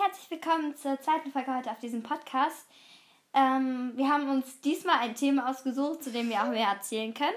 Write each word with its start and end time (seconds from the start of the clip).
Herzlich 0.00 0.30
willkommen 0.30 0.74
zur 0.76 0.98
zweiten 1.00 1.30
Folge 1.30 1.54
heute 1.54 1.70
auf 1.70 1.78
diesem 1.78 2.02
Podcast. 2.02 2.66
Ähm, 3.34 3.92
wir 3.94 4.08
haben 4.08 4.30
uns 4.30 4.60
diesmal 4.62 4.98
ein 5.00 5.14
Thema 5.14 5.50
ausgesucht, 5.50 6.02
zu 6.02 6.10
dem 6.10 6.30
wir 6.30 6.42
auch 6.42 6.48
mehr 6.48 6.68
erzählen 6.68 7.12
können. 7.12 7.36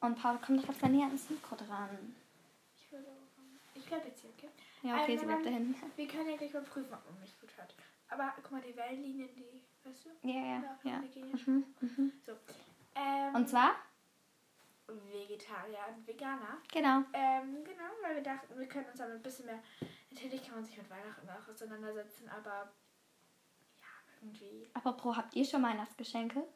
Und 0.00 0.20
Paul, 0.20 0.38
komm 0.44 0.58
doch 0.60 0.68
etwas 0.68 0.90
näher 0.90 1.06
ans 1.06 1.30
Mikro 1.30 1.56
dran. 1.56 2.14
Ich, 2.76 2.92
will 2.92 3.04
ich 3.74 3.84
bleib 3.86 4.04
jetzt 4.04 4.20
hier, 4.20 4.30
okay? 4.36 4.50
Ja, 4.82 5.02
okay, 5.02 5.12
Ähm, 5.12 5.18
sie 5.18 5.26
bleibt 5.26 5.46
da 5.46 5.50
hinten. 5.50 5.92
Wir 5.96 6.08
können 6.08 6.28
ja 6.28 6.36
gleich 6.36 6.52
mal 6.52 6.62
prüfen, 6.62 6.92
ob 6.92 7.10
man 7.10 7.20
mich 7.22 7.40
gut 7.40 7.50
hört. 7.56 7.74
Aber 8.10 8.32
guck 8.36 8.52
mal, 8.52 8.60
die 8.60 8.76
Wellenlinien, 8.76 9.30
die, 9.34 9.88
weißt 9.88 10.04
du? 10.04 10.28
Ja, 10.28 10.34
ja, 10.34 10.62
ja. 10.82 10.90
ja 10.90 11.24
Mhm, 11.46 11.64
mhm. 11.80 12.12
So. 12.26 12.32
Ähm, 12.94 13.34
Und 13.34 13.48
zwar? 13.48 13.76
Vegetarier 14.86 15.78
und 15.88 16.06
Veganer. 16.06 16.58
Genau. 16.72 17.02
Ähm, 17.12 17.64
genau, 17.64 17.90
weil 18.02 18.16
wir 18.16 18.22
dachten, 18.22 18.58
wir 18.58 18.68
können 18.68 18.86
uns 18.86 18.98
damit 18.98 19.16
ein 19.16 19.22
bisschen 19.22 19.46
mehr. 19.46 19.62
Natürlich 20.10 20.44
kann 20.44 20.56
man 20.56 20.64
sich 20.64 20.76
mit 20.76 20.88
Weihnachten 20.90 21.28
auch 21.28 21.48
auseinandersetzen, 21.48 22.28
aber 22.28 22.72
ja, 23.80 23.86
irgendwie. 24.20 24.68
Apropos, 24.74 25.16
habt 25.16 25.34
ihr 25.34 25.44
schon 25.44 25.62
Weihnachtsgeschenke? 25.62 26.46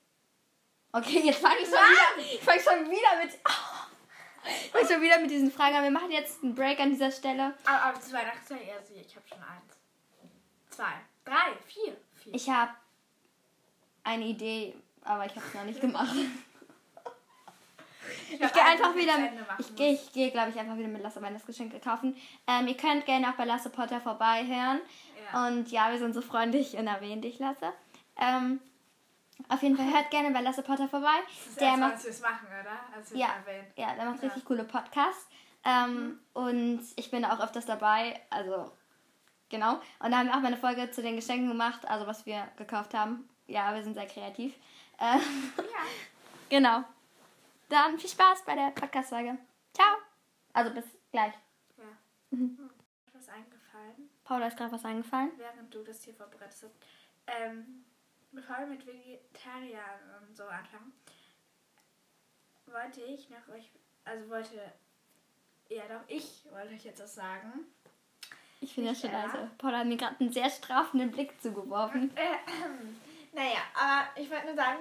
Okay, 0.92 1.20
jetzt 1.24 1.40
fange 1.40 1.58
ich 1.60 1.66
schon 1.66 1.74
wieder, 1.74 2.34
ich 2.34 2.40
fang 2.40 2.60
schon 2.60 2.90
wieder 2.90 3.24
mit... 3.24 3.38
Ich 4.44 4.70
fang 4.70 4.86
schon 4.86 5.02
wieder 5.02 5.18
mit 5.18 5.30
diesen 5.30 5.50
Fragen 5.50 5.74
an. 5.74 5.82
Wir 5.82 5.90
machen 5.90 6.10
jetzt 6.10 6.42
einen 6.42 6.54
Break 6.54 6.80
an 6.80 6.90
dieser 6.90 7.10
Stelle. 7.10 7.54
Aber, 7.66 7.82
aber 7.82 8.00
zu 8.00 8.12
Weihnachten 8.12 8.56
eher 8.56 8.80
sie. 8.82 8.94
Ich 8.94 9.14
habe 9.14 9.26
schon 9.28 9.42
eins. 9.42 9.78
Zwei. 10.70 10.92
Drei. 11.24 11.56
Vier. 11.66 11.96
Vier. 12.14 12.34
Ich 12.34 12.48
habe 12.48 12.72
eine 14.04 14.24
Idee, 14.24 14.74
aber 15.02 15.26
ich 15.26 15.34
habe 15.34 15.44
es 15.44 15.54
noch 15.54 15.64
nicht 15.64 15.80
gemacht. 15.80 16.14
Ich 18.30 18.38
glaub, 18.38 18.52
gehe 18.52 18.64
einfach 18.64 18.94
wieder. 18.94 19.12
Ich 19.58 19.74
gehe, 19.76 19.92
ich 19.94 20.12
gehe, 20.12 20.30
glaube 20.30 20.50
ich, 20.50 20.58
einfach 20.58 20.76
wieder 20.76 20.88
mit 20.88 21.02
Lasse 21.02 21.20
Weihnachtsgeschenke 21.22 21.80
kaufen. 21.80 22.16
Ähm, 22.46 22.66
ihr 22.68 22.76
könnt 22.76 23.06
gerne 23.06 23.28
auch 23.30 23.34
bei 23.34 23.44
Lasse 23.44 23.70
Potter 23.70 24.00
vorbeihören. 24.00 24.80
Ja. 25.32 25.46
Und 25.46 25.70
ja, 25.70 25.90
wir 25.90 25.98
sind 25.98 26.14
so 26.14 26.20
freundlich 26.22 26.74
und 26.76 26.86
erwähnen 26.86 27.20
dich, 27.22 27.38
Lasse. 27.38 27.72
Ähm, 28.20 28.60
auf 29.48 29.62
jeden 29.62 29.76
Fall 29.76 29.92
hört 29.92 30.10
gerne 30.10 30.30
bei 30.30 30.40
Lasse 30.40 30.62
Potter 30.62 30.88
vorbei. 30.88 31.14
Das 31.26 31.46
ist 31.48 31.60
Der 31.60 31.68
erst 31.68 31.80
macht, 31.80 31.92
als 31.94 32.04
wir 32.04 32.10
es 32.10 32.20
machen, 32.20 32.46
oder? 32.48 32.96
Als 32.96 33.10
Ja. 33.14 33.28
erwähnen. 33.46 33.66
ja, 33.76 33.94
der 33.94 34.04
macht 34.06 34.18
Ja. 34.22 34.28
richtig 34.28 34.44
coole 34.44 34.64
Podcasts. 34.64 35.26
Ähm, 35.64 36.18
Und 36.34 36.80
ich 36.96 37.10
bin 37.10 37.24
auch 37.24 37.40
öfters 37.40 37.66
dabei. 37.66 38.20
Also, 38.30 38.70
genau. 39.50 39.80
Und 40.00 40.10
da 40.12 40.18
haben 40.18 40.26
wir 40.26 40.32
auch 40.34 40.40
mal 40.40 40.46
eine 40.46 40.56
Folge 40.56 40.90
zu 40.90 41.02
den 41.02 41.16
Geschenken 41.16 41.48
gemacht, 41.48 41.86
also 41.88 42.06
was 42.06 42.24
wir 42.26 42.48
gekauft 42.56 42.94
haben. 42.94 43.28
Ja, 43.46 43.74
wir 43.74 43.82
sind 43.82 43.94
sehr 43.94 44.06
kreativ. 44.06 44.54
Ähm, 45.00 45.20
Ja. 45.56 45.62
Genau. 46.50 46.82
Dann 47.68 47.98
viel 47.98 48.08
Spaß 48.10 48.44
bei 48.44 48.54
der 48.54 48.70
Podcast-Folge. 48.70 49.36
Ciao. 49.74 49.96
Also 50.52 50.70
bis 50.72 50.84
gleich. 51.12 51.34
ja. 51.76 51.84
Mhm. 52.30 52.56
Hm. 52.58 52.70
Was 53.12 53.28
eingefallen, 53.28 54.10
Paula 54.24 54.46
ist 54.46 54.56
gerade 54.56 54.72
was 54.72 54.84
eingefallen. 54.84 55.32
während 55.36 55.74
du 55.74 55.82
das 55.82 56.02
hier 56.04 56.14
vorbereitet 56.14 56.48
hast. 56.62 56.66
Ähm, 57.26 57.84
bevor 58.32 58.58
wir 58.60 58.66
mit 58.66 58.86
Vegetariern 58.86 60.00
und 60.20 60.36
so 60.36 60.44
anfangen, 60.44 60.92
wollte 62.66 63.00
ich 63.02 63.28
noch 63.30 63.48
euch, 63.54 63.70
also 64.04 64.28
wollte, 64.30 64.60
ja 65.68 65.82
doch, 65.88 66.02
ich 66.06 66.44
wollte 66.50 66.74
euch 66.74 66.84
jetzt 66.84 67.02
was 67.02 67.14
sagen. 67.16 67.66
Ich 68.60 68.74
finde 68.74 68.90
das 68.90 69.00
schon 69.00 69.10
Ella. 69.10 69.26
leise. 69.26 69.50
Paula 69.58 69.78
hat 69.78 69.86
mir 69.86 69.96
gerade 69.96 70.16
einen 70.20 70.32
sehr 70.32 70.50
strafenden 70.50 71.10
Blick 71.10 71.40
zugeworfen. 71.40 72.10
Äh, 72.16 72.36
naja, 73.34 73.58
aber 73.74 74.20
ich 74.20 74.30
wollte 74.30 74.46
nur 74.46 74.54
sagen, 74.56 74.78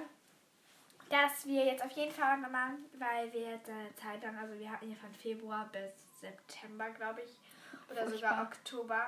dass 1.08 1.46
wir 1.46 1.64
jetzt 1.64 1.82
auf 1.84 1.90
jeden 1.92 2.12
Fall 2.12 2.38
nochmal, 2.38 2.72
weil 2.98 3.32
wir 3.32 3.52
jetzt 3.52 3.68
eine 3.70 3.94
Zeit 3.96 4.22
lang, 4.22 4.36
also 4.38 4.58
wir 4.58 4.70
hatten 4.70 4.86
hier 4.86 4.96
von 4.96 5.12
Februar 5.14 5.68
bis 5.72 5.92
September, 6.20 6.90
glaube 6.90 7.22
ich, 7.22 7.30
oder 7.90 8.08
sogar 8.08 8.36
Furchtbar. 8.36 8.42
Oktober, 8.42 9.06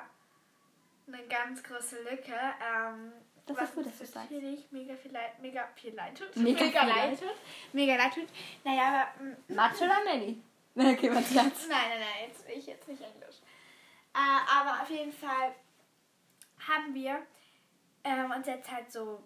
eine 1.09 1.23
ganz 1.27 1.62
große 1.62 2.03
Lücke. 2.03 2.34
Ähm, 2.62 3.12
Das 3.47 3.56
was 3.56 3.69
ist 3.71 3.75
gut, 3.75 3.87
dass 3.87 3.98
du 3.98 4.06
sagst. 4.06 4.31
natürlich 4.31 4.67
mega 4.71 4.95
viel 4.97 5.12
leid, 5.12 5.39
mega 5.41 5.69
viel 5.75 5.95
leid 5.95 6.17
tut. 6.19 6.34
Mega 6.37 6.65
viel 6.65 6.73
leid. 6.73 7.19
tut. 7.19 7.34
Mega 7.73 7.97
leid 7.97 8.15
tut. 8.15 8.28
Naja, 8.65 8.83
aber 9.19 9.25
mm, 9.25 9.55
Matsch 9.55 9.83
oder 9.83 10.03
Melli? 10.05 10.41
Okay, 10.77 11.10
was 11.15 11.34
jetzt? 11.34 11.69
Nein, 11.69 11.89
nein, 11.91 11.99
nein, 12.00 12.28
jetzt 12.28 12.44
ich 12.49 12.66
jetzt 12.66 12.87
nicht 12.89 13.03
Englisch. 13.03 13.37
Äh, 14.15 14.50
aber 14.59 14.81
auf 14.83 14.89
jeden 14.89 15.12
Fall 15.12 15.53
haben 16.69 16.94
wir 16.94 17.21
ähm, 18.05 18.31
uns 18.31 18.47
jetzt 18.47 18.71
halt 18.71 18.91
so 18.91 19.21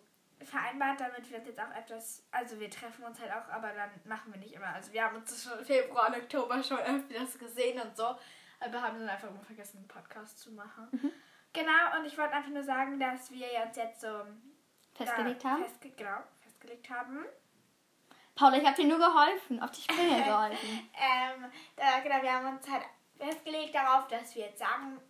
vereinbart, 0.47 1.00
damit 1.00 1.28
wir 1.31 1.38
uns 1.38 1.47
jetzt 1.47 1.60
auch 1.60 1.75
etwas, 1.75 2.25
also 2.31 2.59
wir 2.59 2.71
treffen 2.71 3.05
uns 3.05 3.21
halt 3.21 3.32
auch, 3.32 3.49
aber 3.53 3.72
dann 3.72 3.91
machen 4.05 4.32
wir 4.32 4.41
nicht 4.41 4.55
immer. 4.55 4.69
Also 4.69 4.93
wir 4.93 5.05
haben 5.05 5.16
uns 5.16 5.31
das 5.31 5.44
schon 5.44 5.65
Februar 5.65 6.09
und 6.09 6.16
Oktober 6.16 6.62
schon 6.62 6.78
öfters 6.78 7.38
gesehen 7.38 7.81
und 7.81 7.97
so, 7.97 8.16
aber 8.60 8.83
haben 8.83 8.99
dann 8.99 9.09
einfach 9.09 9.28
immer 9.28 9.43
vergessen, 9.43 9.78
einen 9.78 9.88
Podcast 9.88 10.38
zu 10.38 10.53
machen. 10.53 10.88
Genau, 11.53 11.99
und 11.99 12.04
ich 12.04 12.19
wollte 12.19 12.34
einfach 12.34 12.50
nur 12.50 12.65
sagen, 12.65 12.99
dass 12.99 13.31
wir 13.31 13.47
uns 13.65 13.77
jetzt 13.77 14.00
so 14.00 14.25
Festgelegt 14.94 15.44
haben? 15.44 15.65
Festge 15.65 15.91
genau, 15.91 16.19
festgelegt 16.41 16.88
haben. 16.88 17.25
Paula, 18.34 18.56
ich 18.56 18.66
habe 18.66 18.77
dir 18.77 18.88
nur 18.88 18.99
geholfen. 18.99 19.60
Auf 19.60 19.71
die 19.72 19.83
Sprünge 19.83 20.22
geholfen. 20.25 20.91
Ähm, 20.94 21.44
da, 21.77 22.00
genau, 22.00 22.22
wir 22.22 22.33
haben 22.33 22.56
uns 22.56 22.69
halt 22.69 22.83
festgelegt 23.19 23.75
darauf, 23.75 24.09
dass 24.09 24.34
wir 24.34 24.47
jetzt 24.47 24.59
sagen, 24.59 25.00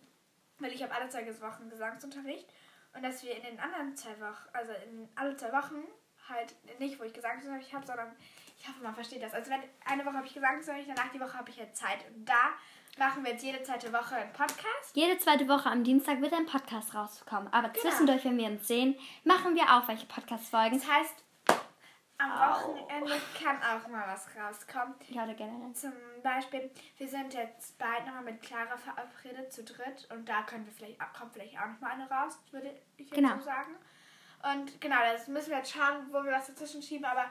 weil 0.59 0.71
ich 0.71 0.81
habe 0.81 0.93
alle 0.93 1.09
zwei 1.09 1.25
Wochen 1.41 1.69
Gesangsunterricht 1.69 2.47
und 2.95 3.03
dass 3.03 3.23
wir 3.23 3.35
in 3.35 3.43
den 3.43 3.59
anderen 3.59 3.95
zwei 3.95 4.19
Wochen, 4.19 4.47
also 4.53 4.71
in 4.87 5.07
alle 5.15 5.35
zwei 5.35 5.51
Wochen 5.51 5.83
halt 6.27 6.55
nicht, 6.79 6.99
wo 6.99 7.03
ich 7.03 7.13
Gesangsunterricht 7.13 7.73
habe, 7.73 7.85
sondern 7.85 8.15
ich 8.57 8.67
hoffe, 8.67 8.81
man 8.81 8.95
versteht 8.95 9.21
das. 9.21 9.33
Also 9.33 9.51
wenn 9.51 9.61
eine 9.85 10.05
Woche 10.05 10.15
habe 10.15 10.25
ich 10.25 10.33
Gesangsunterricht, 10.33 10.89
danach 10.89 11.11
die 11.11 11.19
Woche 11.19 11.33
habe 11.37 11.49
ich 11.51 11.59
halt 11.59 11.75
Zeit 11.75 11.99
und 12.15 12.25
da 12.27 12.49
machen 12.97 13.23
wir 13.23 13.31
jetzt 13.33 13.43
jede 13.43 13.61
zweite 13.61 13.91
Woche 13.91 14.15
einen 14.15 14.31
Podcast. 14.33 14.95
Jede 14.95 15.17
zweite 15.19 15.47
Woche 15.47 15.69
am 15.69 15.83
Dienstag 15.83 16.21
wird 16.21 16.33
ein 16.33 16.45
Podcast 16.45 16.95
rauskommen. 16.95 17.51
Aber 17.53 17.69
Genau. 17.69 17.81
zwischendurch, 17.81 18.23
wenn 18.25 18.37
wir 18.37 18.47
uns 18.47 18.67
sehen, 18.67 18.97
machen 19.25 19.53
wir 19.55 19.63
auch 19.63 19.87
welche 19.87 20.05
Podcast-Folgen. 20.05 20.79
Das 20.79 20.89
heißt, 20.89 21.24
am 22.17 22.31
Au. 22.31 22.49
Wochenende 22.51 23.19
kann 23.41 23.57
auch 23.61 23.87
mal 23.87 24.07
was 24.07 24.27
rauskommen. 24.35 24.95
Ja, 25.09 25.23
oder 25.25 25.33
generell. 25.33 25.73
Zum 25.73 25.93
Beispiel, 26.23 26.71
wir 26.97 27.07
sind 27.07 27.33
jetzt 27.33 27.77
bald 27.77 28.05
nochmal 28.05 28.23
mit 28.23 28.41
Clara 28.41 28.77
verabredet 28.77 29.51
zu 29.51 29.63
dritt 29.63 30.07
und 30.11 30.27
da 30.27 30.43
können 30.43 30.65
wir 30.65 30.73
vielleicht, 30.73 30.99
kommt 31.13 31.33
vielleicht 31.33 31.57
auch 31.59 31.67
nochmal 31.67 31.91
eine 31.91 32.09
raus, 32.09 32.39
würde 32.51 32.69
ich 32.97 33.09
jetzt 33.09 33.15
Genau. 33.15 33.35
so 33.37 33.41
sagen. 33.43 33.75
Und 34.53 34.79
genau, 34.79 34.97
das 35.11 35.27
müssen 35.27 35.49
wir 35.51 35.57
jetzt 35.57 35.71
schauen, 35.73 36.07
wo 36.11 36.23
wir 36.23 36.31
was 36.31 36.47
dazwischen 36.47 36.81
schieben, 36.81 37.05
aber 37.05 37.25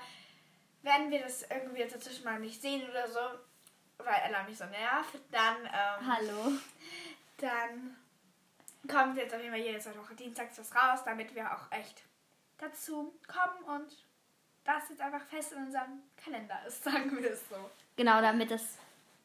wenn 0.83 1.11
wir 1.11 1.23
das 1.23 1.43
irgendwie 1.43 1.79
jetzt 1.79 1.95
dazwischen 1.95 2.25
mal 2.25 2.39
nicht 2.39 2.61
sehen 2.61 2.89
oder 2.91 3.09
so, 3.09 3.21
weil 3.99 4.21
Ella 4.27 4.43
mich 4.43 4.59
so 4.59 4.65
nervt, 4.67 5.19
dann, 5.31 5.65
ähm, 5.65 6.13
Hallo. 6.13 6.53
dann 7.39 7.97
kommt 8.91 9.17
jetzt 9.17 9.35
auf 9.35 9.41
jeden 9.41 9.53
Fall 9.53 9.63
jede 9.63 9.97
Woche 9.97 10.15
dienstags 10.15 10.59
was 10.59 10.75
raus, 10.75 11.01
damit 11.05 11.35
wir 11.35 11.51
auch 11.51 11.71
echt 11.73 12.03
dazu 12.59 13.19
kommen 13.27 13.81
und 13.81 14.04
das 14.65 14.89
jetzt 14.89 15.01
einfach 15.01 15.25
fest 15.27 15.53
in 15.53 15.65
unserem 15.65 16.03
Kalender 16.23 16.59
ist, 16.67 16.83
sagen 16.85 17.17
wir 17.21 17.31
es 17.31 17.49
so. 17.49 17.57
Genau, 17.97 18.21
damit 18.21 18.51
es 18.51 18.79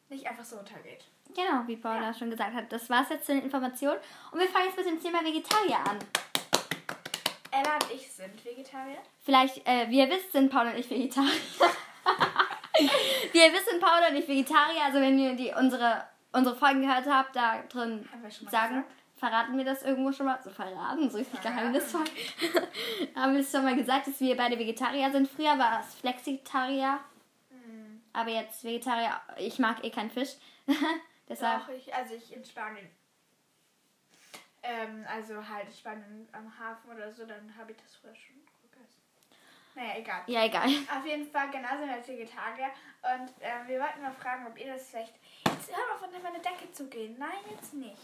Nicht 0.10 0.28
einfach 0.28 0.44
so 0.44 0.58
untergeht. 0.58 1.06
Genau, 1.36 1.68
wie 1.68 1.78
Paula 1.78 2.14
schon 2.14 2.32
gesagt 2.32 2.56
hat. 2.56 2.72
Das 2.72 2.90
war's 2.90 3.10
jetzt 3.10 3.28
zu 3.28 3.34
den 3.34 3.44
Informationen. 3.44 4.00
Und 4.32 4.40
wir 4.40 4.48
fangen 4.48 4.66
jetzt 4.66 4.78
mit 4.78 4.88
dem 4.88 5.02
Thema 5.02 5.24
Vegetarier 5.24 5.78
an. 5.78 6.00
Ella 7.52 7.76
und 7.76 7.92
ich 7.94 8.12
sind 8.12 8.44
Vegetarier. 8.44 8.98
Vielleicht, 9.24 9.66
äh, 9.68 9.88
wie 9.90 10.00
ihr 10.00 10.10
wisst, 10.10 10.32
sind 10.32 10.52
Paula 10.52 10.72
und 10.72 10.78
ich 10.78 10.90
Vegetarier. 10.90 11.30
wie 13.32 13.38
ihr 13.38 13.54
wisst, 13.54 13.70
sind 13.70 13.80
Paula 13.80 14.08
und 14.10 14.16
ich 14.16 14.28
Vegetarier. 14.28 14.84
Also 14.86 15.00
wenn 15.00 15.20
ihr 15.20 15.36
die, 15.36 15.54
unsere, 15.58 16.04
unsere 16.32 16.56
Folgen 16.56 16.82
gehört 16.82 17.08
habt, 17.08 17.36
da 17.36 17.62
drin 17.70 18.10
sagen, 18.22 18.46
gesagt. 18.46 18.86
Verraten 19.20 19.58
wir 19.58 19.66
das 19.66 19.84
irgendwo 19.84 20.12
schon 20.12 20.26
mal. 20.26 20.40
So 20.42 20.50
verraten, 20.50 21.10
so 21.10 21.18
richtig 21.18 21.42
geheimnisvoll. 21.42 22.06
haben 23.16 23.34
wir 23.34 23.42
es 23.42 23.52
schon 23.52 23.64
mal 23.64 23.76
gesagt, 23.76 24.08
dass 24.08 24.20
wir 24.20 24.36
beide 24.38 24.58
Vegetarier 24.58 25.12
sind. 25.12 25.28
Früher 25.28 25.58
war 25.60 25.82
es 25.82 25.96
Flexitarier, 25.96 27.00
Hm, 27.50 28.02
aber 28.14 28.30
jetzt 28.30 28.64
Vegetarier. 28.64 29.20
Ich 29.38 29.60
mag 29.60 29.84
eh 29.84 29.90
keinen 29.90 30.10
Fisch. 30.10 30.36
Deshalb, 31.28 31.68
Doch, 31.68 31.74
ich, 31.74 31.94
also 31.94 32.16
ich 32.16 32.34
in 32.34 32.44
Spanien. 32.44 32.90
Ähm, 34.64 35.06
also 35.08 35.48
halt 35.48 35.68
in 35.68 35.74
Spanien 35.74 36.28
am 36.32 36.60
Hafen 36.60 36.92
oder 36.92 37.12
so, 37.12 37.26
dann 37.26 37.54
habe 37.58 37.72
ich 37.72 37.78
das 37.78 37.96
früher 37.96 38.16
schon 38.16 38.36
gegessen. 38.64 39.02
Naja, 39.76 39.98
egal. 39.98 40.24
ja, 40.28 40.46
egal. 40.46 40.66
Auf 40.98 41.06
jeden 41.06 41.30
Fall, 41.30 41.50
genau 41.52 41.70
sind 41.78 41.88
wir 41.88 41.96
als 41.96 42.08
Vegetarier. 42.08 42.72
Und 43.04 43.32
ähm, 43.42 43.68
wir 43.68 43.80
wollten 43.80 44.02
mal 44.02 44.12
fragen, 44.12 44.48
ob 44.48 44.60
ihr 44.60 44.74
das 44.74 44.90
vielleicht. 44.90 45.14
Jetzt 45.46 45.72
hör 45.72 45.78
mal 45.88 46.00
von 46.00 46.24
meine 46.24 46.40
Decke 46.40 46.72
zu 46.72 46.88
gehen. 46.88 47.16
Nein, 47.18 47.40
jetzt 47.52 47.74
nicht. 47.74 47.98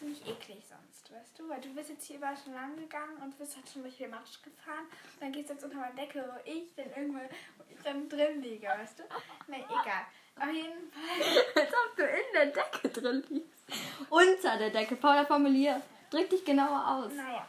Nämlich 0.00 0.26
eklig 0.26 0.64
sonst, 0.68 1.10
weißt 1.10 1.38
du? 1.38 1.48
Weil 1.48 1.60
du 1.60 1.74
bist 1.74 1.90
jetzt 1.90 2.04
hier 2.04 2.16
überall 2.16 2.36
schon 2.36 2.52
lang 2.52 2.76
gegangen 2.76 3.16
und 3.22 3.38
bist 3.38 3.56
halt 3.56 3.68
schon 3.68 3.82
durch 3.82 3.96
den 3.96 4.10
Matsch 4.10 4.42
gefahren. 4.42 4.86
Und 5.14 5.22
dann 5.22 5.32
gehst 5.32 5.48
du 5.48 5.54
jetzt 5.54 5.64
unter 5.64 5.78
meine 5.78 5.94
Decke, 5.94 6.24
wo 6.28 6.50
ich 6.50 6.74
dann 6.74 6.90
irgendwo 6.90 7.18
wo 7.18 7.64
ich 7.68 7.82
dann 7.82 8.08
drin 8.08 8.42
liege, 8.42 8.66
weißt 8.66 8.98
du? 8.98 9.02
Nee, 9.46 9.64
egal. 9.64 10.06
Auf 10.38 10.52
jeden 10.52 10.90
Fall. 10.90 11.44
Als 11.64 11.72
ob 11.72 11.96
du 11.96 12.02
in 12.02 12.32
der 12.34 12.46
Decke 12.46 12.88
drin 12.88 13.24
liegst. 13.28 13.64
Unter 14.10 14.58
der 14.58 14.70
Decke. 14.70 14.96
Paula, 14.96 15.24
formulier. 15.24 15.80
Drück 16.10 16.28
dich 16.28 16.44
genauer 16.44 16.86
aus. 16.86 17.12
Naja. 17.12 17.48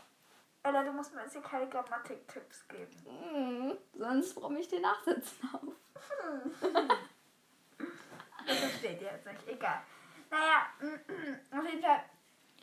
Oder 0.68 0.84
du 0.84 0.92
musst 0.92 1.14
mir 1.14 1.22
jetzt 1.22 1.34
hier 1.34 1.42
keine 1.42 1.68
Grammatik-Tipps 1.68 2.68
geben. 2.68 2.96
Hm, 3.06 3.78
sonst 3.94 4.36
brumm 4.36 4.58
ich 4.58 4.68
den 4.68 4.82
Nachsitzen 4.82 5.50
auf. 5.54 5.74
Das 8.48 8.60
versteht 8.60 9.02
ihr 9.02 9.12
jetzt 9.12 9.26
nicht. 9.26 9.46
Egal. 9.46 9.82
Naja, 10.30 10.68
auf 11.52 11.70
jeden 11.70 11.82
Fall 11.82 12.02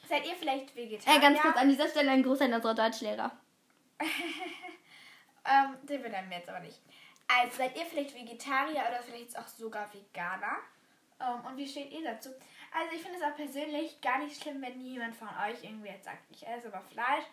Seid 0.08 0.26
ihr 0.26 0.34
vielleicht 0.34 0.74
Vegetarier? 0.74 1.16
Äh, 1.16 1.20
ganz 1.20 1.40
kurz 1.40 1.56
an 1.56 1.68
dieser 1.68 1.88
Stelle 1.88 2.10
ein 2.10 2.22
Gruß 2.22 2.40
an 2.42 2.52
unsere 2.54 2.74
Deutschlehrer. 2.74 3.32
ähm, 4.00 5.76
den 5.82 6.02
benennen 6.02 6.30
wir 6.30 6.38
jetzt 6.38 6.48
aber 6.48 6.60
nicht. 6.60 6.80
Also 7.26 7.56
seid 7.56 7.76
ihr 7.76 7.86
vielleicht 7.86 8.14
Vegetarier 8.14 8.82
oder 8.88 9.02
vielleicht 9.02 9.38
auch 9.38 9.46
sogar 9.46 9.92
Veganer? 9.92 10.58
Ähm, 11.20 11.44
und 11.46 11.56
wie 11.56 11.66
steht 11.66 11.90
ihr 11.92 12.04
dazu? 12.04 12.30
Also 12.72 12.94
ich 12.94 13.02
finde 13.02 13.18
es 13.18 13.24
auch 13.24 13.36
persönlich 13.36 14.00
gar 14.00 14.18
nicht 14.18 14.40
schlimm, 14.40 14.60
wenn 14.60 14.80
jemand 14.80 15.14
von 15.14 15.28
euch 15.28 15.62
irgendwie 15.62 15.88
jetzt 15.88 16.04
sagt, 16.04 16.24
ich 16.30 16.46
esse 16.46 16.68
aber 16.68 16.82
Fleisch. 16.82 17.24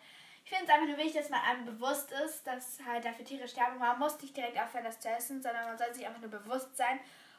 Ich 0.44 0.50
finde 0.50 0.64
es 0.64 0.70
einfach 0.70 0.86
nur 0.86 0.96
wichtig, 0.96 1.20
dass 1.20 1.30
man 1.30 1.40
einem 1.40 1.64
bewusst 1.64 2.10
ist, 2.12 2.46
dass 2.46 2.80
halt 2.84 3.04
dafür 3.04 3.24
Tiere 3.24 3.46
sterben. 3.46 3.78
Man 3.78 3.98
muss 3.98 4.20
nicht 4.20 4.36
direkt 4.36 4.58
aufhören, 4.58 4.84
das 4.84 5.00
zu 5.00 5.08
essen, 5.08 5.42
sondern 5.42 5.64
man 5.66 5.78
soll 5.78 5.92
sich 5.94 6.06
einfach 6.06 6.20
nur 6.20 6.30
bewusst 6.30 6.76
sein. 6.76 6.98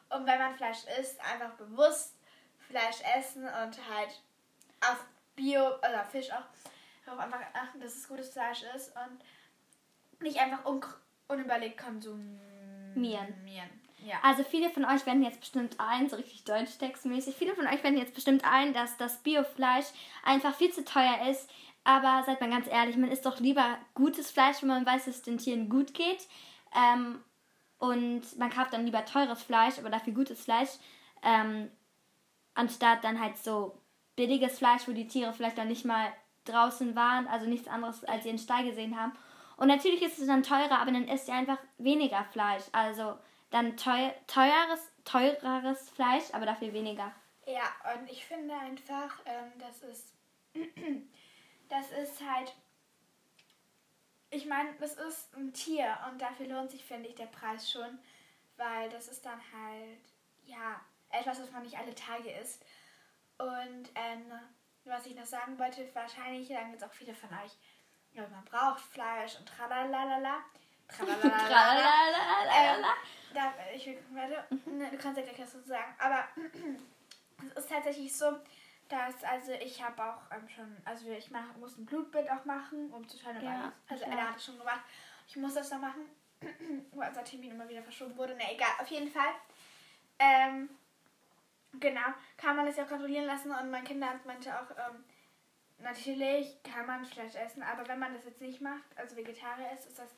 Und 0.09 0.25
wenn 0.25 0.37
man 0.37 0.55
Fleisch 0.55 0.85
isst, 0.99 1.19
einfach 1.21 1.51
bewusst 1.55 2.15
Fleisch 2.69 3.01
essen 3.17 3.43
und 3.43 3.77
halt 3.89 4.21
auf 4.81 5.05
Bio, 5.35 5.77
oder 5.77 6.03
Fisch 6.05 6.31
auch, 6.31 6.45
darauf 7.05 7.19
einfach 7.19 7.41
achten, 7.53 7.79
dass 7.79 7.95
es 7.95 8.07
gutes 8.07 8.29
Fleisch 8.29 8.63
ist 8.75 8.93
und 8.95 10.23
nicht 10.23 10.39
einfach 10.39 10.65
un 10.65 10.81
unüberlegt 11.27 11.77
konsumieren. 11.77 13.33
Ja. 14.05 14.15
Also 14.21 14.43
viele 14.43 14.69
von 14.69 14.83
euch 14.83 15.05
werden 15.05 15.23
jetzt 15.23 15.39
bestimmt 15.39 15.79
ein, 15.79 16.09
so 16.09 16.17
richtig 16.17 16.43
deutsch-textmäßig, 16.43 17.35
viele 17.35 17.55
von 17.55 17.65
euch 17.65 17.81
werden 17.83 17.97
jetzt 17.97 18.13
bestimmt 18.13 18.43
ein, 18.43 18.73
dass 18.73 18.97
das 18.97 19.23
Biofleisch 19.23 19.85
einfach 20.23 20.53
viel 20.53 20.71
zu 20.71 20.83
teuer 20.83 21.27
ist. 21.29 21.49
Aber 21.85 22.23
seid 22.25 22.39
mal 22.39 22.49
ganz 22.49 22.67
ehrlich, 22.67 22.97
man 22.97 23.11
isst 23.11 23.25
doch 23.25 23.39
lieber 23.39 23.77
gutes 23.93 24.31
Fleisch, 24.31 24.61
wenn 24.61 24.69
man 24.69 24.85
weiß, 24.85 25.05
dass 25.05 25.15
es 25.15 25.21
den 25.21 25.37
Tieren 25.37 25.69
gut 25.69 25.93
geht. 25.93 26.27
Ähm, 26.75 27.21
und 27.77 28.37
man 28.37 28.49
kauft 28.49 28.73
dann 28.73 28.85
lieber 28.85 29.03
teures 29.05 29.43
Fleisch, 29.43 29.77
aber 29.79 29.89
dafür 29.89 30.13
gutes 30.13 30.43
Fleisch. 30.43 30.69
Ähm, 31.21 31.69
anstatt 32.53 33.03
dann 33.03 33.19
halt 33.19 33.37
so 33.37 33.81
billiges 34.15 34.57
Fleisch, 34.57 34.87
wo 34.87 34.91
die 34.91 35.07
Tiere 35.07 35.33
vielleicht 35.33 35.57
dann 35.57 35.67
nicht 35.67 35.85
mal 35.85 36.11
draußen 36.45 36.95
waren, 36.95 37.27
also 37.27 37.47
nichts 37.47 37.67
anderes 37.67 38.03
als 38.03 38.25
ihren 38.25 38.37
Stall 38.37 38.65
gesehen 38.65 38.99
haben. 38.99 39.13
Und 39.57 39.67
natürlich 39.67 40.01
ist 40.01 40.19
es 40.19 40.27
dann 40.27 40.43
teurer, 40.43 40.79
aber 40.79 40.91
dann 40.91 41.07
isst 41.07 41.27
ihr 41.27 41.35
einfach 41.35 41.59
weniger 41.77 42.23
Fleisch. 42.25 42.63
Also 42.71 43.17
dann 43.49 43.77
teuer, 43.77 44.13
teureres, 44.27 44.91
teureres 45.05 45.89
Fleisch, 45.91 46.25
aber 46.33 46.45
dafür 46.45 46.73
weniger. 46.73 47.13
Ja, 47.45 47.71
und 47.95 48.09
ich 48.09 48.25
finde 48.25 48.55
einfach, 48.55 49.19
ähm, 49.25 49.51
das 49.59 49.83
ist, 49.83 50.13
das 51.69 51.91
ist 51.91 52.21
halt, 52.27 52.53
ich 54.31 54.45
meine, 54.45 54.73
das 54.79 54.95
ist 54.95 55.35
ein 55.35 55.53
Tier 55.53 55.97
und 56.09 56.21
dafür 56.21 56.47
lohnt 56.47 56.71
sich, 56.71 56.83
finde 56.83 57.09
ich, 57.09 57.15
der 57.15 57.27
Preis 57.27 57.69
schon, 57.69 57.99
weil 58.57 58.89
das 58.89 59.07
ist 59.07 59.25
dann 59.25 59.39
halt, 59.53 59.99
ja, 60.45 60.81
etwas, 61.09 61.39
was 61.39 61.51
man 61.51 61.63
nicht 61.63 61.77
alle 61.77 61.93
Tage 61.93 62.31
isst. 62.31 62.65
Und 63.37 63.89
ähm, 63.95 64.31
was 64.85 65.05
ich 65.05 65.15
noch 65.15 65.25
sagen 65.25 65.57
wollte, 65.57 65.87
wahrscheinlich 65.93 66.47
sagen 66.47 66.71
jetzt 66.71 66.83
auch 66.83 66.93
viele 66.93 67.13
von 67.13 67.29
euch, 67.29 67.57
ja, 68.13 68.27
man 68.27 68.45
braucht 68.45 68.81
Fleisch 68.81 69.37
und 69.37 69.47
tralalala. 69.47 70.43
Tralalala. 70.87 71.33
ähm, 72.55 72.85
ich 73.73 73.89
warte, 74.11 74.45
ne, 74.69 74.89
du 74.91 74.97
kannst 74.97 75.17
ja 75.17 75.23
gleich 75.23 75.39
was 75.39 75.53
dazu 75.53 75.67
sagen. 75.67 75.95
Aber 75.97 76.27
es 77.55 77.63
ist 77.63 77.69
tatsächlich 77.69 78.15
so, 78.15 78.39
dass, 78.89 79.23
also 79.23 79.53
ich 79.53 79.83
habe 79.83 80.03
auch 80.03 80.21
ähm, 80.31 80.47
schon, 80.49 80.77
also 80.85 81.09
ich 81.09 81.31
mach, 81.31 81.55
muss 81.57 81.77
ein 81.77 81.85
Blutbild 81.85 82.29
auch 82.29 82.45
machen, 82.45 82.91
um 82.91 83.07
zu 83.07 83.17
schauen, 83.17 83.41
ja, 83.41 83.71
also 83.87 84.03
er 84.03 84.29
hat 84.29 84.37
es 84.37 84.45
schon 84.45 84.59
gemacht. 84.59 84.81
Ich 85.27 85.35
muss 85.37 85.55
das 85.55 85.71
noch 85.71 85.79
machen, 85.79 86.05
weil 86.91 87.09
unser 87.09 87.23
Termin 87.23 87.51
immer 87.51 87.67
wieder 87.67 87.81
verschoben 87.81 88.15
wurde. 88.17 88.35
Na 88.37 88.51
egal, 88.51 88.69
auf 88.79 88.87
jeden 88.87 89.09
Fall. 89.09 89.33
Ähm, 90.19 90.69
genau, 91.79 92.13
kann 92.37 92.55
man 92.55 92.65
das 92.65 92.77
ja 92.77 92.85
kontrollieren 92.85 93.25
lassen 93.25 93.51
und 93.51 93.71
mein 93.71 93.83
Kinderarzt 93.83 94.25
meinte 94.25 94.53
auch, 94.53 94.69
ähm, 94.71 95.03
natürlich 95.79 96.61
kann 96.63 96.85
man 96.85 97.05
Fleisch 97.05 97.35
essen, 97.35 97.63
aber 97.63 97.87
wenn 97.87 97.99
man 97.99 98.13
das 98.13 98.25
jetzt 98.25 98.41
nicht 98.41 98.61
macht, 98.61 98.83
also 98.95 99.15
Vegetarier 99.15 99.71
ist, 99.71 99.85
ist 99.87 99.99
das 99.99 100.09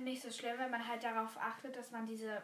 nicht 0.00 0.22
so 0.22 0.30
schlimm, 0.30 0.58
wenn 0.58 0.70
man 0.70 0.86
halt 0.86 1.04
darauf 1.04 1.36
achtet, 1.36 1.76
dass 1.76 1.90
man 1.90 2.06
diese 2.06 2.42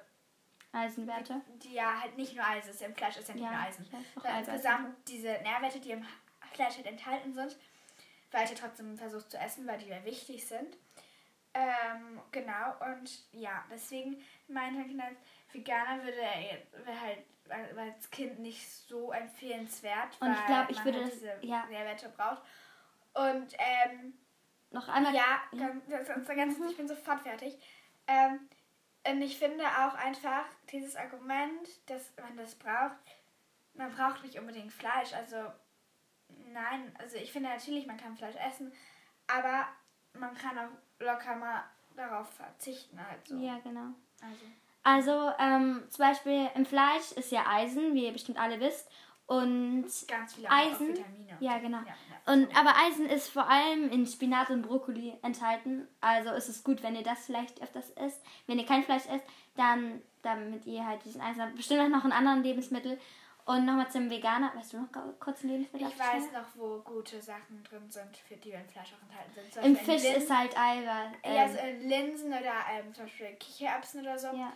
Eisenwerte? 0.73 1.41
Die 1.63 1.75
ja 1.75 2.01
halt 2.01 2.17
nicht 2.17 2.35
nur 2.37 2.47
Eisen 2.47 2.71
ist, 2.71 2.83
im 2.83 2.95
Fleisch 2.95 3.17
ist 3.17 3.29
ja 3.29 3.35
nicht 3.35 3.45
ja, 3.45 3.51
nur 3.51 3.61
Eisen. 3.61 3.85
Sondern 4.15 4.39
insgesamt 4.39 5.09
diese 5.09 5.33
Nährwerte, 5.43 5.81
die 5.81 5.91
im 5.91 6.07
Fleisch 6.53 6.77
halt 6.77 6.87
enthalten 6.87 7.33
sind, 7.35 7.57
weil 8.31 8.45
ich 8.45 8.51
ja 8.51 8.57
trotzdem 8.57 8.97
versucht 8.97 9.31
zu 9.31 9.39
essen, 9.39 9.67
weil 9.67 9.79
die 9.79 9.89
ja 9.89 10.05
wichtig 10.05 10.47
sind. 10.47 10.77
Ähm, 11.53 12.21
genau, 12.31 12.75
und 12.93 13.25
ja, 13.33 13.65
deswegen 13.71 14.23
mein 14.47 14.87
Kinder 14.87 15.09
Veganer 15.53 16.03
würde 16.05 16.21
er 16.21 17.01
halt 17.01 17.19
als 17.77 18.11
Kind 18.11 18.39
nicht 18.39 18.69
so 18.69 19.13
empfehlenswert, 19.13 20.21
und 20.21 20.33
ich 20.33 20.47
glaube, 20.47 20.73
ich 20.73 20.85
würde 20.85 21.03
halt 21.03 21.13
diese 21.13 21.37
ja. 21.43 21.67
Nährwerte 21.67 22.09
braucht. 22.11 22.43
Und 23.13 23.55
ähm, 23.59 24.15
noch 24.71 24.89
einmal. 24.89 25.15
Ja, 25.15 25.43
ja. 25.53 25.71
Ganz, 25.89 26.29
ganz, 26.29 26.59
ich 26.71 26.77
bin 26.77 26.87
sofort 26.87 27.21
fertig. 27.21 27.59
Ähm, 28.07 28.49
und 29.07 29.23
ich 29.23 29.39
finde 29.39 29.65
auch 29.65 29.95
einfach 29.95 30.45
dieses 30.71 30.95
Argument, 30.95 31.69
dass 31.87 32.13
man 32.17 32.37
das 32.37 32.55
braucht, 32.55 32.97
man 33.75 33.93
braucht 33.95 34.23
nicht 34.23 34.39
unbedingt 34.39 34.73
Fleisch. 34.73 35.13
Also 35.15 35.37
nein, 36.53 36.95
also 36.99 37.17
ich 37.17 37.33
finde 37.33 37.49
natürlich, 37.49 37.87
man 37.87 37.97
kann 37.97 38.17
Fleisch 38.17 38.37
essen, 38.37 38.73
aber 39.27 39.67
man 40.13 40.35
kann 40.35 40.59
auch 40.59 40.71
locker 40.99 41.37
mal 41.37 41.65
darauf 41.97 42.29
verzichten. 42.31 42.99
Also. 42.99 43.37
Ja, 43.37 43.59
genau. 43.59 43.95
Also, 44.23 44.45
also 44.83 45.31
ähm, 45.39 45.85
zum 45.91 46.07
Beispiel 46.07 46.49
im 46.55 46.65
Fleisch 46.65 47.13
ist 47.17 47.33
ja 47.33 47.45
Eisen, 47.47 47.95
wie 47.95 48.07
ihr 48.07 48.13
bestimmt 48.13 48.39
alle 48.39 48.61
wisst. 48.61 48.91
Und 49.27 49.87
ganz 50.09 50.35
viele 50.35 50.51
Eisen. 50.51 50.89
Vitamine. 50.89 51.37
Ja, 51.39 51.59
genau. 51.59 51.79
Ja, 51.79 51.87
ja, 51.87 52.33
und, 52.33 52.49
aber 52.57 52.75
Eisen 52.85 53.07
ist 53.07 53.29
vor 53.29 53.49
allem 53.49 53.89
in 53.91 54.05
Spinat 54.05 54.51
und 54.51 54.63
Brokkoli 54.63 55.15
enthalten. 55.23 55.87
Also 56.01 56.31
ist 56.31 56.49
es 56.49 56.65
gut, 56.65 56.83
wenn 56.83 56.97
ihr 56.97 57.05
das 57.05 57.27
vielleicht 57.27 57.63
öfters 57.63 57.91
isst. 57.91 58.21
Wenn 58.49 58.59
ihr 58.59 58.67
kein 58.67 58.83
Fleisch 58.83 59.07
isst, 59.07 59.25
dann 59.55 60.03
damit 60.23 60.67
ihr 60.67 60.85
halt 60.85 61.05
diesen 61.05 61.21
Eisen 61.21 61.43
habt. 61.43 61.55
Bestimmt 61.55 61.81
auch 61.81 61.89
noch 61.89 62.05
in 62.05 62.11
anderen 62.11 62.43
Lebensmitteln. 62.43 62.99
Und 63.45 63.67
nochmal 63.67 63.89
zum 63.89 64.11
Veganer. 64.11 64.53
Weißt 64.57 64.73
du 64.73 64.81
noch 64.81 64.89
kurz 65.21 65.45
ein 65.45 65.51
Lebensmittel? 65.51 65.89
Ich 65.89 65.99
weiß 65.99 66.33
noch, 66.33 66.47
wo 66.57 66.81
gute 66.81 67.23
Sachen 67.23 67.63
drin 67.63 67.89
sind, 67.89 68.17
für 68.17 68.37
die 68.37 68.51
in 68.51 68.69
Fleisch 68.69 68.93
auch 68.95 69.09
enthalten 69.09 69.33
sind. 69.33 69.53
Zum 69.53 69.63
Im 69.63 69.77
Fisch 69.77 70.03
Linsen, 70.03 70.23
ist 70.23 70.37
halt 70.37 70.59
Eiweiß. 70.59 71.13
Ähm, 71.23 71.35
ja, 71.35 71.43
also 71.43 71.59
in 71.59 71.89
Linsen 71.89 72.29
oder 72.29 72.55
ähm, 72.73 72.93
zum 72.93 73.05
Beispiel 73.05 73.35
Kichererbsen 73.39 74.01
oder 74.01 74.19
so. 74.19 74.27
Ja 74.29 74.53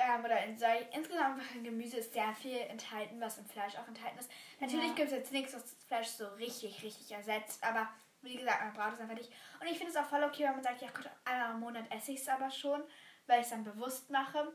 ähm, 0.00 0.24
oder 0.24 0.42
in 0.44 0.56
Säu 0.56 0.76
insgesamt 0.92 1.42
in 1.54 1.64
Gemüse 1.64 1.98
ist 1.98 2.12
sehr 2.12 2.32
viel 2.34 2.58
enthalten, 2.58 3.20
was 3.20 3.38
im 3.38 3.46
Fleisch 3.46 3.76
auch 3.76 3.86
enthalten 3.86 4.18
ist. 4.18 4.30
Natürlich 4.58 4.88
ja. 4.88 4.94
gibt 4.94 5.08
es 5.08 5.18
jetzt 5.18 5.32
nichts, 5.32 5.54
was 5.54 5.62
das 5.62 5.84
Fleisch 5.84 6.08
so 6.08 6.26
richtig, 6.34 6.82
richtig 6.82 7.10
ersetzt, 7.12 7.62
aber 7.62 7.88
wie 8.22 8.36
gesagt, 8.36 8.62
man 8.62 8.72
braucht 8.72 8.94
es 8.94 9.00
einfach 9.00 9.14
nicht. 9.14 9.30
Und 9.60 9.66
ich 9.66 9.78
finde 9.78 9.92
es 9.92 9.96
auch 9.96 10.06
voll 10.06 10.22
okay, 10.24 10.44
wenn 10.44 10.54
man 10.54 10.62
sagt, 10.62 10.82
ja 10.82 10.88
Gott, 10.94 11.10
einmal 11.24 11.52
im 11.52 11.60
Monat 11.60 11.84
esse 11.90 12.12
ich 12.12 12.20
es 12.20 12.28
aber 12.28 12.50
schon, 12.50 12.82
weil 13.26 13.40
ich 13.40 13.44
es 13.44 13.50
dann 13.50 13.64
bewusst 13.64 14.10
mache. 14.10 14.52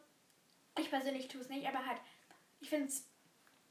Ich 0.78 0.90
persönlich 0.90 1.28
tue 1.28 1.42
es 1.42 1.50
nicht, 1.50 1.68
aber 1.68 1.86
halt, 1.86 2.00
ich 2.60 2.70
finde 2.70 2.88
es 2.88 3.10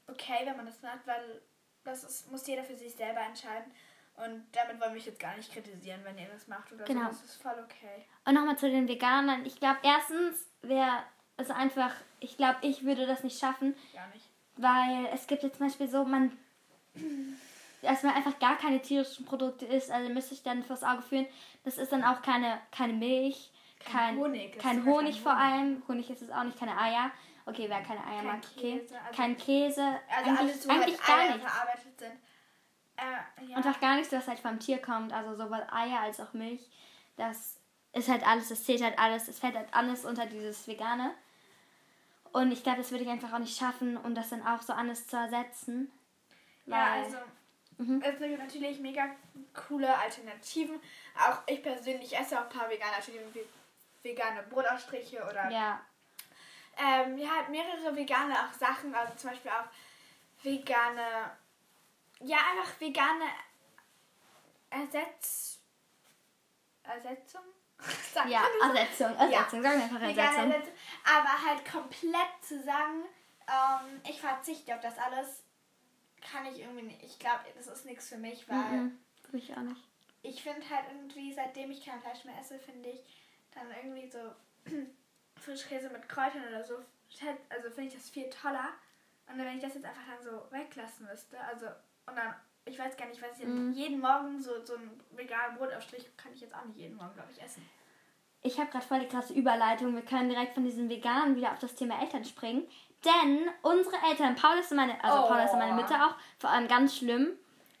okay, 0.07 0.45
wenn 0.45 0.57
man 0.57 0.65
das 0.65 0.81
macht, 0.81 1.05
weil 1.05 1.41
das 1.83 2.03
ist, 2.03 2.31
muss 2.31 2.47
jeder 2.47 2.63
für 2.63 2.75
sich 2.75 2.95
selber 2.95 3.21
entscheiden. 3.21 3.71
Und 4.15 4.45
damit 4.53 4.79
wollen 4.79 4.91
wir 4.91 4.95
mich 4.95 5.05
jetzt 5.05 5.19
gar 5.19 5.35
nicht 5.35 5.51
kritisieren, 5.51 6.03
wenn 6.03 6.17
ihr 6.17 6.29
das 6.29 6.47
macht 6.47 6.71
oder 6.71 6.85
genau. 6.85 7.01
so. 7.01 7.07
Das 7.07 7.23
ist 7.23 7.41
voll 7.41 7.59
okay. 7.63 8.05
Und 8.23 8.33
nochmal 8.33 8.57
zu 8.57 8.69
den 8.69 8.87
Veganern. 8.87 9.45
Ich 9.45 9.57
glaube, 9.57 9.79
erstens, 9.83 10.47
wer 10.61 11.05
also 11.37 11.53
einfach, 11.53 11.91
ich 12.19 12.37
glaube, 12.37 12.57
ich 12.61 12.83
würde 12.83 13.05
das 13.05 13.23
nicht 13.23 13.39
schaffen. 13.39 13.75
Ja, 13.93 14.05
nicht. 14.13 14.25
Weil 14.57 15.07
es 15.13 15.27
gibt 15.27 15.43
jetzt 15.43 15.57
zum 15.57 15.67
Beispiel 15.67 15.89
so, 15.89 16.05
man, 16.05 16.35
dass 17.81 18.03
man 18.03 18.15
einfach 18.15 18.39
gar 18.39 18.57
keine 18.57 18.81
tierischen 18.81 19.25
Produkte 19.25 19.65
isst, 19.65 19.91
also 19.91 20.09
müsste 20.09 20.33
ich 20.33 20.43
dann 20.43 20.63
vors 20.63 20.83
Auge 20.83 21.01
führen, 21.01 21.27
das 21.63 21.77
ist 21.77 21.91
dann 21.91 22.03
auch 22.03 22.21
keine, 22.21 22.59
keine 22.71 22.93
Milch, 22.93 23.51
kein, 23.79 23.91
kein 23.91 24.17
Honig, 24.17 24.57
kein 24.59 24.85
Honig 24.85 25.21
vor 25.21 25.35
allem, 25.35 25.83
Honig 25.87 26.09
ist 26.09 26.21
es 26.21 26.31
auch 26.31 26.43
nicht, 26.43 26.57
keine 26.57 26.79
Eier. 26.79 27.11
Okay, 27.47 27.65
wer 27.69 27.81
keine 27.83 27.99
Eier 27.99 28.17
kein 28.17 28.25
mag, 28.25 28.41
okay. 28.55 28.79
Käse, 28.79 28.99
also 28.99 29.15
kein 29.15 29.37
Käse. 29.37 29.83
Also 29.83 30.29
eigentlich, 30.29 30.39
alles, 30.39 30.67
wo 30.67 30.71
halt 30.71 30.81
eigentlich 30.81 31.07
halt 31.07 31.07
gar 31.07 31.35
nichts. 31.35 31.51
verarbeitet 31.51 31.99
sind. 31.99 32.11
Äh, 32.97 33.49
ja. 33.51 33.57
Einfach 33.57 33.79
gar 33.81 33.95
nichts, 33.97 34.11
was 34.13 34.27
halt 34.27 34.39
vom 34.39 34.59
Tier 34.59 34.81
kommt, 34.81 35.13
also 35.13 35.35
sowohl 35.35 35.67
Eier 35.71 35.99
als 35.99 36.19
auch 36.19 36.33
Milch. 36.33 36.69
Das 37.17 37.59
ist 37.93 38.09
halt 38.09 38.25
alles, 38.25 38.49
das 38.49 38.63
zählt 38.63 38.81
halt 38.81 38.97
alles, 38.97 39.27
es 39.27 39.39
fällt 39.39 39.55
halt 39.55 39.67
alles 39.73 40.05
unter 40.05 40.25
dieses 40.25 40.67
Vegane. 40.67 41.13
Und 42.35 42.51
ich 42.51 42.63
glaube, 42.63 42.79
das 42.79 42.91
würde 42.91 43.05
ich 43.05 43.09
einfach 43.09 43.31
auch 43.31 43.39
nicht 43.39 43.57
schaffen, 43.57 43.95
um 43.95 44.13
das 44.13 44.27
dann 44.27 44.45
auch 44.45 44.61
so 44.61 44.73
anders 44.73 45.07
zu 45.07 45.15
ersetzen. 45.15 45.89
Ja, 46.65 46.95
also 46.95 47.15
mhm. 47.77 48.01
es 48.01 48.19
sind 48.19 48.37
natürlich 48.37 48.77
mega 48.81 49.05
coole 49.53 49.97
Alternativen. 49.97 50.77
Auch 51.17 51.37
ich 51.47 51.63
persönlich 51.63 52.13
esse 52.13 52.37
auch 52.37 52.43
ein 52.43 52.49
paar 52.49 52.69
vegane 52.69 52.91
Alternativen 52.93 53.33
wie 53.33 54.09
vegane 54.09 54.43
Brotausstriche 54.49 55.23
oder 55.23 55.49
ja. 55.49 55.79
Ähm, 56.77 57.17
ja, 57.17 57.37
halt 57.37 57.47
mehrere 57.47 57.95
vegane 57.95 58.33
auch 58.33 58.51
Sachen, 58.51 58.93
also 58.93 59.13
zum 59.15 59.29
Beispiel 59.29 59.51
auch 59.51 60.43
vegane, 60.43 61.31
ja, 62.19 62.37
einfach 62.51 62.81
vegane 62.81 63.27
Ersetz, 64.71 65.61
Ersetzung 66.83 67.43
ja, 68.29 68.43
Ersetzung, 68.61 69.15
Ersetzung, 69.15 69.63
ja. 69.63 69.69
sagen 69.69 69.79
wir 69.79 69.83
einfach 69.83 70.01
Ersetzung. 70.01 70.73
Aber 71.03 71.45
halt 71.45 71.69
komplett 71.69 72.31
zu 72.41 72.61
sagen, 72.61 73.03
ähm, 73.47 74.01
ich 74.09 74.19
verzichte 74.19 74.73
auf 74.73 74.81
das 74.81 74.97
alles, 74.97 75.43
kann 76.21 76.45
ich 76.45 76.59
irgendwie 76.59 76.83
nicht. 76.83 77.03
Ich 77.03 77.19
glaube, 77.19 77.41
das 77.55 77.67
ist 77.67 77.85
nichts 77.85 78.09
für 78.09 78.17
mich, 78.17 78.47
weil 78.49 78.57
Mhm. 78.57 78.99
Für 79.23 79.35
mich 79.35 79.51
auch 79.53 79.61
nicht. 79.61 79.81
ich 80.23 80.41
finde 80.43 80.67
halt 80.69 80.85
irgendwie, 80.91 81.33
seitdem 81.33 81.71
ich 81.71 81.85
kein 81.85 81.99
Fleisch 82.01 82.25
mehr 82.25 82.39
esse, 82.39 82.57
finde 82.59 82.89
ich 82.89 83.21
dann 83.53 83.67
irgendwie 83.71 84.09
so 84.09 84.19
Frischkäse 85.39 85.89
mit 85.89 86.07
Kräutern 86.09 86.47
oder 86.47 86.63
so, 86.63 86.75
also 87.49 87.69
finde 87.69 87.89
ich 87.89 87.93
das 87.95 88.09
viel 88.09 88.29
toller. 88.29 88.69
Und 89.27 89.37
wenn 89.39 89.55
ich 89.57 89.63
das 89.63 89.73
jetzt 89.73 89.85
einfach 89.85 90.03
dann 90.07 90.23
so 90.23 90.45
weglassen 90.51 91.07
müsste, 91.07 91.39
also 91.39 91.67
und 92.05 92.15
dann, 92.15 92.35
ich 92.65 92.77
weiß 92.79 92.97
gar 92.97 93.07
nicht, 93.07 93.21
was 93.21 93.39
ich 93.39 93.45
Mhm. 93.45 93.73
jeden 93.73 93.99
Morgen 93.99 94.41
so, 94.41 94.63
so 94.63 94.75
einen 94.75 94.99
veganen 95.11 95.57
Brotaufstrich 95.57 96.05
kann 96.17 96.33
ich 96.33 96.41
jetzt 96.41 96.55
auch 96.55 96.65
nicht 96.65 96.77
jeden 96.77 96.95
Morgen, 96.97 97.13
glaube 97.13 97.29
ich, 97.31 97.41
essen. 97.41 97.67
Ich 98.41 98.59
habe 98.59 98.69
gerade 98.69 98.85
voll 98.85 98.99
die 98.99 99.07
krasse 99.07 99.33
Überleitung. 99.33 99.95
Wir 99.95 100.03
können 100.03 100.29
direkt 100.29 100.53
von 100.53 100.63
diesen 100.63 100.87
Veganen 100.89 101.35
wieder 101.35 101.51
auf 101.51 101.59
das 101.59 101.73
Thema 101.75 101.99
Eltern 102.01 102.23
springen. 102.25 102.67
Denn 103.03 103.49
unsere 103.63 103.95
Eltern, 104.09 104.35
Paul 104.35 104.57
ist 104.59 104.71
meine, 104.71 105.03
also 105.03 105.23
Oh. 105.23 105.27
Paul 105.27 105.39
ist 105.41 105.53
meine 105.53 105.73
Mutter 105.73 106.07
auch, 106.07 106.15
vor 106.39 106.49
allem 106.49 106.67
ganz 106.67 106.97
schlimm. 106.97 107.37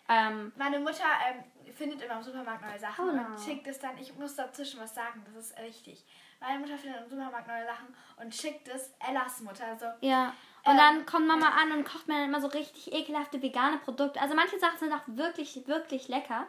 Ähm, 0.07 0.51
Meine 0.55 0.79
Mutter 0.79 1.03
ähm, 1.27 1.73
findet 1.73 2.01
immer 2.03 2.17
im 2.17 2.23
Supermarkt 2.23 2.61
neue 2.63 2.77
Sachen 2.79 3.07
Paula. 3.07 3.25
und 3.27 3.39
schickt 3.39 3.65
es 3.67 3.79
dann, 3.79 3.97
ich 3.97 4.15
muss 4.15 4.35
dazwischen 4.35 4.79
was 4.79 4.93
sagen, 4.93 5.23
das 5.25 5.35
ist 5.51 5.59
wichtig. 5.59 6.05
Meine 6.39 6.59
Mutter 6.59 6.77
findet 6.77 7.01
im 7.01 7.09
Supermarkt 7.09 7.47
neue 7.47 7.65
Sachen 7.65 7.87
und 8.17 8.33
schickt 8.35 8.67
es 8.67 8.93
Ellas 9.07 9.41
Mutter 9.41 9.75
so. 9.77 9.85
ja. 10.07 10.33
Und 10.65 10.71
Ähm, 10.71 10.77
dann 10.77 11.05
kommt 11.05 11.27
Mama 11.27 11.49
an 11.61 11.71
und 11.71 11.85
kocht 11.85 12.07
mir 12.07 12.15
dann 12.15 12.29
immer 12.29 12.41
so 12.41 12.47
richtig 12.47 12.91
ekelhafte 12.93 13.41
vegane 13.41 13.77
Produkte. 13.77 14.19
Also 14.21 14.35
manche 14.35 14.57
Sachen 14.59 14.79
sind 14.79 14.91
auch 14.93 15.03
wirklich, 15.07 15.67
wirklich 15.67 16.07
lecker. 16.07 16.45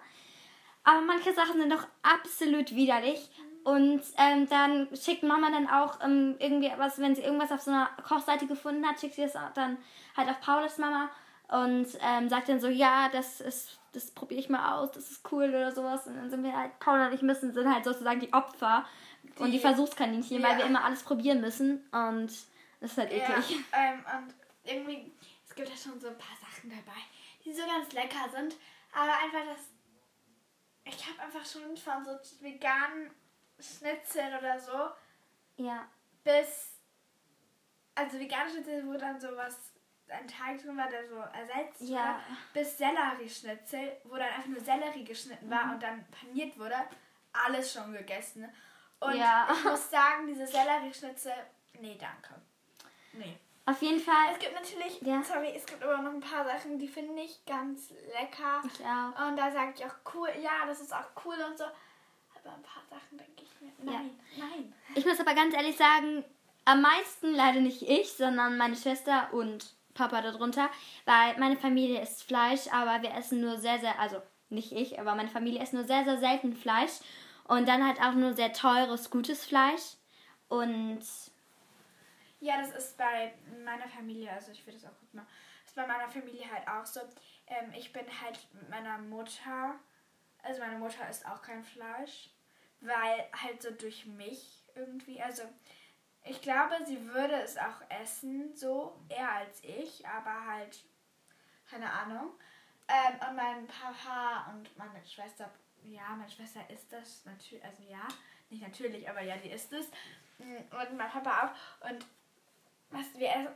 Aber 0.85 1.00
manche 1.02 1.32
Sachen 1.32 1.61
sind 1.61 1.70
doch 1.73 1.87
absolut 2.02 2.75
widerlich. 2.75 3.28
Und 3.64 4.00
ähm, 4.16 4.49
dann 4.49 4.88
schickt 4.94 5.23
Mama 5.25 5.50
dann 5.50 5.68
auch 5.68 5.99
ähm, 6.02 6.37
irgendwie 6.38 6.70
was, 6.78 6.99
wenn 7.00 7.14
sie 7.16 7.23
irgendwas 7.23 7.50
auf 7.50 7.61
so 7.61 7.73
einer 7.73 7.90
Kochseite 8.06 8.46
gefunden 8.46 8.87
hat, 8.87 9.00
schickt 9.00 9.14
sie 9.16 9.23
das 9.23 9.32
dann 9.54 9.76
halt 10.16 10.28
auf 10.30 10.40
Paulas 10.40 10.78
Mama 10.78 11.11
und 11.49 11.87
ähm, 12.00 12.28
sagt 12.28 12.49
dann 12.49 12.61
so, 12.61 12.68
ja, 12.68 13.08
das 13.08 13.40
ist, 13.40 13.78
das 13.92 14.12
probiere 14.12 14.40
ich 14.40 14.49
mal 14.49 14.75
aus, 14.76 14.92
das 14.92 15.11
ist 15.11 15.32
cool 15.32 15.49
oder 15.49 15.73
sowas. 15.73 16.06
Und 16.06 16.14
dann 16.16 16.30
sind 16.30 16.44
wir 16.44 16.56
halt, 16.56 16.78
Paula 16.78 17.08
und 17.08 17.14
ich 17.14 17.23
müssen, 17.23 17.52
sind 17.52 17.73
halt 17.73 17.85
sozusagen 17.85 18.20
die 18.20 18.32
Opfer 18.32 18.85
und 19.40 19.46
die 19.46 19.52
Die- 19.52 19.58
Versuchskaninchen, 19.58 20.40
weil 20.44 20.52
Ja. 20.52 20.58
wir 20.58 20.66
immer 20.66 20.85
alles 20.85 21.02
probieren 21.02 21.40
müssen. 21.40 21.85
Und 21.90 22.30
das 22.86 22.92
ist 22.92 22.98
halt 22.98 23.12
eklig. 23.12 23.50
Ja, 23.72 23.78
ähm, 23.78 24.04
und 24.16 24.34
irgendwie, 24.64 25.12
es 25.48 25.54
gibt 25.54 25.68
ja 25.68 25.76
schon 25.76 25.98
so 26.00 26.08
ein 26.08 26.18
paar 26.18 26.36
Sachen 26.40 26.70
dabei, 26.70 26.98
die 27.44 27.52
so 27.52 27.66
ganz 27.66 27.92
lecker 27.92 28.28
sind, 28.32 28.54
aber 28.92 29.12
einfach 29.18 29.44
das, 29.54 29.70
ich 30.84 31.06
habe 31.08 31.20
einfach 31.22 31.44
schon 31.44 31.76
von 31.76 32.04
so 32.04 32.12
veganen 32.42 33.10
Schnitzeln 33.58 34.36
oder 34.38 34.58
so 34.60 34.90
Ja. 35.56 35.88
bis, 36.22 36.80
also 37.94 38.18
vegane 38.18 38.50
Schnitzel, 38.50 38.86
wo 38.86 38.96
dann 38.96 39.20
sowas, 39.20 39.72
ein 40.08 40.28
Teig 40.28 40.62
drin 40.62 40.76
war, 40.76 40.88
der 40.88 41.08
so 41.08 41.16
ersetzt 41.16 41.80
Ja. 41.80 42.14
wurde, 42.14 42.20
bis 42.52 42.78
Sellerie-Schnitzel, 42.78 43.96
wo 44.04 44.14
dann 44.16 44.28
einfach 44.28 44.46
nur 44.46 44.60
Sellerie 44.60 45.04
geschnitten 45.04 45.46
Mhm. 45.46 45.50
war 45.50 45.72
und 45.72 45.82
dann 45.82 46.06
paniert 46.12 46.56
wurde, 46.58 46.76
alles 47.32 47.72
schon 47.72 47.92
gegessen. 47.92 48.48
Und 49.00 49.14
Ja. 49.14 49.48
ich 49.52 49.64
muss 49.64 49.90
sagen, 49.90 50.26
diese 50.28 50.46
Sellerie-Schnitzel, 50.46 51.34
nee, 51.80 51.98
danke. 51.98 52.40
Auf 53.68 53.82
jeden 53.82 54.00
Fall. 54.00 54.32
Es 54.32 54.38
gibt 54.38 54.54
natürlich, 54.54 55.00
Ja. 55.02 55.23
sorry, 55.25 55.52
es 55.54 55.66
gibt 55.66 55.82
aber 55.82 55.99
noch 55.99 56.12
ein 56.12 56.20
paar 56.20 56.44
Sachen, 56.44 56.78
die 56.78 56.87
finde 56.87 57.20
ich 57.23 57.44
ganz 57.44 57.90
lecker. 58.12 58.62
Ich 58.64 58.80
auch. 58.85 59.26
Und 59.28 59.37
da 59.37 59.50
sage 59.50 59.73
ich 59.76 59.85
auch 59.85 60.14
cool, 60.14 60.28
ja, 60.40 60.64
das 60.66 60.80
ist 60.80 60.94
auch 60.94 61.08
cool 61.25 61.35
und 61.49 61.58
so. 61.58 61.64
Aber 61.64 62.54
ein 62.54 62.62
paar 62.62 62.82
Sachen 62.88 63.18
denke 63.18 63.42
ich 63.42 63.61
mir, 63.61 63.73
Ja. 63.92 63.99
nein, 63.99 64.11
nein. 64.37 64.75
Ich 64.94 65.04
muss 65.04 65.18
aber 65.18 65.35
ganz 65.35 65.52
ehrlich 65.54 65.76
sagen, 65.76 66.25
am 66.64 66.80
meisten 66.80 67.35
leider 67.35 67.61
nicht 67.61 67.82
ich, 67.82 68.12
sondern 68.12 68.56
meine 68.56 68.76
Schwester 68.76 69.28
und 69.32 69.75
Papa 69.94 70.20
darunter, 70.23 70.68
weil 71.04 71.37
meine 71.38 71.56
Familie 71.56 72.00
isst 72.02 72.23
Fleisch, 72.23 72.68
aber 72.73 73.02
wir 73.02 73.14
essen 73.14 73.40
nur 73.40 73.58
sehr, 73.58 73.80
sehr, 73.80 73.99
also 73.99 74.23
nicht 74.49 74.70
ich, 74.73 75.00
aber 75.00 75.16
meine 75.16 75.28
Familie 75.30 75.61
isst 75.62 75.73
nur 75.73 75.85
sehr, 75.85 76.04
sehr 76.04 76.18
selten 76.18 76.54
Fleisch 76.54 76.92
und 77.49 77.66
dann 77.66 77.85
halt 77.85 78.00
auch 78.00 78.12
nur 78.12 78.35
sehr 78.35 78.52
teures, 78.52 79.11
gutes 79.11 79.44
Fleisch 79.44 79.96
und 80.49 81.00
Ja, 82.40 82.60
das 82.60 82.72
ist 82.74 82.96
bei 82.98 83.32
meiner 83.64 83.88
Familie, 83.88 84.30
also 84.30 84.52
ich 84.52 84.66
würde 84.66 84.78
das 84.78 84.90
auch 84.90 84.98
gut 85.00 85.14
machen, 85.14 85.26
das 85.62 85.70
ist 85.70 85.76
bei 85.76 85.86
meiner 85.86 86.08
Familie 86.08 86.50
halt 86.50 86.68
auch 86.68 86.84
so. 86.86 87.00
Ähm, 87.46 87.72
ich 87.74 87.92
bin 87.92 88.04
halt 88.22 88.38
mit 88.52 88.68
meiner 88.68 88.98
Mutter, 88.98 89.74
also 90.42 90.60
meine 90.60 90.78
Mutter 90.78 91.08
isst 91.08 91.26
auch 91.26 91.42
kein 91.42 91.64
Fleisch, 91.64 92.30
weil 92.80 93.24
halt 93.42 93.62
so 93.62 93.70
durch 93.70 94.06
mich 94.06 94.62
irgendwie, 94.74 95.20
also 95.22 95.42
ich 96.24 96.42
glaube, 96.42 96.74
sie 96.84 97.06
würde 97.08 97.34
es 97.40 97.56
auch 97.56 97.80
essen, 97.88 98.54
so 98.54 99.00
eher 99.08 99.30
als 99.32 99.62
ich, 99.62 100.06
aber 100.06 100.46
halt, 100.46 100.84
keine 101.70 101.90
Ahnung. 101.90 102.32
Ähm, 102.88 103.14
und 103.28 103.36
mein 103.36 103.66
Papa 103.66 104.50
und 104.52 104.76
meine 104.76 105.04
Schwester, 105.04 105.50
ja, 105.84 106.08
meine 106.16 106.30
Schwester 106.30 106.60
isst 106.70 106.92
das 106.92 107.24
natürlich, 107.24 107.64
also 107.64 107.82
ja, 107.84 108.06
nicht 108.50 108.62
natürlich, 108.62 109.08
aber 109.08 109.22
ja, 109.22 109.36
die 109.36 109.50
isst 109.50 109.72
es. 109.72 109.88
Mm, 110.38 110.56
Und 110.70 110.96
mein 110.96 111.10
Papa 111.10 111.46
auch. 111.80 111.90
Und 111.90 112.04
was 112.90 113.14
wir 113.18 113.28
essen, 113.28 113.48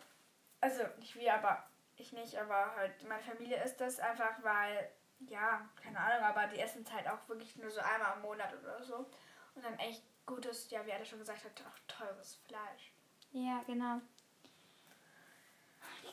also 0.61 0.83
nicht 0.99 1.15
wir, 1.17 1.35
aber 1.35 1.65
ich 1.97 2.13
nicht, 2.13 2.37
aber 2.37 2.75
halt 2.77 3.07
meine 3.07 3.23
Familie 3.23 3.63
isst 3.63 3.81
das 3.81 4.01
einfach, 4.01 4.43
weil, 4.43 4.91
ja, 5.21 5.69
keine 5.83 5.99
Ahnung, 5.99 6.25
aber 6.25 6.47
die 6.47 6.61
essen 6.61 6.83
es 6.83 6.93
halt 6.93 7.09
auch 7.09 7.29
wirklich 7.29 7.57
nur 7.57 7.71
so 7.71 7.81
einmal 7.81 8.17
im 8.17 8.23
Monat 8.23 8.53
oder 8.55 8.83
so. 8.83 8.97
Und 9.55 9.65
dann 9.65 9.79
echt 9.79 10.03
gutes, 10.27 10.71
ja, 10.71 10.85
wie 10.87 10.91
er 10.91 11.05
schon 11.05 11.19
gesagt 11.19 11.45
hat, 11.45 11.63
auch 11.67 11.79
teures 11.87 12.41
Fleisch. 12.47 12.93
ja, 13.33 13.63
genau. 13.67 14.01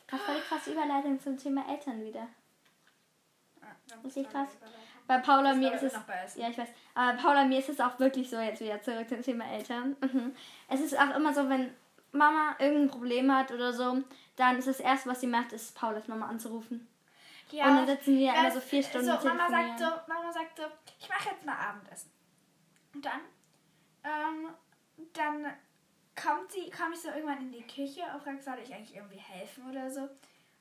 Das 0.09 0.25
war 0.25 0.35
die 0.35 0.41
krasse 0.41 0.71
Überleitung 0.71 1.19
zum 1.19 1.37
Thema 1.37 1.69
Eltern 1.69 2.01
wieder. 2.01 2.27
Ja, 3.61 3.95
Ist 3.95 4.03
muss 4.03 4.15
man 4.15 4.29
krass. 4.29 4.57
Bei 5.05 5.19
Paula 5.19 5.49
Das 5.49 5.57
mir 5.57 5.73
ist 5.73 5.83
es 5.83 5.93
ja 6.35 6.49
ich 6.49 6.57
weiß, 6.57 6.69
aber 6.95 7.17
Paula 7.17 7.45
mir 7.45 7.59
ist 7.59 7.69
es 7.69 7.79
auch 7.79 7.97
wirklich 7.99 8.29
so 8.29 8.39
jetzt 8.39 8.61
wieder 8.61 8.81
zurück 8.81 9.07
zum 9.07 9.21
Thema 9.21 9.45
Eltern. 9.51 9.95
Mhm. 10.01 10.35
Es 10.67 10.81
ist 10.81 10.97
auch 10.97 11.15
immer 11.15 11.33
so, 11.33 11.49
wenn 11.49 11.73
Mama 12.11 12.55
irgendein 12.59 12.89
Problem 12.89 13.33
hat 13.35 13.51
oder 13.51 13.73
so, 13.73 14.01
dann 14.35 14.57
ist 14.57 14.67
das 14.67 14.79
erste, 14.79 15.09
was 15.09 15.21
sie 15.21 15.27
macht, 15.27 15.51
ist 15.53 15.75
Paulas 15.75 16.07
Mama 16.07 16.27
anzurufen. 16.27 16.87
Ja, 17.51 17.67
Und 17.69 17.75
dann 17.77 17.87
sitzen 17.87 18.17
wir 18.17 18.33
immer 18.33 18.51
so 18.51 18.59
vier 18.59 18.83
Stunden 18.83 19.05
so, 19.07 19.11
Mama 19.13 19.47
telefonieren. 19.47 19.77
sagt 19.77 19.79
so, 20.07 20.13
Mama 20.13 20.31
sagt 20.33 20.57
so, 20.57 20.63
ich 20.99 21.09
mache 21.09 21.29
jetzt 21.29 21.45
mal 21.45 21.55
Abendessen. 21.57 22.11
Und 22.93 23.05
dann, 23.05 23.21
ähm, 24.03 24.49
dann 25.13 25.53
kommt 26.21 26.51
sie, 26.51 26.69
komme 26.69 26.93
ich 26.93 26.99
so 27.01 27.09
irgendwann 27.09 27.39
in 27.41 27.51
die 27.51 27.65
Küche 27.67 28.01
und 28.13 28.21
frage, 28.23 28.41
soll 28.41 28.59
ich 28.63 28.73
eigentlich 28.73 28.95
irgendwie 28.95 29.17
helfen 29.19 29.69
oder 29.69 29.89
so. 29.89 30.01
Und 30.01 30.09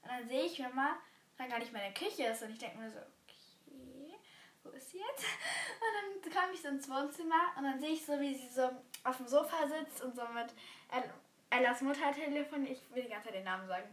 dann 0.09 0.29
sehe 0.29 0.45
ich 0.45 0.59
Mama, 0.61 0.97
dann 1.39 1.49
gar 1.49 1.59
nicht 1.59 1.73
mehr 1.73 1.87
in 1.87 1.93
der 1.93 2.09
Küche 2.09 2.25
ist 2.25 2.43
und 2.43 2.51
ich 2.51 2.59
denke 2.59 2.79
mir 2.79 2.91
so, 2.91 2.99
okay, 2.99 4.15
wo 4.63 4.71
ist 4.71 4.91
sie 4.91 4.99
jetzt? 4.99 5.25
Und 5.81 6.25
dann 6.25 6.33
komme 6.33 6.53
ich 6.55 6.61
so 6.63 6.69
ins 6.69 6.89
Wohnzimmer 6.89 7.53
und 7.57 7.65
dann 7.65 7.79
sehe 7.81 7.91
ich 7.91 8.05
so, 8.05 8.19
wie 8.19 8.35
sie 8.35 8.49
so 8.49 8.69
auf 9.05 9.17
dem 9.19 9.29
Sofa 9.29 9.67
sitzt 9.69 10.03
und 10.03 10.15
so 10.17 10.23
mit 10.29 10.47
El- 10.91 11.11
Ellas 11.51 11.81
Mutter 11.81 12.13
telefoniert. 12.13 12.73
Ich 12.79 12.95
will 12.95 13.03
die 13.05 13.09
ganze 13.09 13.27
Zeit 13.29 13.35
den 13.37 13.45
Namen 13.45 13.67
sagen. 13.69 13.85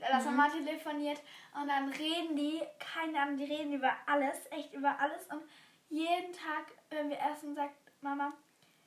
Ellas 0.00 0.24
Mhm. 0.24 0.36
Mama 0.36 0.48
telefoniert 0.50 1.20
und 1.60 1.66
dann 1.68 1.88
reden 1.88 2.36
die, 2.36 2.62
keine 2.78 3.20
Ahnung, 3.20 3.36
die 3.36 3.44
reden 3.52 3.72
über 3.72 3.92
alles, 4.06 4.36
echt 4.50 4.72
über 4.72 4.94
alles. 5.00 5.26
Und 5.26 5.42
jeden 5.90 6.32
Tag, 6.32 6.66
wenn 6.90 7.10
wir 7.10 7.18
essen, 7.32 7.54
sagt 7.56 7.74
Mama, 8.00 8.32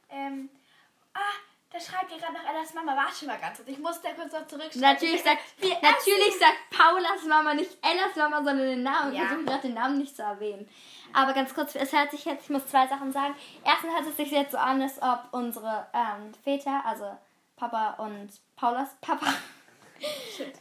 ähm, 0.10 0.50
ah, 1.13 1.20
da 1.70 1.80
schreibt 1.82 2.12
ihr 2.12 2.18
gerade 2.18 2.34
noch 2.34 2.48
Ellas 2.50 2.74
Mama, 2.74 2.96
warte 2.96 3.25
mal 3.25 3.38
ganz 3.40 3.58
kurz, 3.58 3.68
ich 3.68 3.80
muss 3.80 4.01
da 4.01 4.13
kurz 4.13 4.32
noch 4.32 4.48
zurückschreiben. 4.48 4.82
Natürlich 4.82 5.22
sagt, 5.24 5.42
natürlich 5.82 6.38
sagt 6.40 6.58
Paulas 6.70 7.24
Mama 7.28 7.54
nicht 7.56 7.78
Ellas 7.86 8.16
Mama, 8.16 8.38
sondern 8.38 8.60
den 8.68 8.84
Namen. 8.84 9.12
Ich 9.12 9.20
Ja. 9.20 9.25
versuche 9.28 9.46
gerade 9.46 9.62
den 9.63 9.74
Namen 9.74 9.98
nicht 9.98 10.16
zu 10.16 10.22
erwähnen. 10.22 10.70
Aber 11.13 11.34
ganz 11.34 11.54
kurz, 11.54 11.75
es 11.75 11.92
hört 11.92 12.12
sich 12.12 12.24
jetzt, 12.24 12.44
ich 12.46 12.50
muss 12.51 12.68
zwei 12.68 12.88
Sachen 12.88 13.12
sagen. 13.12 13.36
Erstens 13.66 13.94
hört 13.94 14.06
es 14.08 14.16
sich 14.16 14.32
jetzt 14.32 14.51
so 14.51 14.58
an, 14.58 14.82
als 14.82 15.01
ob 15.01 15.20
unsere 15.32 15.88
ähm, 15.94 16.34
Väter, 16.46 16.86
also 16.86 17.18
Papa 17.62 17.91
und 18.03 18.27
Paulas 18.56 18.89
Papa, 19.01 19.27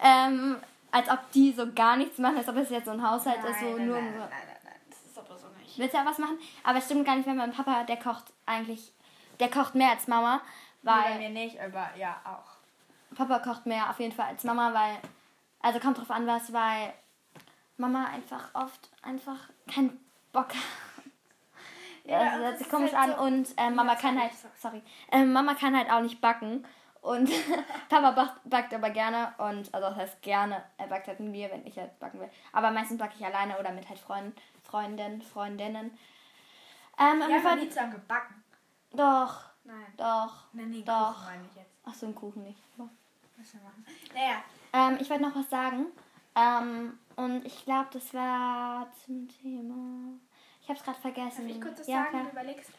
ähm, 0.02 0.58
als 0.90 1.08
ob 1.08 1.32
die 1.32 1.50
so 1.50 1.72
gar 1.72 1.96
nichts 1.96 2.18
machen, 2.18 2.36
als 2.36 2.46
ob 2.46 2.56
es 2.56 2.68
jetzt 2.68 2.84
so 2.84 2.90
ein 2.90 3.02
Haushalt 3.02 3.42
ist, 3.42 3.60
so 3.60 3.76
nein, 3.78 3.86
nur 3.86 4.00
nein, 4.02 4.12
so 4.12 4.18
nein, 4.18 4.28
nein, 4.30 4.56
nein, 4.64 4.74
das 4.90 5.00
ist 5.06 5.18
aber 5.18 5.34
so 5.38 5.46
nicht. 5.58 5.78
Willst 5.78 5.94
du 5.94 5.98
ja 5.98 6.04
was 6.04 6.18
machen? 6.18 6.38
Aber 6.62 6.76
es 6.76 6.84
stimmt 6.84 7.06
gar 7.06 7.16
nicht, 7.16 7.26
weil 7.26 7.36
mein 7.36 7.52
Papa, 7.52 7.84
der 7.84 7.96
kocht 7.96 8.24
eigentlich, 8.44 8.92
der 9.38 9.48
kocht 9.50 9.74
mehr 9.74 9.92
als 9.92 10.08
Mama, 10.08 10.42
Bei 10.82 10.92
weil 10.92 11.18
mir 11.20 11.30
nicht, 11.30 11.58
aber 11.58 11.88
ja, 11.96 12.20
auch. 12.24 13.16
Papa 13.16 13.38
kocht 13.38 13.64
mehr 13.64 13.88
auf 13.88 13.98
jeden 13.98 14.12
Fall 14.12 14.26
als 14.26 14.44
Mama, 14.44 14.74
weil, 14.74 14.98
also 15.62 15.80
kommt 15.80 15.96
drauf 15.96 16.10
an 16.10 16.26
was, 16.26 16.52
weil 16.52 16.92
Mama 17.78 18.04
einfach 18.08 18.50
oft 18.52 18.90
einfach 19.00 19.38
keinen 19.72 19.98
Bock 20.32 20.48
hat. 20.50 21.04
Ja, 22.04 22.22
Ja, 22.24 22.30
das 22.32 22.40
hört 22.40 22.58
sich 22.58 22.68
komisch 22.68 22.92
halt 22.92 23.10
an 23.10 23.16
so- 23.16 23.22
und 23.22 23.48
äh, 23.58 23.70
Mama 23.70 23.92
Ja, 23.94 23.98
kann 23.98 24.20
halt, 24.20 24.32
sorry. 24.34 24.52
sorry, 24.60 24.82
äh, 25.12 25.24
Mama 25.24 25.54
kann 25.54 25.74
halt 25.74 25.90
auch 25.90 26.00
nicht 26.00 26.20
backen 26.20 26.64
und 27.02 27.30
Papa 27.88 28.10
backt, 28.12 28.40
backt 28.44 28.74
aber 28.74 28.90
gerne 28.90 29.32
und, 29.38 29.72
also 29.74 29.88
das 29.88 29.96
heißt 29.96 30.22
gerne, 30.22 30.62
er 30.78 30.86
backt 30.88 31.08
halt 31.08 31.20
mit 31.20 31.30
mir, 31.30 31.50
wenn 31.50 31.66
ich 31.66 31.78
halt 31.78 31.98
backen 31.98 32.20
will. 32.20 32.30
Aber 32.52 32.70
meistens 32.70 32.98
backe 32.98 33.14
ich 33.18 33.24
alleine 33.24 33.58
oder 33.58 33.72
mit 33.72 33.88
halt 33.88 33.98
Freunden, 33.98 34.34
Freundinnen, 34.62 35.22
Freundinnen. 35.22 35.96
Ähm, 36.98 37.22
haben 37.22 37.42
Fall, 37.42 37.56
nie 37.56 37.68
zusammen 37.68 37.92
gebacken. 37.92 38.42
doch, 38.92 39.44
Nein. 39.64 39.76
doch, 39.96 40.44
Nein, 40.52 40.70
nee, 40.70 40.82
Doch. 40.82 41.14
Kuchen 41.14 41.24
meine 41.26 41.46
ich 41.50 41.56
jetzt. 41.56 41.70
ach 41.84 41.94
so 41.94 42.06
ein 42.06 42.14
Kuchen 42.14 42.42
nicht. 42.44 42.58
Wir 42.76 42.84
machen. 43.62 43.86
Naja, 44.14 44.42
Ähm, 44.72 44.98
ich 45.00 45.08
wollte 45.08 45.22
noch 45.22 45.34
was 45.34 45.48
sagen. 45.48 45.86
Ähm, 46.36 46.98
und 47.16 47.44
ich 47.46 47.64
glaube, 47.64 47.88
das 47.92 48.12
war 48.12 48.86
zum 49.04 49.26
Thema. 49.28 50.12
Ich 50.62 50.68
habe 50.68 50.78
es 50.78 50.84
gerade 50.84 51.00
vergessen. 51.00 51.48
Darf 51.48 51.56
ich 51.56 51.62
kurz 51.62 51.80
was 51.80 51.86
ja, 51.86 51.96
sagen, 51.98 52.10
klar. 52.10 52.22
du 52.24 52.30
überlegst? 52.30 52.70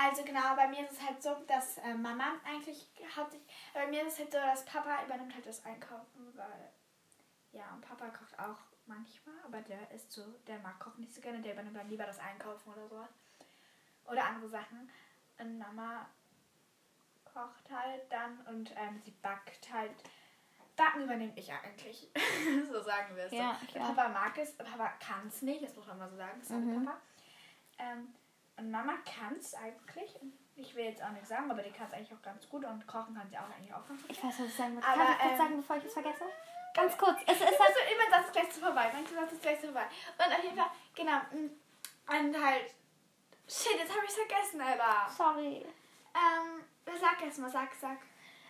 Also 0.00 0.22
genau, 0.22 0.54
bei 0.54 0.68
mir 0.68 0.84
ist 0.84 0.92
es 0.92 1.02
halt 1.06 1.20
so, 1.22 1.34
dass 1.46 1.78
äh, 1.78 1.94
Mama 1.94 2.34
eigentlich 2.44 2.88
hauptsächlich, 3.16 3.48
bei 3.74 3.86
mir 3.88 4.06
ist 4.06 4.12
es 4.14 4.18
halt 4.20 4.32
so, 4.32 4.38
dass 4.38 4.64
Papa 4.64 5.04
übernimmt 5.04 5.34
halt 5.34 5.46
das 5.46 5.64
Einkaufen, 5.64 6.36
weil 6.36 6.70
ja, 7.52 7.72
und 7.74 7.80
Papa 7.80 8.08
kocht 8.10 8.38
auch 8.38 8.60
manchmal, 8.86 9.34
aber 9.44 9.60
der 9.62 9.90
ist 9.90 10.12
so, 10.12 10.22
der 10.46 10.58
mag 10.60 10.78
kochen 10.78 11.00
nicht 11.00 11.14
so 11.14 11.20
gerne, 11.20 11.40
der 11.40 11.54
übernimmt 11.54 11.76
dann 11.76 11.88
lieber 11.88 12.04
das 12.04 12.18
Einkaufen 12.20 12.72
oder 12.72 12.86
sowas. 12.88 13.08
Oder 14.06 14.24
andere 14.24 14.48
Sachen. 14.48 14.88
Und 15.38 15.58
Mama 15.58 16.06
kocht 17.24 17.70
halt 17.70 18.10
dann 18.10 18.40
und 18.46 18.72
ähm, 18.76 19.00
sie 19.04 19.10
backt 19.10 19.72
halt. 19.72 19.92
Backen 20.76 21.02
übernehme 21.02 21.32
ich 21.34 21.52
eigentlich. 21.52 22.08
so 22.72 22.80
sagen 22.82 23.16
wir 23.16 23.24
es. 23.24 23.32
Ja, 23.32 23.58
so. 23.72 23.78
Papa 23.80 24.08
mag 24.08 24.38
es, 24.38 24.56
Papa 24.56 24.90
kann 25.00 25.26
es 25.26 25.42
nicht, 25.42 25.64
das 25.64 25.74
muss 25.74 25.86
man 25.88 25.98
mal 25.98 26.08
so 26.08 26.16
sagen. 26.16 26.40
Sorry, 26.42 26.60
Mhm. 26.60 26.84
Papa. 26.84 27.00
Ähm, 27.78 28.14
und 28.58 28.70
Mama 28.70 28.94
kann 29.04 29.36
es 29.36 29.54
eigentlich. 29.54 30.18
Ich 30.56 30.74
will 30.74 30.84
jetzt 30.84 31.02
auch 31.02 31.10
nicht 31.10 31.26
sagen, 31.26 31.50
aber 31.50 31.62
die 31.62 31.70
kann 31.70 31.86
es 31.86 31.92
eigentlich 31.92 32.12
auch 32.12 32.22
ganz 32.22 32.48
gut 32.48 32.64
und 32.64 32.86
kochen 32.86 33.14
kann 33.14 33.28
sie 33.30 33.38
auch 33.38 33.48
eigentlich 33.56 33.72
auch 33.72 33.86
ganz 33.86 34.02
gut. 34.02 34.10
Ich 34.10 34.22
weiß, 34.22 34.40
was 34.40 34.46
ich 34.46 34.54
sagen. 34.54 34.78
Aber, 34.78 35.04
Kann 35.04 35.12
ich 35.12 35.18
kurz 35.18 35.32
ähm, 35.32 35.38
sagen, 35.38 35.56
bevor 35.58 35.76
ich 35.76 35.84
es 35.84 35.92
vergesse? 35.92 36.24
Ganz 36.74 36.98
kurz. 36.98 37.18
Es 37.26 37.36
ist 37.40 37.42
Es 37.42 37.56
so, 37.56 37.64
immer 37.64 38.16
Satz 38.16 38.26
ist 38.26 38.32
gleich 38.32 38.50
zu 38.50 38.60
vorbei. 38.60 38.90
Manche 38.92 39.14
Satz 39.14 39.32
ist 39.32 39.42
gleich 39.42 39.60
zu 39.60 39.66
vorbei. 39.66 39.86
Und 40.18 40.34
auf 40.36 40.42
jeden 40.44 40.56
Fall, 40.56 40.70
genau. 40.94 41.18
mm, 41.32 41.50
Und 42.08 42.44
halt. 42.44 42.74
Shit, 43.48 43.78
jetzt 43.78 43.94
habe 43.96 44.04
ich 44.04 44.12
vergessen, 44.12 44.60
Alter. 44.60 45.10
Sorry. 45.16 45.64
Ähm, 46.14 46.64
sag 47.00 47.22
erst 47.24 47.38
mal, 47.38 47.50
sag, 47.50 47.72
sag. 47.80 47.96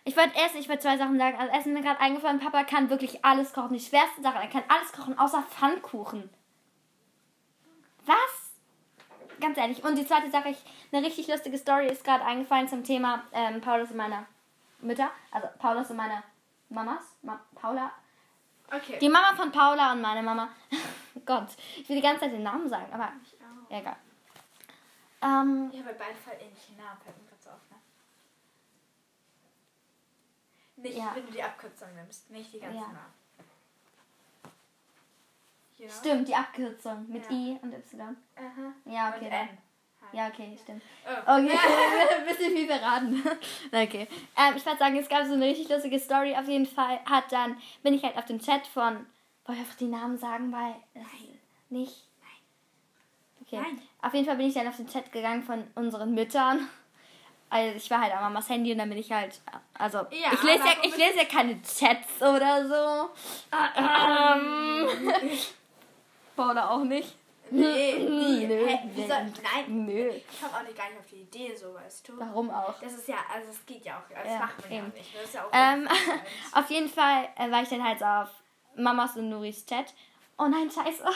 Ich 0.03 0.17
wollte 0.17 0.37
erst, 0.37 0.55
ich 0.55 0.67
wollte 0.67 0.81
zwei 0.81 0.97
Sachen 0.97 1.17
sagen. 1.17 1.37
Also 1.37 1.53
Essen 1.53 1.73
mir 1.73 1.81
gerade 1.81 1.99
eingefallen, 1.99 2.39
Papa 2.39 2.63
kann 2.63 2.89
wirklich 2.89 3.23
alles 3.23 3.53
kochen. 3.53 3.73
Die 3.73 3.79
schwerste 3.79 4.21
Sache, 4.21 4.39
er 4.39 4.49
kann 4.49 4.63
alles 4.67 4.91
kochen, 4.91 5.17
außer 5.17 5.43
Pfannkuchen. 5.43 6.29
Was? 8.05 8.38
Ganz 9.39 9.57
ehrlich. 9.57 9.83
Und 9.83 9.95
die 9.95 10.05
zweite 10.05 10.29
Sache, 10.29 10.49
ich, 10.49 10.57
eine 10.91 11.05
richtig 11.05 11.27
lustige 11.27 11.57
Story 11.57 11.87
ist 11.87 12.03
gerade 12.03 12.23
eingefallen 12.25 12.67
zum 12.67 12.83
Thema 12.83 13.23
ähm, 13.31 13.61
Paulus 13.61 13.91
und 13.91 13.97
meine 13.97 14.25
Mütter. 14.79 15.09
Also 15.31 15.47
Paulus 15.59 15.89
und 15.89 15.97
meine 15.97 16.23
Mamas. 16.69 17.03
Ma 17.21 17.39
Paula. 17.55 17.91
Okay. 18.71 18.99
Die 18.99 19.09
Mama 19.09 19.35
von 19.35 19.51
Paula 19.51 19.93
und 19.93 20.01
meine 20.01 20.21
Mama. 20.21 20.49
Gott, 21.25 21.47
ich 21.77 21.87
will 21.89 21.95
die 21.95 22.01
ganze 22.01 22.21
Zeit 22.21 22.31
den 22.33 22.43
Namen 22.43 22.67
sagen, 22.69 22.91
aber 22.93 23.11
Ich 23.23 23.31
ja, 23.39 23.77
egal. 23.79 23.95
Ähm, 25.21 25.69
Ich 25.73 25.79
habe 25.79 25.89
bei 25.93 26.05
beiden 26.05 26.17
Fall 26.17 26.35
ähnliche 26.39 26.73
Namen, 26.73 26.99
fällt 27.03 27.17
mir 27.17 27.27
gerade 27.27 27.41
so 27.41 27.49
auf, 27.49 27.59
ne? 27.69 27.77
Nicht, 30.77 30.97
Ja. 30.97 31.11
wenn 31.15 31.25
du 31.25 31.31
die 31.31 31.43
Abkürzung 31.43 31.93
nimmst, 31.95 32.29
nicht 32.29 32.53
die 32.53 32.59
ganzen 32.59 32.75
Ja. 32.79 32.87
Namen. 32.87 33.13
Know? 35.85 35.93
stimmt, 35.97 36.27
die 36.27 36.35
Abkürzung 36.35 37.07
mit 37.09 37.23
Ja. 37.29 37.31
I 37.31 37.59
und 37.61 37.73
Y. 37.73 38.17
Aha. 38.35 38.73
Ja, 38.85 39.09
okay. 39.09 39.25
Und. 39.25 39.31
N. 39.31 39.33
halt. 39.39 40.13
Ja, 40.13 40.27
okay, 40.27 40.57
stimmt. 40.61 40.83
Oh. 41.05 41.31
Okay, 41.31 41.51
ein 42.17 42.25
bisschen 42.25 42.51
viel 42.51 42.67
verraten. 42.67 43.23
okay. 43.71 44.07
Ähm, 44.37 44.55
ich 44.55 44.65
würde 44.65 44.79
sagen, 44.79 44.97
es 44.97 45.09
gab 45.09 45.25
so 45.25 45.33
eine 45.33 45.45
richtig 45.45 45.69
lustige 45.69 45.99
Story. 45.99 46.35
Auf 46.35 46.47
jeden 46.47 46.65
Fall 46.65 46.99
hat 47.05 47.31
dann, 47.31 47.57
bin 47.83 47.93
ich 47.93 48.03
halt 48.03 48.17
auf 48.17 48.25
dem 48.25 48.39
Chat 48.39 48.67
von, 48.67 48.93
wollen 48.93 49.05
wir 49.45 49.59
einfach 49.59 49.75
die 49.75 49.87
Namen 49.87 50.17
sagen, 50.17 50.51
weil 50.51 50.75
es 50.93 51.01
nicht. 51.69 52.05
Okay. 53.41 53.61
Nein. 53.61 53.81
Auf 54.01 54.13
jeden 54.13 54.25
Fall 54.25 54.37
bin 54.37 54.47
ich 54.47 54.53
dann 54.53 54.67
auf 54.67 54.77
den 54.77 54.87
Chat 54.87 55.11
gegangen 55.11 55.43
von 55.43 55.65
unseren 55.75 56.13
Müttern. 56.13 56.69
Also 57.49 57.77
ich 57.77 57.89
war 57.89 58.01
halt 58.01 58.13
an 58.13 58.21
Mamas 58.21 58.47
Handy 58.47 58.71
und 58.71 58.77
dann 58.77 58.89
bin 58.89 58.99
ich 58.99 59.11
halt, 59.11 59.41
also 59.73 59.97
Ja, 60.11 60.33
ich 60.33 60.43
lese 60.43 60.63
ja, 60.65 60.73
ich 60.83 60.95
lese 60.95 61.17
ja 61.17 61.25
keine 61.25 61.59
Chats 61.63 62.21
oder 62.21 62.67
so. 62.67 63.09
Ähm, 63.75 64.87
Paula 66.39 66.69
auch 66.69 66.83
nicht. 66.83 67.15
Nee, 67.51 67.97
nie. 68.07 68.45
Nö, 68.45 68.67
Hä, 68.67 68.79
wie 68.93 69.01
nee. 69.01 69.07
soll, 69.07 69.25
nein, 69.41 69.85
Nö. 69.87 70.09
ich 70.09 70.39
komme 70.39 70.55
auch 70.55 70.61
nicht 70.61 70.77
gar 70.77 70.87
nicht 70.87 70.99
auf 70.99 71.07
die 71.07 71.21
Idee, 71.21 71.55
so 71.55 71.73
weißt 71.73 72.07
du. 72.07 72.19
Warum 72.19 72.51
auch? 72.51 72.75
Das 72.79 72.93
ist 72.93 73.07
ja, 73.07 73.15
also 73.33 73.49
es 73.49 73.65
geht 73.65 73.83
ja 73.85 73.97
auch, 73.97 74.07
das 74.15 74.27
Ja, 74.31 74.37
macht 74.37 74.61
man 74.61 74.71
ja 74.71 74.77
eben. 74.77 74.87
auch 74.91 74.93
nicht. 74.93 75.15
Das 75.15 75.23
ist 75.23 75.33
ja 75.33 75.43
auch 75.45 75.49
Ähm, 75.51 75.87
auf 76.53 76.69
jeden 76.69 76.87
Fall 76.89 77.27
äh, 77.37 77.49
war 77.49 77.63
ich 77.63 77.69
dann 77.69 77.83
halt 77.83 78.03
auf 78.03 78.29
Mamas 78.75 79.15
und 79.17 79.29
Nuris 79.29 79.65
Chat. 79.65 79.95
Oh 80.37 80.45
nein, 80.45 80.69
scheiße. 80.69 81.03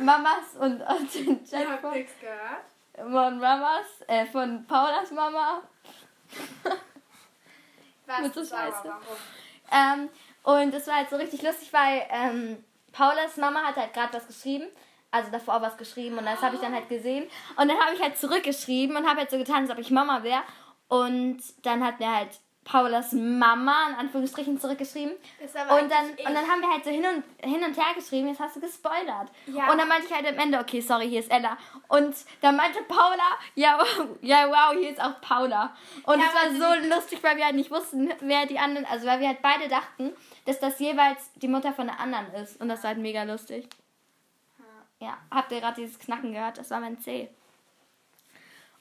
Mamas 0.00 0.56
und, 0.58 0.80
und 0.82 1.14
den 1.14 1.44
Ich 1.44 1.50
Chat 1.50 1.68
hab 1.68 1.80
von, 1.80 1.92
nichts 1.92 2.12
gehört. 2.20 2.64
von 2.96 3.38
Mamas, 3.38 3.86
äh, 4.08 4.26
von 4.26 4.66
Paulas 4.66 5.12
Mama. 5.12 5.62
Was 8.06 8.20
Mit 8.22 8.34
so 8.34 8.40
Scheiße. 8.44 8.82
warum? 8.84 10.02
Ähm, 10.02 10.10
und 10.46 10.72
es 10.72 10.86
war 10.86 10.94
halt 10.94 11.10
so 11.10 11.16
richtig 11.16 11.42
lustig, 11.42 11.72
weil 11.72 12.06
ähm, 12.08 12.64
Paulas 12.92 13.36
Mama 13.36 13.64
hat 13.64 13.74
halt 13.74 13.92
gerade 13.92 14.14
was 14.14 14.28
geschrieben. 14.28 14.68
Also 15.10 15.30
davor 15.32 15.60
was 15.60 15.76
geschrieben 15.76 16.18
und 16.18 16.24
das 16.24 16.40
habe 16.40 16.54
ich 16.54 16.60
dann 16.60 16.72
halt 16.72 16.88
gesehen. 16.88 17.24
Und 17.56 17.68
dann 17.68 17.78
habe 17.78 17.94
ich 17.94 18.02
halt 18.02 18.16
zurückgeschrieben 18.16 18.96
und 18.96 19.08
habe 19.08 19.20
halt 19.20 19.30
so 19.30 19.38
getan, 19.38 19.62
als 19.62 19.70
ob 19.70 19.78
ich 19.78 19.90
Mama 19.90 20.22
wäre. 20.22 20.42
Und 20.86 21.38
dann 21.62 21.84
hat 21.84 21.98
mir 21.98 22.14
halt 22.14 22.38
Paulas 22.66 23.12
Mama 23.12 23.90
in 23.90 23.94
Anführungsstrichen 23.94 24.60
zurückgeschrieben. 24.60 25.12
Und 25.12 25.90
dann, 25.90 26.10
und 26.10 26.34
dann 26.34 26.48
haben 26.48 26.60
wir 26.60 26.68
halt 26.68 26.84
so 26.84 26.90
hin 26.90 27.04
und, 27.04 27.48
hin 27.48 27.62
und 27.62 27.76
her 27.76 27.94
geschrieben, 27.94 28.26
jetzt 28.26 28.40
hast 28.40 28.56
du 28.56 28.60
gespoilert. 28.60 29.30
Ja. 29.46 29.70
Und 29.70 29.78
dann 29.78 29.86
meinte 29.86 30.08
ich 30.08 30.12
halt 30.12 30.26
am 30.26 30.36
Ende, 30.36 30.58
okay, 30.58 30.80
sorry, 30.80 31.08
hier 31.08 31.20
ist 31.20 31.30
Ella. 31.30 31.56
Und 31.86 32.14
dann 32.40 32.56
meinte 32.56 32.82
Paula, 32.82 33.38
ja, 33.54 33.78
wow, 33.78 34.08
ja, 34.20 34.48
wow, 34.48 34.76
hier 34.76 34.90
ist 34.90 35.00
auch 35.00 35.20
Paula. 35.20 35.76
Und 36.02 36.18
Ja, 36.18 36.26
es 36.26 36.34
war 36.34 36.68
weil 36.68 36.82
so 36.82 36.94
lustig, 36.94 37.22
weil 37.22 37.36
wir 37.36 37.44
halt 37.44 37.54
nicht 37.54 37.70
wussten, 37.70 38.12
wer 38.20 38.46
die 38.46 38.58
anderen, 38.58 38.84
also 38.86 39.06
weil 39.06 39.20
wir 39.20 39.28
halt 39.28 39.42
beide 39.42 39.68
dachten, 39.68 40.12
dass 40.44 40.58
das 40.58 40.80
jeweils 40.80 41.32
die 41.36 41.48
Mutter 41.48 41.72
von 41.72 41.86
der 41.86 42.00
anderen 42.00 42.32
ist. 42.34 42.60
Und 42.60 42.68
das 42.68 42.82
war 42.82 42.88
halt 42.88 42.98
mega 42.98 43.22
lustig. 43.22 43.68
Ja, 44.98 45.18
habt 45.30 45.52
ihr 45.52 45.60
gerade 45.60 45.80
dieses 45.80 45.98
Knacken 46.00 46.32
gehört? 46.32 46.58
Das 46.58 46.70
war 46.70 46.80
mein 46.80 46.98
C. 46.98 47.28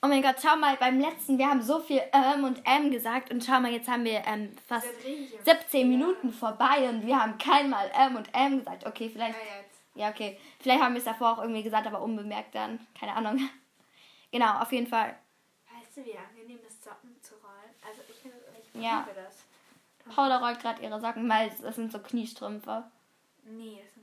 Oh 0.06 0.08
mein 0.08 0.22
Gott, 0.22 0.36
schau 0.40 0.56
mal, 0.56 0.78
beim 0.78 1.00
letzten, 1.00 1.40
wir 1.40 1.48
haben 1.50 1.64
so 1.64 1.80
viel 1.80 2.00
ähm 2.14 2.44
und 2.44 2.62
ähm 2.64 2.92
gesagt 2.92 3.32
und 3.32 3.44
schau 3.44 3.60
mal, 3.60 3.72
jetzt 3.72 3.88
haben 3.90 4.04
wir 4.04 4.22
ähm, 4.28 4.56
fast 4.68 4.86
Das 4.86 5.04
rede 5.04 5.24
ich 5.24 5.34
im- 5.34 5.44
17 5.44 5.90
Minuten 5.90 6.32
vorbei 6.32 6.88
und 6.90 7.08
wir 7.08 7.20
haben 7.20 7.40
keinmal 7.40 7.90
M 7.92 8.16
und 8.16 8.30
M 8.32 8.60
gesagt. 8.60 8.86
Okay, 8.86 9.10
vielleicht. 9.10 9.36
Ja, 9.96 10.10
okay. 10.10 10.38
Vielleicht 10.60 10.84
haben 10.84 10.94
wir 10.94 11.00
es 11.00 11.06
davor 11.06 11.32
auch 11.32 11.42
irgendwie 11.42 11.64
gesagt, 11.64 11.88
aber 11.88 12.04
unbemerkt 12.04 12.54
dann. 12.54 12.86
Keine 13.00 13.14
Ahnung. 13.14 13.40
Genau, 14.32 14.60
auf 14.60 14.72
jeden 14.74 14.86
Fall. 14.88 15.16
Weißt 15.74 15.96
du, 15.96 16.06
wie 16.06 16.16
angenehm 16.18 16.60
ist, 16.68 16.84
Socken 16.84 17.16
zu 17.22 17.36
rollen? 17.36 17.74
Also 17.88 18.02
ich 18.10 18.16
finde 18.18 18.36
ich 18.76 18.82
Ja. 18.84 19.06
liebe 19.08 19.20
das. 19.24 19.46
Paula 20.14 20.38
rollt 20.40 20.60
gerade 20.60 20.84
ihre 20.84 21.00
Socken, 21.00 21.30
weil 21.30 21.50
das 21.62 21.76
sind 21.78 21.90
so 21.92 22.00
Kniestrümpfe. 22.00 22.84
Nee, 23.46 23.80
das 23.82 23.94
das 23.94 23.95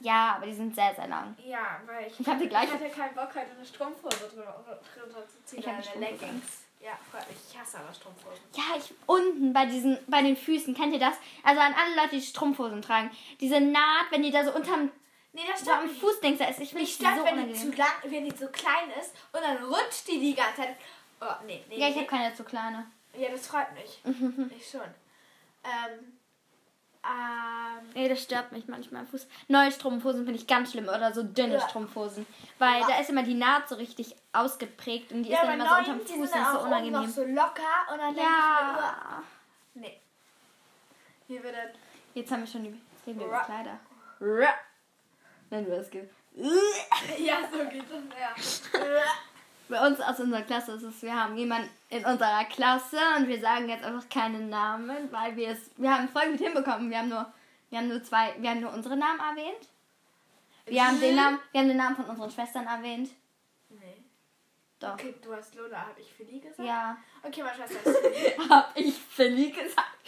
Ja, 0.00 0.34
aber 0.36 0.46
die 0.46 0.54
sind 0.54 0.74
sehr, 0.74 0.94
sehr 0.94 1.08
lang. 1.08 1.36
Ja, 1.44 1.80
weil 1.86 2.06
ich, 2.06 2.18
Ich 2.18 2.26
hab 2.26 2.38
die 2.38 2.48
gleiche- 2.48 2.74
ich 2.74 2.80
hatte 2.80 2.88
keinen 2.88 3.14
Bock, 3.14 3.28
heute 3.34 3.50
eine 3.56 3.64
Strumpfhose 3.64 4.28
drüber, 4.34 4.64
drüber 4.94 5.28
zu 5.28 5.44
ziehen. 5.44 5.58
Ich 5.60 5.66
hab 5.66 5.74
oder 5.74 5.74
eine 5.74 5.76
eine 5.76 5.82
Strumpfhose 5.84 6.24
Leggings. 6.26 6.58
Ja, 6.80 6.92
ich 7.28 7.58
hasse 7.58 7.78
aber 7.78 7.92
Strumpfhosen. 7.92 8.40
Ja, 8.54 8.62
ich 8.78 8.94
unten 9.06 9.52
bei 9.52 9.66
diesen, 9.66 9.98
bei 10.06 10.22
den 10.22 10.36
Füßen, 10.36 10.74
kennt 10.74 10.94
ihr 10.94 10.98
das? 10.98 11.14
Also 11.44 11.60
an 11.60 11.74
alle 11.74 11.94
Leute, 11.96 12.16
die 12.16 12.22
Strumpfhosen 12.22 12.80
tragen. 12.80 13.10
Diese 13.38 13.60
Naht, 13.60 14.06
wenn 14.10 14.22
die 14.22 14.30
da 14.30 14.44
so 14.44 14.52
unterm 14.52 14.90
Nee, 15.32 15.42
das 15.48 15.60
so 15.64 15.70
am 15.70 15.80
stört 15.80 15.92
mich. 15.92 16.00
Fuß 16.00 16.20
denkst, 16.20 16.38
da 16.40 16.46
ist 16.46 16.60
ich 16.60 16.72
Mich 16.72 16.98
mich 16.98 17.08
so 17.16 17.24
wenn 17.24 17.46
die 17.48 17.54
zu 17.54 17.70
lang, 17.70 17.86
wenn 18.04 18.24
die 18.24 18.36
so 18.36 18.48
klein 18.48 18.90
ist 18.98 19.14
und 19.32 19.40
dann 19.42 19.62
rutscht 19.62 20.08
die 20.08 20.18
die 20.18 20.34
ganze 20.34 20.56
Zeit. 20.62 20.76
Oh, 21.20 21.26
nee, 21.46 21.62
nee. 21.68 21.76
Ja, 21.78 21.88
ich 21.88 21.94
nee. 21.94 22.00
habe 22.00 22.08
keine 22.10 22.34
zu 22.34 22.42
kleine. 22.42 22.86
Ja, 23.14 23.28
das 23.30 23.46
freut 23.46 23.72
mich. 23.74 24.00
ich 24.56 24.68
schon. 24.70 24.80
Ähm, 25.62 26.09
ähm, 27.04 27.88
Nee, 27.94 28.08
das 28.08 28.22
stört 28.22 28.52
mich 28.52 28.68
manchmal 28.68 29.02
am 29.02 29.08
Fuß. 29.08 29.26
Neue 29.48 29.72
Strumpfhosen 29.72 30.24
finde 30.24 30.38
ich 30.38 30.46
ganz 30.46 30.70
schlimm 30.72 30.84
oder 30.88 31.12
so 31.12 31.22
dünne 31.22 31.54
Ja. 31.54 31.68
Strumpfhosen. 31.68 32.26
Weil 32.58 32.80
Ja. 32.82 32.86
da 32.88 32.98
ist 33.00 33.10
immer 33.10 33.22
die 33.22 33.34
Naht 33.34 33.68
so 33.68 33.74
richtig 33.76 34.14
ausgeprägt 34.32 35.10
und 35.12 35.22
die 35.24 35.30
ja, 35.30 35.38
ist 35.40 35.44
dann 35.46 35.54
immer 35.54 35.64
so 35.68 35.74
neuen, 35.74 35.84
unterm 35.84 35.98
die 36.06 36.12
Fuß 36.12 36.16
und 36.18 36.24
ist 36.24 36.32
so 36.32 36.38
oben 36.40 36.52
noch 36.52 36.66
unangenehm. 36.66 37.10
so 37.10 37.24
locker 37.24 37.92
und 37.92 37.98
dann 37.98 38.14
denke 38.14 38.20
ich 38.20 38.26
mir, 38.26 38.78
Ja. 38.78 39.22
nee. 39.74 40.00
Hier 41.26 41.42
wird 41.42 41.54
dann, 41.56 41.68
Jetzt 42.14 42.30
haben 42.32 42.40
wir 42.40 42.46
schon 42.46 42.64
die 42.64 42.70
jetzt 42.70 43.06
reden 43.06 43.20
wir 43.20 43.26
über 43.26 43.40
Kleider. 43.40 43.78
Nennen 45.50 45.66
wir 45.68 45.78
es 45.78 45.90
geht. 45.90 46.10
ja, 46.34 47.38
so 47.50 47.58
geht 47.68 47.84
das, 47.90 48.02
ja. 48.18 48.80
Bei 49.70 49.86
uns 49.86 50.00
aus 50.00 50.18
unserer 50.18 50.42
Klasse 50.42 50.72
ist 50.72 50.82
es, 50.82 51.00
wir 51.02 51.14
haben 51.14 51.36
jemanden 51.36 51.70
in 51.90 52.04
unserer 52.04 52.44
Klasse 52.46 52.98
und 53.16 53.28
wir 53.28 53.40
sagen 53.40 53.68
jetzt 53.68 53.84
einfach 53.84 54.08
keinen 54.08 54.50
Namen, 54.50 55.10
weil 55.12 55.36
wir 55.36 55.50
es, 55.50 55.70
wir 55.76 55.94
haben 55.94 56.08
voll 56.08 56.28
gut 56.32 56.40
hinbekommen. 56.40 56.90
Wir 56.90 56.98
haben 56.98 57.08
nur, 57.08 57.32
wir 57.70 57.78
haben 57.78 57.88
nur 57.88 58.02
zwei, 58.02 58.34
wir 58.38 58.50
haben 58.50 58.60
nur 58.60 58.72
unsere 58.72 58.96
Namen 58.96 59.20
erwähnt. 59.20 59.68
Wir 60.66 60.84
haben 60.86 61.00
den 61.00 61.14
Namen, 61.14 61.38
wir 61.52 61.60
haben 61.60 61.68
den 61.68 61.76
Namen 61.76 61.94
von 61.96 62.04
unseren 62.06 62.30
Schwestern 62.30 62.66
erwähnt. 62.66 63.10
Nee. 63.68 63.96
Doch. 64.80 64.94
Okay, 64.94 65.14
du 65.22 65.34
hast 65.34 65.54
Lola, 65.54 65.86
habe 65.86 66.00
ich 66.00 66.12
Philly 66.12 66.40
gesagt? 66.40 66.58
Ja. 66.58 66.96
Okay, 67.22 67.42
meine 67.42 67.56
Schwester 67.56 67.90
ist 67.90 67.98
Philly. 67.98 68.48
Hab 68.48 68.72
ich 68.76 68.98
Philly 68.98 69.50
gesagt. 69.50 69.98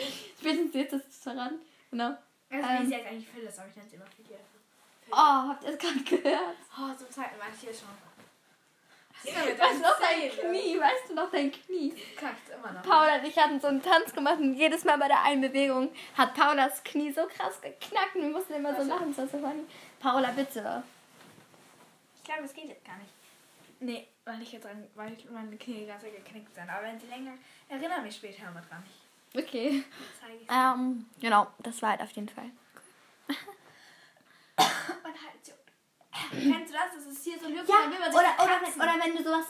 Spätestens 0.40 0.74
jetzt 0.74 0.92
ist 0.94 1.08
es 1.08 1.20
daran. 1.20 1.60
Genau. 1.90 2.16
Also, 2.50 2.68
Ähm. 2.68 2.82
wie 2.82 2.86
sie 2.86 2.92
jetzt 2.92 3.06
eigentlich 3.06 3.28
Phyllis, 3.28 3.58
aber 3.58 3.68
ich 3.68 3.76
nenne 3.76 3.88
sie 3.88 3.96
immer. 3.96 4.06
Philly. 4.06 4.38
Oh, 5.12 5.16
habt 5.16 5.62
ihr 5.64 5.70
es 5.70 5.78
gerade 5.78 6.00
gehört? 6.00 6.56
Oh, 6.78 6.94
zum 6.96 7.10
zweiten 7.10 7.38
Mal 7.38 7.48
hier 7.60 7.72
schon. 7.72 7.88
Weißt 9.24 9.78
du 9.78 9.82
noch 9.82 10.00
dein 10.00 10.30
Knie? 10.30 10.80
Weißt 10.80 11.08
du 11.08 11.14
noch 11.14 11.30
dein 11.30 11.52
Knie? 11.52 11.94
Kackt 12.16 12.48
immer 12.48 12.72
noch. 12.72 12.82
Paula 12.82 13.16
und 13.16 13.24
ich 13.24 13.38
hatten 13.38 13.60
so 13.60 13.68
einen 13.68 13.82
Tanz 13.82 14.12
gemacht 14.12 14.38
und 14.38 14.54
jedes 14.54 14.84
Mal 14.84 14.98
bei 14.98 15.08
der 15.08 15.22
einen 15.22 15.42
Bewegung 15.42 15.90
hat 16.16 16.34
Paulas 16.34 16.82
Knie 16.84 17.12
so 17.12 17.26
krass 17.26 17.60
geknackt 17.60 18.16
und 18.16 18.22
wir 18.22 18.30
mussten 18.30 18.54
immer 18.54 18.74
so 18.74 18.82
lachen. 18.88 19.14
Das 19.14 19.18
war 19.18 19.40
so 19.40 19.46
funny. 19.46 19.64
Paula, 20.00 20.30
bitte. 20.30 20.82
Ich 22.16 22.24
glaube, 22.24 22.42
das 22.42 22.54
geht 22.54 22.68
jetzt 22.68 22.84
gar 22.84 22.96
nicht. 22.98 23.10
Nee, 23.80 24.06
weil 24.24 24.40
ich 24.42 24.52
jetzt 24.52 24.64
dran, 24.64 24.86
weil 24.94 25.12
ich 25.12 25.28
meine 25.30 25.56
Knie 25.56 25.86
ganz 25.86 26.02
geknickt 26.02 26.54
sind. 26.54 26.70
Aber 26.70 26.86
wenn 26.86 27.00
sie 27.00 27.06
länger, 27.06 27.32
erinnere 27.68 28.02
mich 28.02 28.16
später 28.16 28.50
mal 28.52 28.62
dran. 28.68 28.82
Okay. 29.34 29.82
Ähm, 30.50 31.06
genau, 31.20 31.46
das 31.58 31.80
war 31.82 31.90
halt 31.90 32.02
auf 32.02 32.10
jeden 32.12 32.28
Fall. 32.28 32.50
Und 33.26 33.36
halt 34.58 35.44
so. 35.44 35.52
Kennst 36.30 36.72
du 36.72 36.76
das? 36.78 36.94
Das 36.94 37.06
ist 37.06 37.24
hier 37.24 37.38
so 37.40 37.48
Lücken, 37.48 37.66
Ja, 37.68 37.76
dann 37.82 37.92
will 37.92 37.98
man 37.98 38.12
sich 38.12 38.20
oder, 38.20 38.34
oder, 38.44 38.76
oder 38.76 39.04
wenn 39.04 39.16
du 39.16 39.22
sowas. 39.22 39.46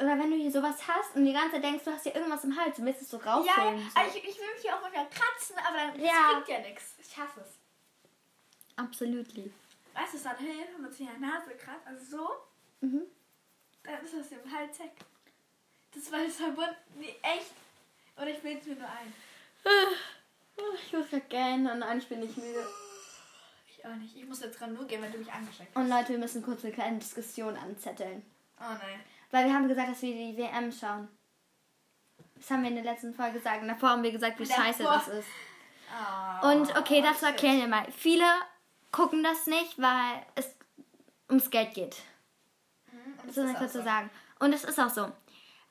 Oder 0.00 0.16
wenn 0.16 0.30
du 0.30 0.36
hier 0.36 0.52
sowas 0.52 0.76
hast 0.86 1.16
und 1.16 1.24
die 1.24 1.32
ganze 1.32 1.52
Zeit 1.54 1.64
denkst, 1.64 1.82
du 1.84 1.90
hast 1.92 2.04
hier 2.04 2.14
irgendwas 2.14 2.44
im 2.44 2.56
Hals, 2.56 2.76
du 2.76 2.84
willst 2.84 3.02
es 3.02 3.10
so 3.10 3.18
Ja, 3.18 3.34
rausholen. 3.34 3.80
so. 3.90 4.00
also 4.00 4.16
ich, 4.16 4.28
ich 4.28 4.38
will 4.38 4.46
mich 4.54 4.62
hier 4.62 4.76
auch 4.76 4.80
manchmal 4.80 5.08
kratzen, 5.10 5.56
aber 5.58 5.76
dann 5.76 6.00
Ja. 6.00 6.12
das 6.12 6.32
bringt 6.44 6.48
ja 6.48 6.68
nichts. 6.68 6.94
Ich 7.00 7.16
hasse 7.18 7.40
es. 7.40 7.58
Absolutely. 8.76 9.52
Weißt 9.94 10.12
du, 10.12 10.16
es 10.18 10.22
dann 10.22 10.36
hilft, 10.36 10.74
wenn 10.74 10.82
man 10.82 10.92
sich 10.92 11.00
in 11.00 11.06
der 11.08 11.18
Nase 11.18 11.50
kratzt, 11.56 11.84
also 11.86 12.16
so, 12.16 12.30
Mhm. 12.80 13.02
dann 13.82 14.04
ist 14.04 14.14
das 14.14 14.30
im 14.30 14.52
Hals 14.56 14.78
weg. 14.78 14.92
Das 15.92 16.12
war 16.12 16.20
jetzt 16.20 16.36
verbunden. 16.36 16.76
Nee, 16.94 17.16
echt. 17.22 17.50
Oder 18.16 18.28
ich 18.28 18.38
bilde 18.40 18.60
es 18.60 18.66
mir 18.66 18.76
nur 18.76 18.88
ein. 18.88 19.12
Ich 20.86 20.92
muss 20.92 21.10
grad 21.10 21.28
gähnen 21.28 21.66
und 21.70 21.82
eigentlich 21.82 22.08
bin 22.08 22.22
ich 22.22 22.36
müde. 22.36 22.66
Ich 23.88 23.94
auch 23.94 23.98
nicht. 23.98 24.16
Ich 24.16 24.26
muss 24.26 24.40
jetzt 24.42 24.58
dran 24.60 24.74
nur 24.74 24.86
gehen, 24.86 25.02
wenn 25.02 25.12
du 25.12 25.18
mich 25.18 25.32
angesteckt 25.32 25.70
hast. 25.74 25.82
Und 25.82 25.88
Leute, 25.88 26.08
wir 26.10 26.18
müssen 26.18 26.42
kurz 26.42 26.64
eine 26.64 26.72
kleine 26.72 26.98
Diskussion 26.98 27.56
anzetteln. 27.56 28.22
Oh 28.60 28.64
nein. 28.64 29.00
Weil 29.30 29.46
wir 29.46 29.54
haben 29.54 29.68
gesagt, 29.68 29.90
dass 29.90 30.02
wir 30.02 30.12
die 30.14 30.36
WM 30.36 30.72
schauen. 30.72 31.08
Das 32.34 32.50
haben 32.50 32.62
wir 32.62 32.68
in 32.70 32.76
der 32.76 32.84
letzten 32.84 33.12
Folge 33.14 33.34
gesagt. 33.38 33.62
Und 33.62 33.68
davor 33.68 33.90
haben 33.90 34.02
wir 34.02 34.12
gesagt, 34.12 34.38
wie 34.38 34.44
Davor. 34.44 34.64
scheiße 34.64 34.82
das 34.84 35.08
ist. 35.08 35.28
Oh, 36.42 36.48
Und 36.50 36.76
okay, 36.76 37.00
dazu 37.02 37.20
shit. 37.20 37.28
erklären 37.28 37.58
wir 37.60 37.68
mal. 37.68 37.90
Viele 37.92 38.24
gucken 38.92 39.22
das 39.22 39.46
nicht, 39.46 39.80
weil 39.80 40.22
es 40.34 40.54
ums 41.28 41.50
Geld 41.50 41.74
geht. 41.74 41.96
Und 42.92 43.26
Das 43.28 43.34
das 43.34 43.44
man 43.44 43.52
ist 43.54 43.58
kurz 43.58 43.72
so 43.72 43.78
so. 43.80 43.84
sagen. 43.84 44.10
Und 44.38 44.52
es 44.52 44.64
ist 44.64 44.78
auch 44.78 44.90
so. 44.90 45.10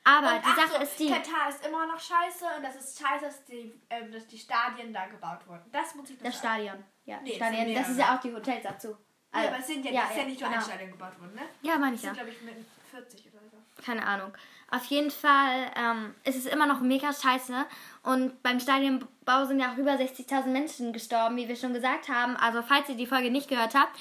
Aber 0.03 0.35
Und 0.35 0.45
die 0.45 0.49
ach 0.49 0.55
Sache 0.57 0.77
so, 0.77 0.83
ist 0.83 0.99
die. 0.99 1.09
Katar 1.09 1.49
ist 1.49 1.65
immer 1.65 1.85
noch 1.85 1.99
scheiße 1.99 2.45
und 2.57 2.63
das 2.63 2.75
ist 2.75 2.99
scheiße, 2.99 3.25
dass 3.25 3.43
die, 3.45 3.73
ähm, 3.89 4.11
dass 4.11 4.25
die 4.27 4.37
Stadien 4.37 4.93
da 4.93 5.05
gebaut 5.07 5.45
wurden. 5.47 5.65
Das 5.71 5.95
muss 5.95 6.09
ich 6.09 6.17
noch 6.19 6.25
Das 6.31 6.41
sagen. 6.41 6.63
Stadion. 6.63 6.83
Ja, 7.07 7.21
Nee, 7.21 7.39
sind 7.39 7.75
Das 7.75 7.89
ist 7.89 7.97
ja 7.97 8.15
auch 8.15 8.19
die 8.19 8.33
Hotels 8.33 8.63
dazu. 8.63 8.89
Ja, 8.89 8.95
Also, 9.31 9.47
aber 9.47 9.59
es 9.59 9.67
sind 9.67 9.85
ja, 9.85 9.91
ja, 9.91 10.03
ist 10.03 10.11
ja 10.11 10.21
ja, 10.21 10.27
nicht 10.27 10.41
nur 10.41 10.49
genau. 10.49 10.61
ein 10.61 10.67
Stadion 10.67 10.91
gebaut 10.91 11.19
worden, 11.19 11.35
ne? 11.35 11.41
Ja, 11.61 11.77
meine 11.77 11.95
ich 11.95 12.03
ja. 12.03 12.09
sind, 12.09 12.17
glaube 12.17 12.29
ich, 12.31 12.41
mit 12.41 12.55
40 12.91 13.33
oder 13.33 13.41
so. 13.49 13.81
Keine 13.83 14.05
Ahnung. 14.05 14.33
Auf 14.69 14.83
jeden 14.85 15.09
Fall 15.09 15.71
ähm, 15.77 16.15
ist 16.25 16.35
es 16.35 16.45
immer 16.45 16.65
noch 16.65 16.81
mega 16.81 17.13
scheiße. 17.13 17.65
Und 18.03 18.43
beim 18.43 18.59
Stadionbau 18.59 19.45
sind 19.45 19.61
ja 19.61 19.71
auch 19.71 19.77
über 19.77 19.93
60.000 19.93 20.47
Menschen 20.47 20.91
gestorben, 20.91 21.37
wie 21.37 21.47
wir 21.47 21.55
schon 21.55 21.73
gesagt 21.73 22.09
haben. 22.09 22.35
Also, 22.35 22.61
falls 22.61 22.89
ihr 22.89 22.95
die 22.95 23.07
Folge 23.07 23.31
nicht 23.31 23.47
gehört 23.47 23.73
habt, 23.73 23.97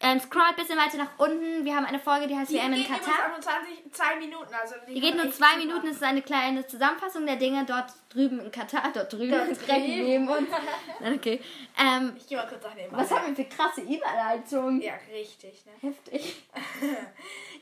ähm, 0.00 0.20
scrollt 0.20 0.50
ein 0.50 0.56
bisschen 0.56 0.78
weiter 0.78 0.96
nach 0.98 1.10
unten. 1.18 1.64
Wir 1.64 1.74
haben 1.74 1.84
eine 1.84 1.98
Folge, 1.98 2.28
die 2.28 2.36
heißt 2.36 2.50
Die 2.50 2.54
WM 2.56 2.72
in 2.72 2.78
geht 2.80 2.88
Katar. 2.88 3.26
auch 3.26 3.30
nur 3.30 3.40
20, 3.40 3.92
zwei 3.92 4.16
Minuten. 4.16 4.54
Also 4.54 4.74
die, 4.86 4.94
Die 4.94 5.00
geht 5.00 5.16
nur 5.16 5.24
echt 5.24 5.34
zwei 5.36 5.46
super. 5.54 5.58
Minuten. 5.66 5.86
Es 5.88 5.96
ist 5.96 6.02
eine 6.04 6.22
kleine 6.22 6.66
Zusammenfassung 6.66 7.26
der 7.26 7.36
Dinge 7.36 7.64
dort 7.64 7.86
drüben 8.10 8.38
in 8.40 8.50
Katar. 8.52 8.90
Dort 8.94 9.12
drüben, 9.12 9.30
Dort 9.32 9.48
direkt 9.66 9.88
neben 9.88 10.28
uns. 10.28 10.48
Okay. 11.16 11.40
Ähm, 11.78 12.14
Ich 12.16 12.26
gehe 12.28 12.36
mal 12.38 12.46
kurz 12.46 12.62
nach 12.64 12.74
nebenan. 12.74 13.00
was 13.00 13.10
haben 13.10 13.26
wir 13.36 13.44
für 13.44 13.50
krasse 13.54 13.80
Überleitungen? 13.82 14.80
Ja, 14.80 14.94
richtig, 15.12 15.64
ne? 15.66 15.72
Heftig. 15.90 16.42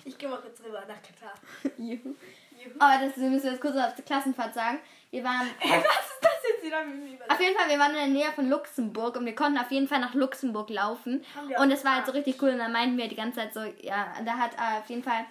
Ich 0.05 0.17
gehe 0.19 0.29
mal 0.29 0.41
kurz 0.41 0.61
rüber 0.65 0.83
nach 0.87 1.01
Katar. 1.03 1.35
Juhu. 1.79 2.15
Juhu. 2.59 2.75
Aber 2.79 3.05
das 3.07 3.17
müssen 3.17 3.45
wir 3.45 3.51
jetzt 3.53 3.61
kurz 3.61 3.77
auf 3.77 3.95
der 3.95 4.05
Klassenfahrt 4.05 4.55
sagen. 4.55 4.79
Wir 5.11 5.25
waren 5.25 5.49
Ey, 5.61 5.71
was 5.71 5.79
ist 5.81 6.21
das 6.21 6.33
jetzt 6.51 6.65
wieder 6.65 6.85
mit? 6.85 7.31
Auf 7.31 7.41
jeden 7.41 7.57
Fall, 7.57 7.69
wir 7.69 7.79
waren 7.79 7.91
in 7.93 7.97
der 7.97 8.07
Nähe 8.09 8.33
von 8.33 8.49
Luxemburg 8.49 9.17
und 9.17 9.25
wir 9.27 9.35
konnten 9.35 9.59
auf 9.59 9.71
jeden 9.71 9.89
Fall 9.89 10.01
nach 10.01 10.15
Luxemburg 10.15 10.69
laufen. 10.71 11.25
Und 11.59 11.71
es 11.71 11.85
war 11.85 11.97
halt 11.97 12.07
so 12.07 12.13
richtig 12.13 12.41
cool 12.43 12.51
und 12.51 12.59
dann 12.59 12.73
meinten 12.73 12.99
wir 12.99 13.09
die 13.09 13.17
ganze 13.17 13.41
Zeit 13.41 13.55
so, 13.55 13.61
ja, 13.81 14.13
da 14.25 14.33
hat 14.39 14.55
äh, 14.55 14.79
auf 14.81 14.89
jeden 14.89 15.03
Fall 15.03 15.25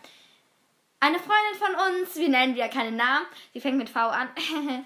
eine 0.99 1.19
Freundin 1.19 1.59
von 1.59 1.75
uns, 2.01 2.15
wir 2.15 2.29
nennen 2.29 2.55
wieder 2.55 2.69
keine 2.69 2.91
Namen, 2.91 3.25
die 3.53 3.61
fängt 3.61 3.77
mit 3.77 3.89
V 3.89 3.99
an. 3.99 4.29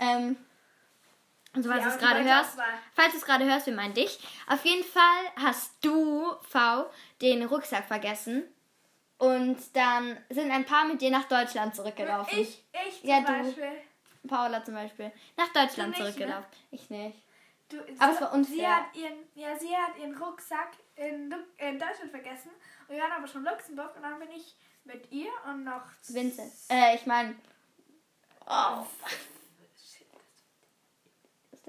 ähm, 0.00 0.36
und 1.54 1.62
so, 1.62 1.68
falls 1.70 1.82
Ja, 1.84 1.90
du 1.90 1.94
es 1.96 2.00
gerade 2.00 2.24
hörst, 2.24 2.58
falls 2.94 3.12
du 3.12 3.18
es 3.18 3.24
gerade 3.24 3.44
hörst, 3.44 3.66
wir 3.66 3.74
meinen 3.74 3.94
dich. 3.94 4.18
Auf 4.48 4.64
jeden 4.64 4.84
Fall 4.84 5.02
hast 5.36 5.84
du, 5.84 6.24
V, 6.48 6.86
den 7.20 7.44
Rucksack 7.44 7.86
vergessen. 7.86 8.44
Und 9.18 9.58
dann 9.74 10.16
sind 10.30 10.50
ein 10.50 10.64
paar 10.64 10.86
mit 10.86 11.02
dir 11.02 11.10
nach 11.10 11.24
Deutschland 11.24 11.74
zurückgelaufen. 11.76 12.38
Ich, 12.38 12.64
ich 12.88 13.00
zum 13.00 13.10
Ja, 13.10 13.20
du. 13.20 13.26
Beispiel. 13.44 13.72
Paula 14.26 14.64
zum 14.64 14.74
Beispiel. 14.74 15.12
Nach 15.36 15.52
Deutschland 15.52 15.90
nicht, 15.90 16.00
ne? 16.00 16.04
zurückgelaufen. 16.06 16.48
Ich 16.70 16.90
nicht. 16.90 17.18
Du, 17.68 17.78
Aber 17.98 18.12
es 18.12 18.20
war 18.20 18.32
unfair. 18.32 18.54
Sie 18.54 18.66
hat 18.66 18.96
ihren, 18.96 19.18
ja, 19.34 19.56
sie 19.56 19.76
hat 19.76 19.96
ihren 19.98 20.16
Rucksack 20.16 20.72
in, 20.96 21.32
in 21.58 21.78
Deutschland 21.78 22.10
vergessen. 22.10 22.50
Und 22.88 22.96
wir 22.96 23.02
waren 23.02 23.12
aber 23.12 23.26
schon 23.26 23.44
in 23.46 23.52
Luxemburg 23.52 23.94
und 23.96 24.02
dann 24.02 24.18
bin 24.18 24.30
ich 24.32 24.56
mit 24.84 25.10
ihr 25.12 25.30
und 25.46 25.64
noch. 25.64 25.82
Vincent. 26.08 26.52
Äh, 26.68 26.96
ich 26.96 27.06
meine. 27.06 27.36
Oh, 28.46 28.84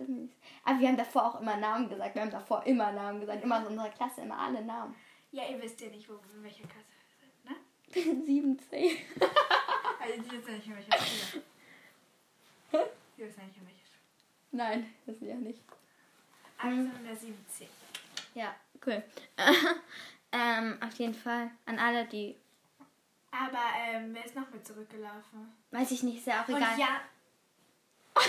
nicht. 0.08 0.36
Aber 0.64 0.80
wir 0.80 0.88
haben 0.88 0.98
davor 0.98 1.26
auch 1.26 1.42
immer 1.42 1.58
Namen 1.58 1.90
gesagt. 1.90 2.16
Wir 2.16 2.22
haben 2.22 2.32
davor 2.32 2.64
immer 2.66 2.92
Namen 2.92 3.20
gesagt. 3.20 3.44
Immer 3.44 3.60
in 3.60 3.68
unserer 3.68 3.90
Klasse, 3.90 4.22
immer 4.22 4.38
alle 4.38 4.64
Namen. 4.64 4.96
Ja, 5.32 5.48
ihr 5.48 5.62
wisst 5.62 5.80
ja 5.82 5.90
nicht, 5.90 6.08
wo, 6.10 6.14
in 6.14 6.44
welcher 6.44 6.68
Klasse 6.68 6.88
wir 7.94 8.04
sind, 8.04 8.16
ne? 8.16 8.26
7, 8.26 8.60
10. 8.60 8.98
Also, 10.00 10.32
wissen 10.32 10.48
ja 10.48 10.54
nicht, 10.56 10.68
in 10.68 10.76
welcher 10.76 11.06
Schule. 11.06 11.44
Die 13.18 13.22
wissen 13.24 13.40
ja 13.42 13.46
nicht, 13.46 13.58
in 13.58 13.66
welcher 13.68 13.86
Schule. 13.86 14.00
Nein, 14.52 14.94
das 15.06 15.16
ja 15.22 15.36
nicht. 15.36 15.62
Also 16.58 16.76
Mhm. 16.78 16.92
in 17.00 17.06
der 17.06 17.16
17. 17.16 17.68
Ja, 18.36 18.56
cool. 18.86 19.04
ähm, 20.32 20.78
auf 20.82 20.94
jeden 20.96 21.14
Fall 21.16 21.50
an 21.66 21.80
alle, 21.80 22.06
die. 22.06 22.36
Aber 23.32 23.60
ähm, 23.80 24.14
wer 24.14 24.26
ist 24.26 24.36
noch 24.36 24.50
mit 24.52 24.66
zurückgelaufen? 24.68 25.54
Weiß 25.72 25.92
ich 25.92 26.04
nicht, 26.04 26.18
ist 26.20 26.28
ja 26.28 26.44
auch 26.44 26.48
Und 26.48 26.58
egal. 26.58 26.78
ja. 26.80 27.02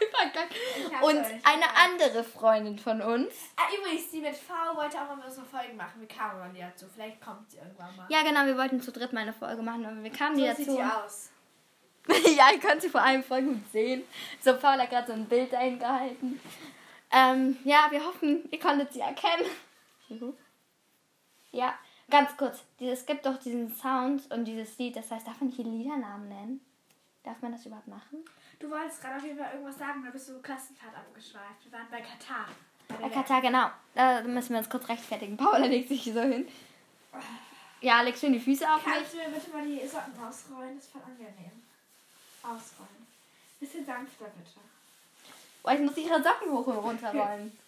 Ich 0.00 0.92
hab's 0.94 1.04
Und 1.06 1.18
eine 1.44 1.76
andere 1.76 2.24
Freundin 2.24 2.78
von 2.78 3.00
uns. 3.02 3.34
ah, 3.56 3.62
übrigens, 3.76 4.10
die 4.10 4.20
mit 4.20 4.36
V 4.36 4.52
wollte 4.76 5.00
auch 5.00 5.12
immer 5.12 5.30
so 5.30 5.42
Folgen 5.42 5.76
machen. 5.76 6.00
Wir 6.00 6.08
kamen 6.08 6.40
aber 6.40 6.48
nie 6.52 6.60
dazu. 6.60 6.86
Vielleicht 6.92 7.20
kommt 7.20 7.50
sie 7.50 7.58
irgendwann 7.58 7.94
mal. 7.96 8.06
Ja, 8.08 8.22
genau, 8.22 8.44
wir 8.46 8.56
wollten 8.56 8.80
zu 8.80 8.90
dritt 8.92 9.12
mal 9.12 9.20
eine 9.20 9.32
Folge 9.32 9.62
machen, 9.62 9.84
aber 9.86 10.02
wir 10.02 10.10
kamen 10.12 10.36
so 10.36 10.42
nie 10.42 10.54
sieht 10.54 10.68
dazu. 10.68 10.76
die 10.76 10.82
aus. 10.82 11.30
ja, 12.36 12.50
ihr 12.52 12.60
könnt 12.60 12.82
sie 12.82 12.88
vor 12.88 13.02
allem 13.02 13.22
voll 13.22 13.42
gut 13.42 13.70
sehen. 13.72 14.02
So, 14.40 14.54
Paul 14.56 14.78
hat 14.78 14.90
gerade 14.90 15.06
so 15.08 15.12
ein 15.12 15.26
Bild 15.26 15.52
dahin 15.52 15.78
gehalten. 15.78 16.40
Ähm, 17.10 17.56
ja, 17.64 17.88
wir 17.90 18.04
hoffen, 18.04 18.48
ihr 18.50 18.58
konntet 18.58 18.92
sie 18.92 19.00
erkennen. 19.00 19.46
Juhu. 20.08 20.32
Ja, 21.50 21.74
ganz 22.10 22.36
kurz. 22.36 22.64
Es 22.78 23.06
gibt 23.06 23.26
doch 23.26 23.38
diesen 23.38 23.74
Sound 23.74 24.30
und 24.30 24.44
dieses 24.44 24.78
Lied, 24.78 24.96
das 24.96 25.10
heißt, 25.10 25.26
darf 25.26 25.40
man 25.40 25.50
hier 25.50 25.64
Liedernamen 25.64 26.28
nennen? 26.28 26.60
Darf 27.24 27.40
man 27.42 27.52
das 27.52 27.66
überhaupt 27.66 27.88
machen? 27.88 28.24
Du 28.58 28.70
wolltest 28.70 29.00
gerade 29.02 29.16
auf 29.16 29.24
jeden 29.24 29.38
Fall 29.38 29.52
irgendwas 29.52 29.78
sagen, 29.78 30.02
da 30.04 30.10
bist 30.10 30.28
du 30.28 30.40
Klassenfahrt 30.40 30.94
abgeschweift. 30.94 31.64
Wir 31.64 31.72
waren 31.72 31.86
bei 31.90 32.00
Katar. 32.00 32.46
Bei 33.00 33.08
Katar, 33.08 33.40
genau. 33.42 33.70
Da 33.94 34.22
müssen 34.22 34.50
wir 34.50 34.58
uns 34.58 34.70
kurz 34.70 34.88
rechtfertigen. 34.88 35.36
Paula 35.36 35.66
legt 35.66 35.88
sich 35.88 36.04
so 36.04 36.20
hin. 36.20 36.48
Ja, 37.80 38.00
leg 38.02 38.16
schön 38.16 38.32
die 38.32 38.40
Füße 38.40 38.68
auf 38.68 38.84
mich. 38.84 38.94
Kannst 38.94 39.12
du 39.12 39.18
mir 39.18 39.28
bitte 39.28 39.50
mal 39.50 39.64
die 39.64 39.86
Socken 39.86 40.14
ausrollen? 40.26 40.76
Das 40.76 40.86
ist 40.86 40.92
voll 40.92 41.02
angenehm. 41.02 41.62
Ausrollen. 42.48 43.06
Bisschen 43.60 43.84
sanfter 43.84 44.26
bitte. 44.26 44.60
Oh, 45.62 45.70
ich 45.70 45.80
muss 45.80 45.96
ihre 45.96 46.22
Socken 46.22 46.50
hoch 46.50 46.66
und 46.66 46.76
runter 46.78 47.12
rollen. 47.12 47.58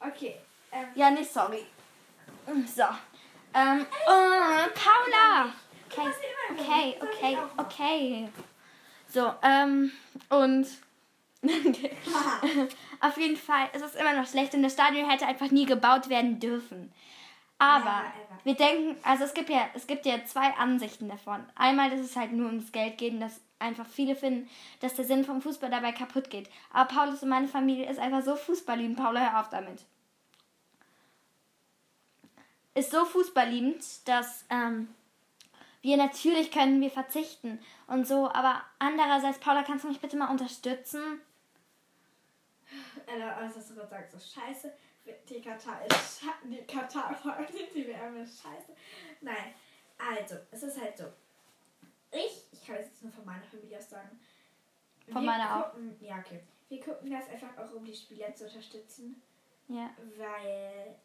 Okay. 0.00 0.36
Ähm, 0.72 0.88
Ja, 0.94 1.10
nicht 1.10 1.32
sorry. 1.32 1.64
So. 2.74 2.82
Ähm, 3.54 3.86
oh, 4.06 4.68
Paula! 4.74 5.52
Okay, 5.88 6.10
okay, 6.50 6.96
okay, 7.00 7.38
okay. 7.56 8.28
So, 9.08 9.32
ähm, 9.42 9.92
und 10.30 10.66
auf 13.00 13.16
jeden 13.16 13.36
Fall 13.36 13.68
ist 13.72 13.84
es 13.84 13.94
immer 13.94 14.14
noch 14.14 14.26
schlecht 14.26 14.54
und 14.54 14.62
das 14.62 14.72
Stadion 14.72 15.08
hätte 15.08 15.26
einfach 15.26 15.50
nie 15.50 15.66
gebaut 15.66 16.08
werden 16.08 16.40
dürfen. 16.40 16.92
Aber 17.58 18.04
wir 18.42 18.54
denken, 18.54 18.96
also 19.04 19.24
es 19.24 19.34
gibt 19.34 19.48
ja, 19.48 19.68
es 19.74 19.86
gibt 19.86 20.06
ja 20.06 20.24
zwei 20.24 20.50
Ansichten 20.54 21.08
davon. 21.08 21.44
Einmal, 21.54 21.90
dass 21.90 22.00
es 22.00 22.16
halt 22.16 22.32
nur 22.32 22.46
ums 22.46 22.72
Geld 22.72 22.98
geht 22.98 23.14
und 23.14 23.20
dass 23.20 23.40
einfach 23.58 23.86
viele 23.86 24.16
finden, 24.16 24.50
dass 24.80 24.94
der 24.94 25.04
Sinn 25.04 25.24
vom 25.24 25.40
Fußball 25.40 25.70
dabei 25.70 25.92
kaputt 25.92 26.30
geht. 26.30 26.50
Aber 26.72 26.92
Paulus 26.92 27.22
und 27.22 27.30
meine 27.30 27.48
Familie 27.48 27.88
ist 27.88 27.98
einfach 27.98 28.22
so 28.22 28.36
fußballliebend. 28.36 28.98
Paula, 28.98 29.32
hör 29.32 29.40
auf 29.40 29.50
damit. 29.50 29.84
Ist 32.74 32.90
so 32.90 33.04
fußballliebend, 33.04 34.08
dass 34.08 34.44
ähm, 34.50 34.88
wir 35.80 35.96
natürlich 35.96 36.50
können 36.50 36.80
wir 36.80 36.90
verzichten 36.90 37.60
und 37.86 38.06
so, 38.06 38.28
aber 38.30 38.62
andererseits, 38.78 39.38
Paula, 39.38 39.62
kannst 39.62 39.84
du 39.84 39.88
mich 39.88 40.00
bitte 40.00 40.16
mal 40.16 40.30
unterstützen? 40.30 41.20
Alter, 43.06 43.36
alles, 43.36 43.56
was 43.56 43.68
du 43.68 43.74
gerade 43.74 43.90
sagst, 43.90 44.14
ist 44.14 44.34
scheiße. 44.34 44.72
Die 45.28 45.40
Katar 45.40 45.84
ist 45.86 46.20
sche 46.20 46.30
die 46.44 46.64
Katar 46.66 47.14
die 47.74 47.86
WM 47.88 48.16
ist 48.16 48.42
scheiße. 48.42 48.72
Nein. 49.20 49.54
Also, 49.98 50.36
es 50.50 50.62
ist 50.62 50.80
halt 50.80 50.96
so. 50.96 51.04
Ich, 52.10 52.46
ich 52.52 52.66
kann 52.66 52.76
es 52.76 52.86
jetzt 52.86 53.02
nur 53.02 53.12
von 53.12 53.24
meiner 53.24 53.44
Familie 53.44 53.78
aus 53.78 53.90
sagen. 53.90 54.18
Von 55.06 55.22
wir 55.22 55.30
meiner 55.30 55.56
auch. 55.66 55.72
gucken, 55.72 55.96
Ja, 56.00 56.18
okay. 56.18 56.40
Wir 56.68 56.80
gucken 56.80 57.10
das 57.10 57.28
einfach 57.28 57.56
auch, 57.58 57.74
um 57.74 57.84
die 57.84 57.94
Spieler 57.94 58.34
zu 58.34 58.44
unterstützen. 58.46 59.22
Ja. 59.68 59.90
Weil, 60.16 60.96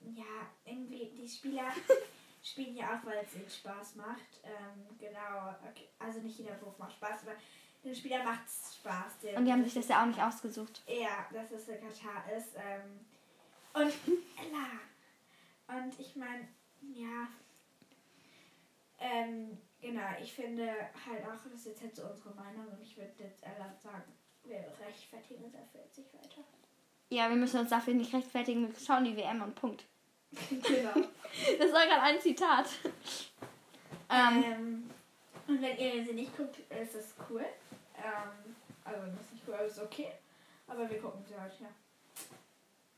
ja, 0.00 0.46
irgendwie 0.64 1.10
die 1.16 1.28
Spieler 1.28 1.70
spielen 2.42 2.76
ja 2.76 2.94
auch, 2.94 3.06
weil 3.06 3.24
es 3.24 3.34
ihnen 3.34 3.48
Spaß 3.48 3.96
macht. 3.96 4.40
Ähm, 4.44 4.98
genau. 4.98 5.54
Okay. 5.70 5.88
Also 5.98 6.20
nicht 6.20 6.38
jeder 6.38 6.60
Wurf 6.62 6.78
macht 6.78 6.92
Spaß, 6.92 7.22
aber 7.22 7.36
den 7.84 7.94
Spielern 7.94 8.24
macht 8.24 8.46
es 8.46 8.76
Spaß. 8.76 9.36
Und 9.36 9.44
die 9.44 9.52
haben 9.52 9.64
sich 9.64 9.74
das 9.74 9.88
ja 9.88 10.02
auch 10.02 10.06
nicht 10.06 10.20
ausgesucht. 10.20 10.82
ja, 10.86 11.26
dass 11.32 11.50
es 11.52 11.66
der 11.66 11.78
Katar 11.78 12.24
ist. 12.36 12.54
Ähm, 12.56 13.06
und 13.76 13.92
Ella. 14.36 15.78
Und 15.80 15.98
ich 15.98 16.16
meine, 16.16 16.48
ja. 16.94 17.28
Ähm, 18.98 19.58
genau, 19.80 20.06
ich 20.22 20.32
finde 20.32 20.66
halt 21.06 21.24
auch, 21.26 21.42
das 21.44 21.52
ist 21.60 21.66
jetzt 21.66 21.82
halt 21.82 21.94
so 21.94 22.04
unsere 22.04 22.34
Meinung 22.34 22.66
und 22.68 22.80
ich 22.82 22.96
würde 22.96 23.12
jetzt 23.18 23.42
Ella 23.42 23.74
sagen, 23.82 24.12
wir 24.44 24.64
rechtfertigen 24.86 25.44
uns 25.44 25.52
dafür 25.52 25.82
jetzt 25.82 25.98
nicht 25.98 26.14
weiter. 26.14 26.42
Ja, 27.10 27.28
wir 27.28 27.36
müssen 27.36 27.60
uns 27.60 27.70
dafür 27.70 27.94
nicht 27.94 28.12
rechtfertigen. 28.14 28.68
Wir 28.68 28.84
schauen 28.84 29.04
die 29.04 29.16
WM 29.16 29.42
und 29.42 29.54
Punkt. 29.54 29.84
genau. 30.50 30.94
Das 31.58 31.70
war 31.70 31.84
gerade 31.84 32.00
ein 32.02 32.20
Zitat. 32.20 32.66
Ähm, 34.08 34.42
Ähm, 34.42 34.90
und 35.46 35.60
wenn 35.60 35.76
ihr 35.76 36.02
sie 36.02 36.14
nicht 36.14 36.34
guckt, 36.34 36.58
ist 36.58 36.94
das 36.94 37.14
cool. 37.28 37.44
Ähm, 37.94 38.56
also 38.84 39.06
das 39.06 39.20
ist 39.20 39.32
nicht 39.32 39.44
cool, 39.46 39.54
aber 39.54 39.64
ist 39.64 39.78
okay. 39.78 40.12
Aber 40.66 40.88
wir 40.88 40.98
gucken 40.98 41.22
sie 41.28 41.38
halt, 41.38 41.52
ja. 41.60 41.68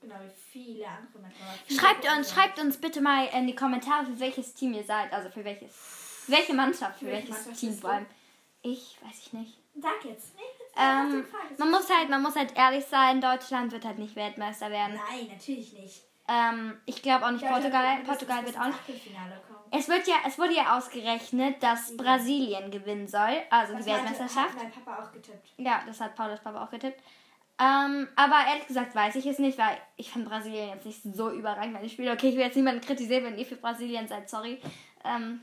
Genau 0.01 0.15
wie 0.25 0.31
viele 0.53 0.87
andere 0.87 1.31
viele 1.67 1.81
schreibt 1.81 2.09
uns, 2.17 2.31
schreibt 2.31 2.59
uns 2.61 2.77
bitte 2.81 3.01
mal 3.01 3.27
in 3.27 3.47
die 3.47 3.55
Kommentare, 3.57 4.07
für 4.07 4.21
welches 4.21 4.55
Team 4.55 4.73
ihr 4.75 4.85
seid. 4.85 5.13
Also 5.13 5.29
für 5.31 5.45
welches. 5.45 6.25
Welche 6.29 6.55
Mannschaft, 6.55 6.99
für 6.99 7.07
Für 7.07 7.13
welche 7.13 7.29
welches 7.29 7.47
Mannschaft 7.47 7.61
Team 7.61 7.75
vor 7.79 7.91
allem. 7.91 8.07
Ich 8.63 8.97
weiß 9.03 9.19
ich 9.19 9.33
nicht. 9.33 9.59
Sag 9.81 10.05
jetzt. 10.05 10.35
Nee, 10.37 10.43
jetzt 10.59 10.75
Ähm, 10.77 11.25
man 11.59 11.71
muss 11.71 11.89
halt, 11.91 12.09
man 12.11 12.23
muss 12.23 12.37
halt 12.37 12.57
ehrlich 12.57 12.85
sein, 12.85 13.21
Deutschland 13.21 13.73
wird 13.73 13.85
halt 13.85 13.99
nicht 13.99 14.15
Weltmeister 14.17 14.71
werden. 14.71 14.95
Nein, 15.11 15.29
natürlich 15.29 15.73
nicht. 15.73 16.03
Ähm, 16.29 16.79
ich 16.85 17.01
glaube 17.01 17.27
auch 17.27 17.31
nicht 17.31 17.47
Portugal. 17.47 17.99
Portugal 18.05 18.45
wird 18.45 18.59
auch 18.61 18.67
nicht. 18.67 18.79
Es 19.71 19.89
wird 19.89 20.07
ja, 20.07 20.17
es 20.27 20.39
wurde 20.39 20.55
ja 20.55 20.77
ausgerechnet, 20.77 21.63
dass 21.63 21.97
Brasilien 21.97 22.71
gewinnen 22.71 23.07
soll, 23.09 23.43
also 23.51 23.73
die 23.73 23.79
Das 23.79 23.87
meinte- 23.87 24.11
Weltmeisterschaft. 24.11 24.55
Hat 24.57 24.63
mein 24.63 24.71
Papa 24.73 25.03
auch 25.03 25.13
getippt. 25.13 25.49
Ja, 25.57 25.83
das 25.87 26.01
hat 26.01 26.15
Paulas 26.15 26.41
Papa 26.41 26.65
auch 26.65 26.71
getippt. 26.71 27.03
Ähm, 27.61 28.07
aber 28.15 28.37
ehrlich 28.49 28.67
gesagt 28.69 28.95
weiß 28.95 29.17
ich 29.17 29.27
es 29.27 29.39
nicht, 29.39 29.59
weil 29.59 29.77
ich 29.97 30.13
finde 30.13 30.29
Brasilien 30.29 30.69
jetzt 30.69 30.87
nicht 30.87 31.03
so 31.03 31.31
überragend, 31.31 31.75
wenn 31.75 31.85
ich 31.85 31.93
spiele. 31.93 32.13
Okay, 32.13 32.29
ich 32.29 32.37
will 32.37 32.45
jetzt 32.45 32.57
niemanden 32.57 32.81
kritisieren, 32.81 33.25
wenn 33.25 33.39
ihr 33.39 33.47
für 33.47 33.57
Brasilien 33.57 34.07
seid, 34.07 34.31
sorry. 34.31 34.61
Ähm, 35.05 35.41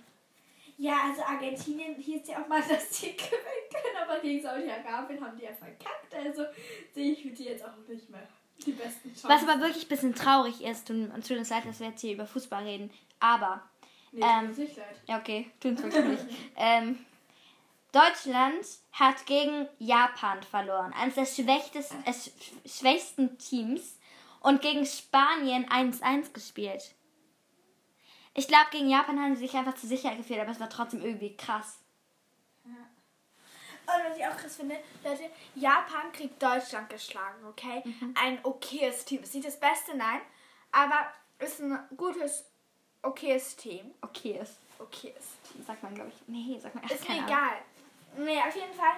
Ja, 0.78 0.94
also 1.10 1.24
Argentinien 1.24 1.96
hieß 1.96 2.28
ja 2.30 2.42
auch 2.42 2.48
mal, 2.48 2.62
dass 2.70 2.90
die 2.90 3.16
gewinnen 3.18 3.70
können, 3.72 3.98
aber 4.10 4.20
gegen 4.22 4.42
Saudi-Arabien 4.42 5.24
haben 5.26 5.38
die 5.38 5.44
ja 5.44 5.52
verkackt. 5.54 6.14
Also 6.16 6.44
sehe 6.94 7.12
ich 7.12 7.22
für 7.22 7.30
die 7.30 7.44
jetzt 7.46 7.66
auch 7.66 7.76
nicht 7.88 8.10
mehr 8.10 8.28
die 8.66 8.72
besten 8.72 9.10
Chancen. 9.14 9.30
was 9.30 9.44
aber 9.44 9.60
wirklich 9.62 9.84
ein 9.86 9.90
bisschen 9.90 10.16
traurig 10.16 10.62
ist, 10.64 10.90
und 10.90 11.12
uns 11.12 11.28
tut 11.28 11.38
uns 11.38 11.50
leid, 11.50 11.66
dass 11.66 11.82
wir 11.82 11.88
jetzt 11.90 12.00
hier 12.02 12.14
über 12.14 12.26
Fußball 12.26 12.64
reden, 12.64 12.90
aber, 13.20 13.62
Nee, 14.14 14.22
ähm, 14.22 14.40
tut 14.42 14.50
uns 14.50 14.58
nicht 14.60 14.78
leid. 14.78 14.96
ja 15.08 15.18
okay, 15.20 15.52
tut 15.60 15.72
uns 15.72 15.82
wirklich 15.82 16.24
nicht. 16.24 16.38
ähm, 16.56 16.98
Deutschland 17.96 18.66
hat 18.92 19.26
gegen 19.26 19.68
Japan 19.80 20.44
verloren, 20.44 20.92
eines 20.94 21.16
der 21.16 21.26
schwächsten, 21.26 21.80
äh, 22.06 22.12
sch- 22.12 22.32
schwächsten 22.66 23.38
Teams, 23.38 23.98
und 24.42 24.62
gegen 24.62 24.86
Spanien 24.86 25.68
1-1 25.70 26.34
gespielt. 26.34 26.94
Ich 28.34 28.48
glaube, 28.48 28.68
gegen 28.72 28.90
Japan 28.90 29.20
haben 29.20 29.36
sie 29.36 29.48
sich 29.48 29.56
einfach 29.56 29.76
zu 29.76 29.88
sicher 29.88 30.14
gefühlt, 30.16 30.40
aber 30.42 30.52
es 30.52 30.60
war 30.60 30.70
trotzdem 30.70 31.02
irgendwie 31.04 31.36
krass. 31.38 31.80
Und 32.66 34.04
was 34.10 34.18
ich 34.18 34.26
auch 34.26 34.36
krass 34.36 34.56
finde, 34.58 34.78
Leute, 35.04 35.30
Japan 35.56 36.12
kriegt 36.12 36.42
Deutschland 36.42 36.90
geschlagen, 36.90 37.46
okay? 37.46 37.82
Ein 38.16 38.40
okayes 38.44 39.06
Team. 39.06 39.24
Ist 39.24 39.34
nicht 39.36 39.48
das 39.48 39.60
Beste, 39.60 39.96
nein, 39.96 40.20
aber 40.72 41.08
ist 41.40 41.60
ein 41.62 41.80
gutes, 41.96 42.46
okayes 43.04 43.56
Team. 43.56 43.94
Okayes 44.02 44.58
Team. 45.52 45.64
Sagt 45.66 45.82
man, 45.82 45.96
glaube 45.96 46.10
ich. 46.14 46.28
Nee, 46.28 46.60
sagt 46.60 46.76
man. 46.76 46.84
Ach, 46.86 46.92
Ist 46.92 47.02
mir 47.02 47.16
keine 47.16 47.26
Ahnung. 47.26 47.38
Nee, 48.18 48.40
auf 48.48 48.56
jeden 48.56 48.74
Fall 48.74 48.94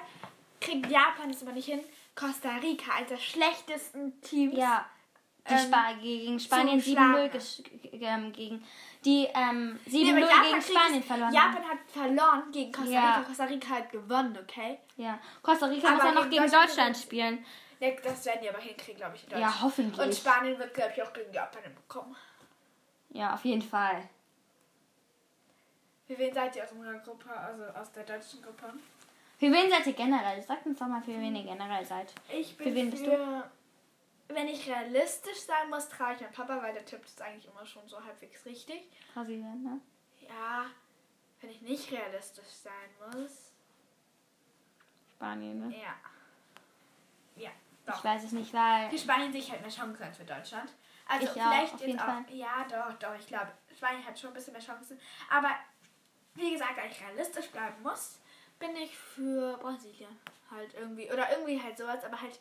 kriegt 0.60 0.88
Japan 0.90 1.30
es 1.30 1.42
aber 1.44 1.52
nicht 1.54 1.66
hin. 1.66 1.82
Costa 2.16 2.56
Rica, 2.58 2.94
eines 2.96 3.10
der 3.10 3.18
schlechtesten 3.18 4.20
Teams. 4.22 4.56
Ja. 4.58 4.86
Die 5.50 5.54
Ähm, 5.54 5.72
gegen 6.02 6.40
Spanien 6.42 6.82
zum 6.82 6.94
7-0 6.94 6.96
Schlagen. 6.96 7.32
gesch- 7.38 7.64
ähm, 8.02 8.34
gegen 8.34 8.66
die 9.06 9.28
ähm, 9.34 9.80
7-0 9.88 10.14
Nee, 10.14 10.50
gegen 10.50 10.62
Spanien 10.62 11.04
verloren. 11.04 11.34
Japan 11.34 11.64
hat 11.70 11.78
verloren 11.88 12.52
gegen 12.52 12.72
Costa 12.74 12.90
Rica. 12.90 13.18
Ja. 13.20 13.24
Costa 13.26 13.44
Rica 13.46 13.70
hat 13.70 13.90
gewonnen, 13.92 14.38
okay? 14.42 14.80
Ja. 14.98 15.20
Costa 15.42 15.68
Rica 15.68 15.88
Aber 15.88 15.96
muss 15.96 16.04
ja 16.06 16.12
noch 16.12 16.30
gegen 16.30 16.44
Deutschland- 16.44 16.70
Deutschland 16.70 16.98
spielen. 16.98 17.46
Nee, 17.80 17.96
Das 18.04 18.26
werden 18.26 18.40
die 18.42 18.50
aber 18.50 18.60
hinkriegen, 18.60 18.98
glaube 18.98 19.16
ich, 19.16 19.24
in 19.24 19.30
Ja, 19.30 19.38
Deutschland. 19.38 19.62
hoffentlich. 19.62 20.06
Und 20.08 20.16
Spanien 20.16 20.60
wird, 20.60 20.74
glaube 20.74 20.92
ich, 20.96 21.02
auch 21.04 21.14
gegen 21.14 21.32
Japan 21.32 21.62
bekommen. 21.74 22.16
Ja, 23.12 23.34
auf 23.36 23.46
jeden 23.46 23.62
Fall. 23.62 24.02
Für 26.08 26.18
wen 26.18 26.34
seid 26.34 26.56
ihr 26.56 26.64
aus 26.64 26.72
unserer 26.72 27.00
Gruppe, 27.00 27.30
also 27.30 27.64
aus 27.80 27.92
der 27.92 28.04
deutschen 28.04 28.42
Gruppe? 28.42 28.74
Für 29.38 29.52
wen 29.52 29.70
seid 29.70 29.86
ihr 29.88 29.94
generell? 29.94 30.42
Sagt 30.42 30.66
uns 30.66 30.80
doch 30.80 30.88
mal, 30.88 31.02
für 31.02 31.12
wen 31.20 31.36
ihr 31.36 31.44
generell 31.44 31.86
seid. 31.86 32.12
Ich 32.30 32.56
Für 32.56 32.64
bin 32.64 32.76
wen 32.76 32.90
bist 32.92 33.06
für- 33.06 33.50
Wenn 34.30 34.48
ich 34.48 34.68
realistisch 34.70 35.40
sein 35.42 35.70
muss, 35.70 35.88
traue 35.88 36.14
ich 36.14 36.22
meinem 36.22 36.34
Papa, 36.34 36.62
weil 36.62 36.74
der 36.74 36.84
tippt 36.86 37.08
es 37.08 37.22
eigentlich 37.22 37.48
immer 37.48 37.66
schon 37.66 37.88
so 37.88 38.04
halbwegs 38.04 38.46
richtig. 38.46 38.90
Brasilien, 39.14 39.64
ne? 39.64 39.80
Ja, 40.28 40.66
wenn 41.40 41.50
ich 41.52 41.62
nicht 41.62 41.92
realistisch 41.92 42.48
sein 42.48 42.90
muss. 43.12 43.52
Spanien, 45.16 45.68
ne? 45.70 45.76
Ja. 45.78 45.96
Ja, 47.36 47.52
Ich 47.86 47.94
doch. 47.94 48.04
weiß 48.04 48.24
es 48.26 48.32
nicht, 48.34 48.54
weil. 48.54 48.90
Für 48.90 48.98
Spanien 48.98 49.32
sehe 49.32 49.42
ich 49.42 49.52
halt 49.52 49.62
mehr 49.62 49.70
Chancen 49.72 50.04
als 50.04 50.18
für 50.18 50.26
Deutschland. 50.26 50.72
Also 51.08 51.24
Ich 51.24 51.30
auch, 51.30 51.34
vielleicht 51.36 51.74
auf 51.74 51.80
jetzt 51.80 51.88
jeden 51.88 52.00
auch. 52.00 52.06
Fall. 52.06 52.26
Ja, 52.30 52.66
doch, 52.70 52.94
doch. 53.00 53.16
Ich 53.18 53.28
glaube, 53.28 53.48
Spanien 53.76 54.06
hat 54.06 54.20
schon 54.20 54.32
ein 54.32 54.34
bisschen 54.34 54.54
mehr 54.54 54.62
Chancen. 54.62 55.00
Aber 55.30 55.52
wie 56.36 56.52
gesagt, 56.52 56.76
wenn 56.76 56.92
ich 56.92 57.02
realistisch 57.02 57.48
bleiben 57.50 57.82
muss, 57.82 58.20
bin 58.60 58.76
ich 58.76 58.98
für 58.98 59.58
Brasilien. 59.58 60.18
Halt 60.50 60.74
irgendwie. 60.74 61.12
Oder 61.12 61.32
irgendwie 61.32 61.62
halt 61.62 61.78
sowas, 61.78 62.04
aber 62.04 62.22
halt. 62.22 62.40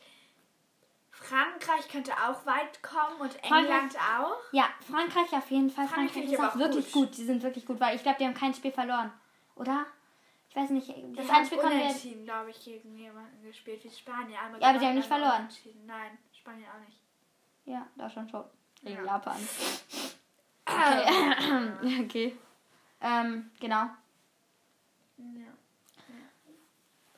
Frankreich 1.10 1.88
könnte 1.88 2.12
auch 2.12 2.44
weit 2.44 2.82
kommen 2.82 3.18
und 3.20 3.42
England 3.42 3.96
auch. 3.96 4.36
Ja, 4.52 4.68
Frankreich 4.86 5.32
auf 5.32 5.50
jeden 5.50 5.70
Fall. 5.70 5.88
Frankreich 5.88 6.12
Frankreich 6.12 6.32
ist 6.32 6.40
auch 6.40 6.56
wirklich 6.56 6.92
gut. 6.92 7.08
gut. 7.08 7.16
Die 7.16 7.24
sind 7.24 7.42
wirklich 7.42 7.64
gut, 7.64 7.80
weil 7.80 7.96
ich 7.96 8.02
glaube, 8.02 8.18
die 8.20 8.26
haben 8.26 8.34
kein 8.34 8.52
Spiel 8.52 8.70
verloren. 8.70 9.10
Oder? 9.54 9.86
Ich 10.50 10.56
weiß 10.56 10.70
nicht. 10.70 10.88
Das 10.88 11.26
Die 11.26 11.32
haben 11.32 11.46
Spiel 11.46 11.58
unentschieden, 11.58 12.24
glaube 12.24 12.50
ich, 12.50 12.62
gegen 12.64 12.96
jemanden 12.98 13.42
gespielt 13.42 13.82
wie 13.84 13.90
Spanien. 13.90 14.38
Einmal 14.38 14.60
Ja, 14.60 14.68
aber 14.68 14.78
die 14.78 14.86
haben 14.86 14.94
nicht 14.94 15.08
verloren. 15.08 15.48
Nein, 15.86 16.18
Spanien 16.32 16.68
auch 16.68 16.86
nicht. 16.86 17.00
Ja, 17.64 17.86
Deutschland 17.96 18.30
schon. 18.30 18.44
Gegen 18.82 19.04
Ja. 19.04 19.04
Japan. 19.04 19.36
Okay. 20.68 22.04
okay. 22.04 22.36
Ähm, 23.00 23.50
genau. 23.60 23.84
Ja. 25.16 25.52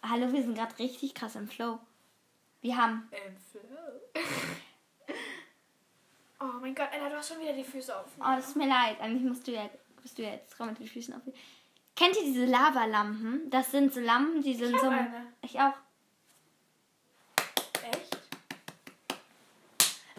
Hallo, 0.03 0.33
wir 0.33 0.43
sind 0.43 0.55
gerade 0.55 0.79
richtig 0.79 1.15
krass 1.15 1.35
im 1.37 1.49
Flow. 1.49 1.79
Wir 2.61 2.77
haben. 2.77 3.09
Im 3.11 3.37
Flow. 3.37 4.01
oh 6.41 6.61
mein 6.61 6.75
Gott, 6.75 6.89
Ella, 6.93 7.09
du 7.09 7.17
hast 7.17 7.29
schon 7.29 7.41
wieder 7.41 7.53
die 7.53 7.65
Füße 7.65 7.97
auf. 7.97 8.07
Oh, 8.19 8.37
das 8.37 8.47
tut 8.53 8.57
mir 8.57 8.69
leid. 8.69 9.01
Eigentlich 9.01 9.23
musst 9.23 9.47
du 9.47 9.53
ja, 9.53 9.69
bist 10.03 10.19
du 10.19 10.23
ja 10.23 10.31
jetzt 10.31 10.51
dran 10.51 10.71
mit 10.71 10.79
den 10.79 10.87
Füßen 10.87 11.15
auf. 11.15 11.23
Kennt 11.97 12.17
ihr 12.17 12.25
diese 12.25 12.47
Lavalampen? 12.47 13.51
Das 13.51 13.71
sind 13.71 13.93
so 13.93 14.01
Lampen, 14.01 14.43
die 14.43 14.55
sind 14.55 14.75
hab 14.75 14.81
so. 14.81 14.89
eine. 14.89 15.33
Ich 15.43 15.59
auch. 15.59 15.75
Echt? 17.83 18.19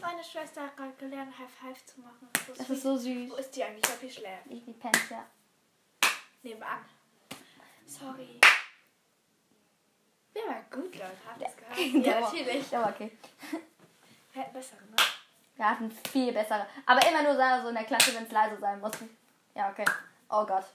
Meine 0.02 0.24
Schwester 0.24 0.64
hat 0.64 0.76
gerade 0.76 0.94
gelernt, 0.94 1.38
High 1.38 1.50
Five 1.50 1.86
zu 1.86 2.02
machen. 2.02 2.28
So 2.48 2.54
Das 2.54 2.70
ist 2.70 2.84
so 2.84 2.98
süß. 2.98 3.32
Wo 3.32 3.36
ist 3.36 3.52
die 3.56 3.64
eigentlich? 3.64 3.86
Ich 3.86 3.92
hab 3.92 4.00
die 4.02 4.10
schläft. 4.10 4.46
Ich 4.50 4.66
die 4.66 4.74
pennt, 4.74 5.10
ja. 5.10 5.26
Nebenan. 6.44 6.80
Sorry. 7.86 8.40
Der 10.40 10.54
war 10.54 10.62
gut, 10.72 10.96
Leute. 10.96 11.12
Habt 11.28 11.42
ihr 11.42 11.48
es? 11.48 12.04
Der 12.04 12.14
Ja, 12.16 12.22
war- 12.22 12.34
natürlich. 12.34 12.70
Der 12.70 12.82
war 12.82 12.90
okay. 12.90 13.12
Wir 14.34 14.44
hätten 14.44 14.54
bessere, 14.54 14.82
ne? 14.82 14.96
Wir 15.56 15.70
hatten 15.70 15.92
viel 16.12 16.32
bessere. 16.32 16.66
Aber 16.86 17.06
immer 17.08 17.24
nur 17.24 17.62
so 17.62 17.68
in 17.70 17.76
der 17.76 17.84
Klasse, 17.84 18.16
wenn 18.16 18.24
es 18.26 18.32
leise 18.32 18.58
sein 18.58 18.80
muss. 18.80 18.92
Ja, 19.56 19.70
okay. 19.70 19.86
Oh 20.30 20.46
Gott. 20.46 20.66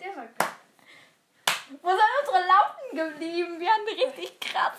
Der 0.00 0.16
war 0.16 0.26
gut. 0.26 0.48
Wo 1.82 1.88
sind 1.90 2.00
unsere 2.20 2.46
Lampen 2.46 2.96
geblieben? 3.16 3.60
Wir 3.60 3.70
haben 3.70 3.84
richtig 3.86 4.40
krass. 4.40 4.76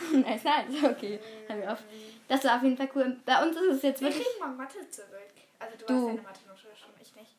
nice, 0.12 0.44
nice, 0.44 0.84
okay. 0.84 1.20
Haben 1.48 1.60
wir 1.60 1.72
auf. 1.72 1.78
Das 2.28 2.44
war 2.44 2.56
auf 2.56 2.62
jeden 2.62 2.76
Fall 2.76 2.90
cool. 2.94 3.20
Bei 3.24 3.42
uns 3.42 3.56
ist 3.56 3.62
es 3.76 3.82
jetzt 3.82 4.00
Wir 4.00 4.08
wirklich. 4.08 4.26
kriegen 4.26 4.40
mal 4.40 4.54
Mathe 4.54 4.88
zurück. 4.90 5.08
Also 5.58 5.76
du, 5.78 5.86
Du. 5.86 5.94
hast 5.94 6.06
deine 6.08 6.22
Mathe-Note 6.22 6.60
schon, 6.76 6.90
ich 7.00 7.14
nicht. 7.16 7.36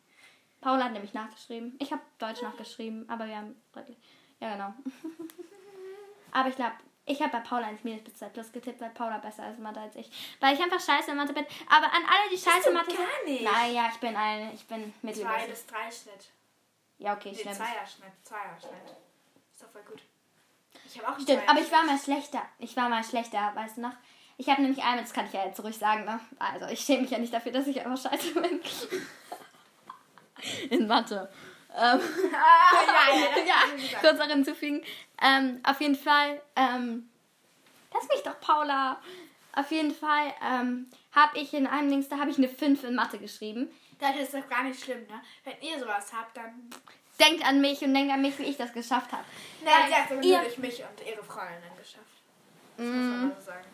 Paula 0.59 0.85
hat 0.85 0.91
nämlich 0.93 1.13
nachgeschrieben. 1.13 1.75
Ich 1.79 1.91
habe 1.91 2.01
Deutsch 2.19 2.41
nachgeschrieben, 2.41 3.09
aber 3.09 3.25
wir 3.27 3.37
haben. 3.37 3.59
Ja, 4.39 4.53
genau. 4.53 4.73
aber 6.31 6.49
ich 6.49 6.55
glaube, 6.55 6.73
ich 7.05 7.19
habe 7.21 7.31
bei 7.31 7.39
Paula 7.39 7.69
ins 7.69 7.83
Minus 7.83 8.03
bis 8.03 8.15
2 8.17 8.29
Plus 8.29 8.51
getippt, 8.51 8.79
weil 8.79 8.91
Paula 8.91 9.17
besser 9.17 9.49
ist 9.49 9.57
in 9.57 9.63
Mathe 9.63 9.79
als 9.79 9.95
ich. 9.95 10.09
Weil 10.39 10.53
ich 10.55 10.61
einfach 10.61 10.79
scheiße 10.79 11.11
in 11.11 11.17
Mathe 11.17 11.33
bin. 11.33 11.45
Aber 11.67 11.87
an 11.87 12.03
alle, 12.05 12.29
die 12.31 12.37
scheiße 12.37 12.69
in 12.69 12.75
Mathe 12.75 12.95
gar 12.95 13.05
sind. 13.25 13.31
nicht. 13.33 13.43
Naja, 13.43 13.89
ich 13.91 13.99
bin 13.99 14.15
eine. 14.15 14.53
Ich 14.53 14.67
bin 14.67 14.93
Zwei 15.01 15.07
mittelmäßig. 15.07 15.49
bis 15.49 15.65
drei 15.65 15.89
Schnitt. 15.91 16.29
Ja, 16.99 17.13
okay, 17.15 17.31
Nee, 17.31 17.39
stimmt. 17.39 17.55
Zweierschnitt. 17.55 18.11
Zweierschnitt. 18.23 18.95
Ist 19.51 19.63
doch 19.63 19.69
voll 19.71 19.81
gut. 19.83 20.01
Ich 20.93 21.01
habe 21.01 21.15
auch 21.15 21.19
Stimmt, 21.19 21.47
aber 21.47 21.61
ich 21.61 21.71
war 21.71 21.83
mal 21.83 21.97
schlechter. 21.97 22.41
Ich 22.59 22.75
war 22.75 22.89
mal 22.89 23.03
schlechter, 23.03 23.51
weißt 23.55 23.77
du 23.77 23.81
noch? 23.81 23.93
Ich 24.37 24.49
habe 24.49 24.61
nämlich 24.61 24.83
einmal, 24.83 25.01
das 25.01 25.13
kann 25.13 25.25
ich 25.25 25.33
ja 25.33 25.45
jetzt 25.45 25.63
ruhig 25.63 25.77
sagen, 25.77 26.03
ne? 26.03 26.19
Also, 26.39 26.65
ich 26.67 26.81
schäme 26.81 27.03
mich 27.03 27.11
ja 27.11 27.19
nicht 27.19 27.33
dafür, 27.33 27.51
dass 27.51 27.67
ich 27.67 27.85
einfach 27.85 28.11
scheiße 28.11 28.33
bin. 28.33 28.59
In 30.69 30.87
Mathe. 30.87 31.31
Ähm, 31.75 31.99
Ah, 32.33 33.15
ja, 33.15 33.37
ja, 33.37 33.45
ja, 33.91 33.99
kurz 33.99 34.19
noch 34.19 34.27
hinzufügen. 34.27 34.83
Ähm, 35.21 35.61
auf 35.63 35.79
jeden 35.79 35.95
Fall, 35.95 36.41
ähm, 36.55 37.09
lass 37.93 38.07
mich 38.09 38.23
doch, 38.23 38.39
Paula. 38.41 38.99
Auf 39.53 39.71
jeden 39.71 39.93
Fall 39.93 40.33
ähm, 40.43 40.89
habe 41.11 41.37
ich 41.37 41.53
in 41.53 41.67
einem 41.67 41.89
Dings, 41.89 42.09
da 42.09 42.17
habe 42.17 42.31
ich 42.31 42.37
eine 42.37 42.49
5 42.49 42.83
in 42.83 42.95
Mathe 42.95 43.19
geschrieben. 43.19 43.69
Das 43.99 44.15
ist 44.15 44.33
doch 44.33 44.49
gar 44.49 44.63
nicht 44.63 44.83
schlimm, 44.83 45.05
ne? 45.07 45.21
Wenn 45.43 45.61
ihr 45.61 45.79
sowas 45.79 46.11
habt, 46.13 46.35
dann. 46.35 46.69
Denkt 47.21 47.45
an 47.45 47.61
mich 47.61 47.81
und 47.81 47.93
denkt 47.93 48.11
an 48.13 48.21
mich, 48.21 48.37
wie 48.39 48.43
ich 48.43 48.57
das 48.57 48.73
geschafft 48.73 49.11
habe. 49.11 49.23
Nein, 49.63 49.73
sie 49.87 49.95
hat 49.95 50.11
aber 50.11 50.21
ihr- 50.23 50.39
durch 50.39 50.57
mich 50.57 50.81
und 50.81 51.07
ihre 51.07 51.23
Freundin 51.23 51.69
geschafft. 51.77 52.05
Das 52.77 52.85
muss 52.85 52.95
Mm. 52.95 53.09
man 53.09 53.27
mal 53.29 53.35
so 53.39 53.45
sagen. 53.45 53.65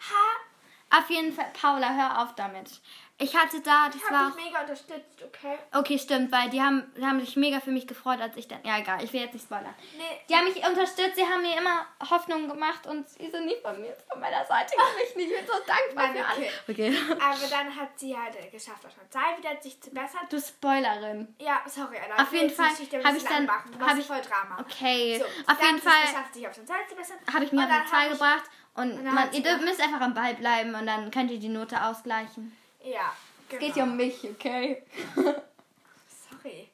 Ha! 0.00 0.98
Auf 0.98 1.10
jeden 1.10 1.32
Fall, 1.32 1.50
Paula, 1.60 1.94
hör 1.94 2.22
auf 2.22 2.34
damit. 2.34 2.80
Ich 3.20 3.36
hatte 3.36 3.60
da, 3.60 3.86
das 3.88 3.96
Ich 3.96 4.02
war 4.04 4.18
habe 4.20 4.32
auch 4.32 4.36
dich 4.36 4.44
mega 4.44 4.60
unterstützt, 4.60 5.24
okay? 5.26 5.58
Okay, 5.74 5.98
stimmt, 5.98 6.30
weil 6.30 6.50
die 6.50 6.62
haben, 6.62 6.84
die 6.96 7.04
haben 7.04 7.18
sich 7.18 7.34
mega 7.34 7.58
für 7.58 7.72
mich 7.72 7.84
gefreut, 7.88 8.20
als 8.20 8.36
ich 8.36 8.46
dann. 8.46 8.60
Ja, 8.64 8.78
egal, 8.78 9.02
ich 9.02 9.12
will 9.12 9.22
jetzt 9.22 9.32
nicht 9.32 9.42
spoilern. 9.42 9.74
Nee, 9.96 10.04
Die 10.28 10.36
haben 10.36 10.44
mich 10.44 10.56
unterstützt, 10.64 11.16
sie 11.16 11.24
haben 11.26 11.42
mir 11.42 11.58
immer 11.58 11.84
Hoffnung 12.10 12.48
gemacht 12.48 12.86
und 12.86 13.08
sie 13.08 13.28
sind 13.28 13.46
nie 13.46 13.56
von 13.60 13.80
mir, 13.80 13.92
von 14.08 14.20
meiner 14.20 14.46
Seite 14.46 14.76
gewichen. 14.76 15.18
Ich 15.18 15.36
bin 15.36 15.46
so 15.48 15.54
dankbar 15.66 16.06
Mann, 16.14 16.14
für 16.14 16.70
okay. 16.70 16.92
Okay. 16.92 16.96
aber 17.20 17.46
dann 17.50 17.74
hat 17.74 17.98
sie 17.98 18.16
halt 18.16 18.36
äh, 18.36 18.50
geschafft, 18.50 18.86
auf 18.86 18.94
der 18.94 19.10
Zahl 19.10 19.36
wieder 19.36 19.60
sich 19.60 19.80
zu 19.82 19.90
bessern. 19.90 20.20
Du 20.30 20.40
Spoilerin. 20.40 21.34
Ja, 21.40 21.62
sorry, 21.66 21.96
Anna. 21.98 22.22
Auf 22.22 22.32
jeden 22.32 22.50
Fall 22.50 22.66
habe 22.66 23.04
habe 23.04 23.16
ich 23.16 23.24
dann- 23.24 23.48
Hab 23.50 23.80
hab 23.80 23.92
ich 23.94 23.98
ich- 23.98 24.06
voll 24.06 24.20
Drama. 24.20 24.58
Okay. 24.60 25.18
So, 25.18 25.24
auf 25.52 25.60
jeden 25.60 25.80
Fall 25.82 26.02
geschafft, 26.06 26.34
sich 26.34 26.46
auf 26.46 26.54
der 26.54 26.66
Zahl 26.66 26.86
zu 26.88 26.94
bessern. 26.94 27.16
habe 27.34 27.44
ich 27.44 27.50
mich 27.50 27.60
Und 27.60 27.66
auf 27.72 27.82
die 27.84 27.90
Zahl 27.90 27.98
hab 28.00 28.06
ich- 28.06 28.12
gebracht 28.12 28.44
und 28.74 29.04
dann 29.04 29.12
man, 29.14 29.32
ihr 29.32 29.42
dürft- 29.42 29.64
müsst 29.64 29.80
einfach 29.80 30.02
am 30.02 30.14
Ball 30.14 30.34
bleiben 30.34 30.72
und 30.76 30.86
dann 30.86 31.10
könnt 31.10 31.32
ihr 31.32 31.40
die 31.40 31.48
Note 31.48 31.82
ausgleichen. 31.82 32.56
Ja, 32.82 33.12
Es 33.44 33.48
genau. 33.48 33.60
geht 33.66 33.76
ja 33.76 33.82
um 33.84 33.96
mich, 33.96 34.24
okay? 34.24 34.82
Sorry. 35.14 36.68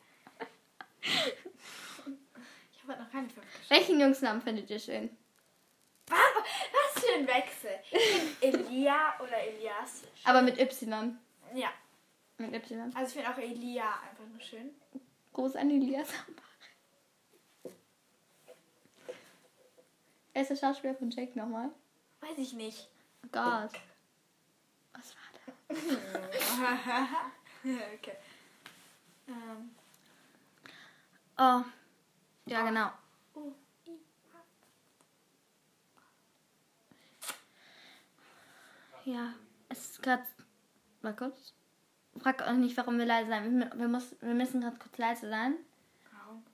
Ich 1.01 2.83
habe 2.89 3.03
noch 3.03 3.11
keine 3.11 3.29
fünf 3.29 3.47
geschafft. 3.47 3.71
Welchen 3.71 4.01
Jungsnamen 4.01 4.43
findet 4.43 4.69
ihr 4.71 4.79
schön? 4.79 5.17
Was, 6.09 6.19
was 6.95 7.05
für 7.05 7.15
ein 7.15 7.27
Wechsel. 7.27 7.81
Elia 8.41 9.15
oder 9.21 9.39
Elias. 9.39 10.03
Aber 10.25 10.43
mit 10.43 10.59
Y. 10.59 11.19
Ja, 11.55 11.71
Mit 12.39 12.53
Y. 12.55 12.93
also 12.95 13.07
ich 13.07 13.13
finde 13.25 13.31
auch 13.31 13.39
Elia 13.39 13.85
einfach 13.85 14.25
nur 14.31 14.41
schön. 14.41 14.71
Groß 15.33 15.57
an 15.57 15.71
Elias 15.71 16.09
Wer 20.33 20.43
ist 20.43 20.49
der 20.51 20.57
Schauspieler 20.57 20.95
von 20.97 21.11
Jake 21.11 21.39
nochmal? 21.39 21.71
Weiß 22.21 22.37
ich 22.39 22.53
nicht. 22.55 22.89
Oh 23.25 23.29
Gott. 23.31 23.71
Was 24.93 25.15
war? 25.15 25.24
Okay. 27.95 28.17
Ähm, 29.29 29.71
Oh. 31.37 31.63
Ja, 32.47 32.63
genau. 32.63 32.91
oh, 33.35 33.53
Ja, 39.05 39.35
es 39.69 39.91
ist 39.91 40.03
gerade. 40.03 40.25
Mal 41.03 41.15
kurz. 41.17 41.53
Frag 42.19 42.41
auch 42.43 42.53
nicht, 42.53 42.77
warum 42.77 42.99
wir 42.99 43.05
leise 43.05 43.29
sein. 43.29 43.59
Wir, 43.59 43.79
wir, 43.79 43.89
muss, 43.89 44.15
wir 44.21 44.35
müssen 44.35 44.61
gerade 44.61 44.79
kurz 44.79 44.97
leise 44.97 45.29
sein. 45.29 45.57
Warum? 46.13 46.45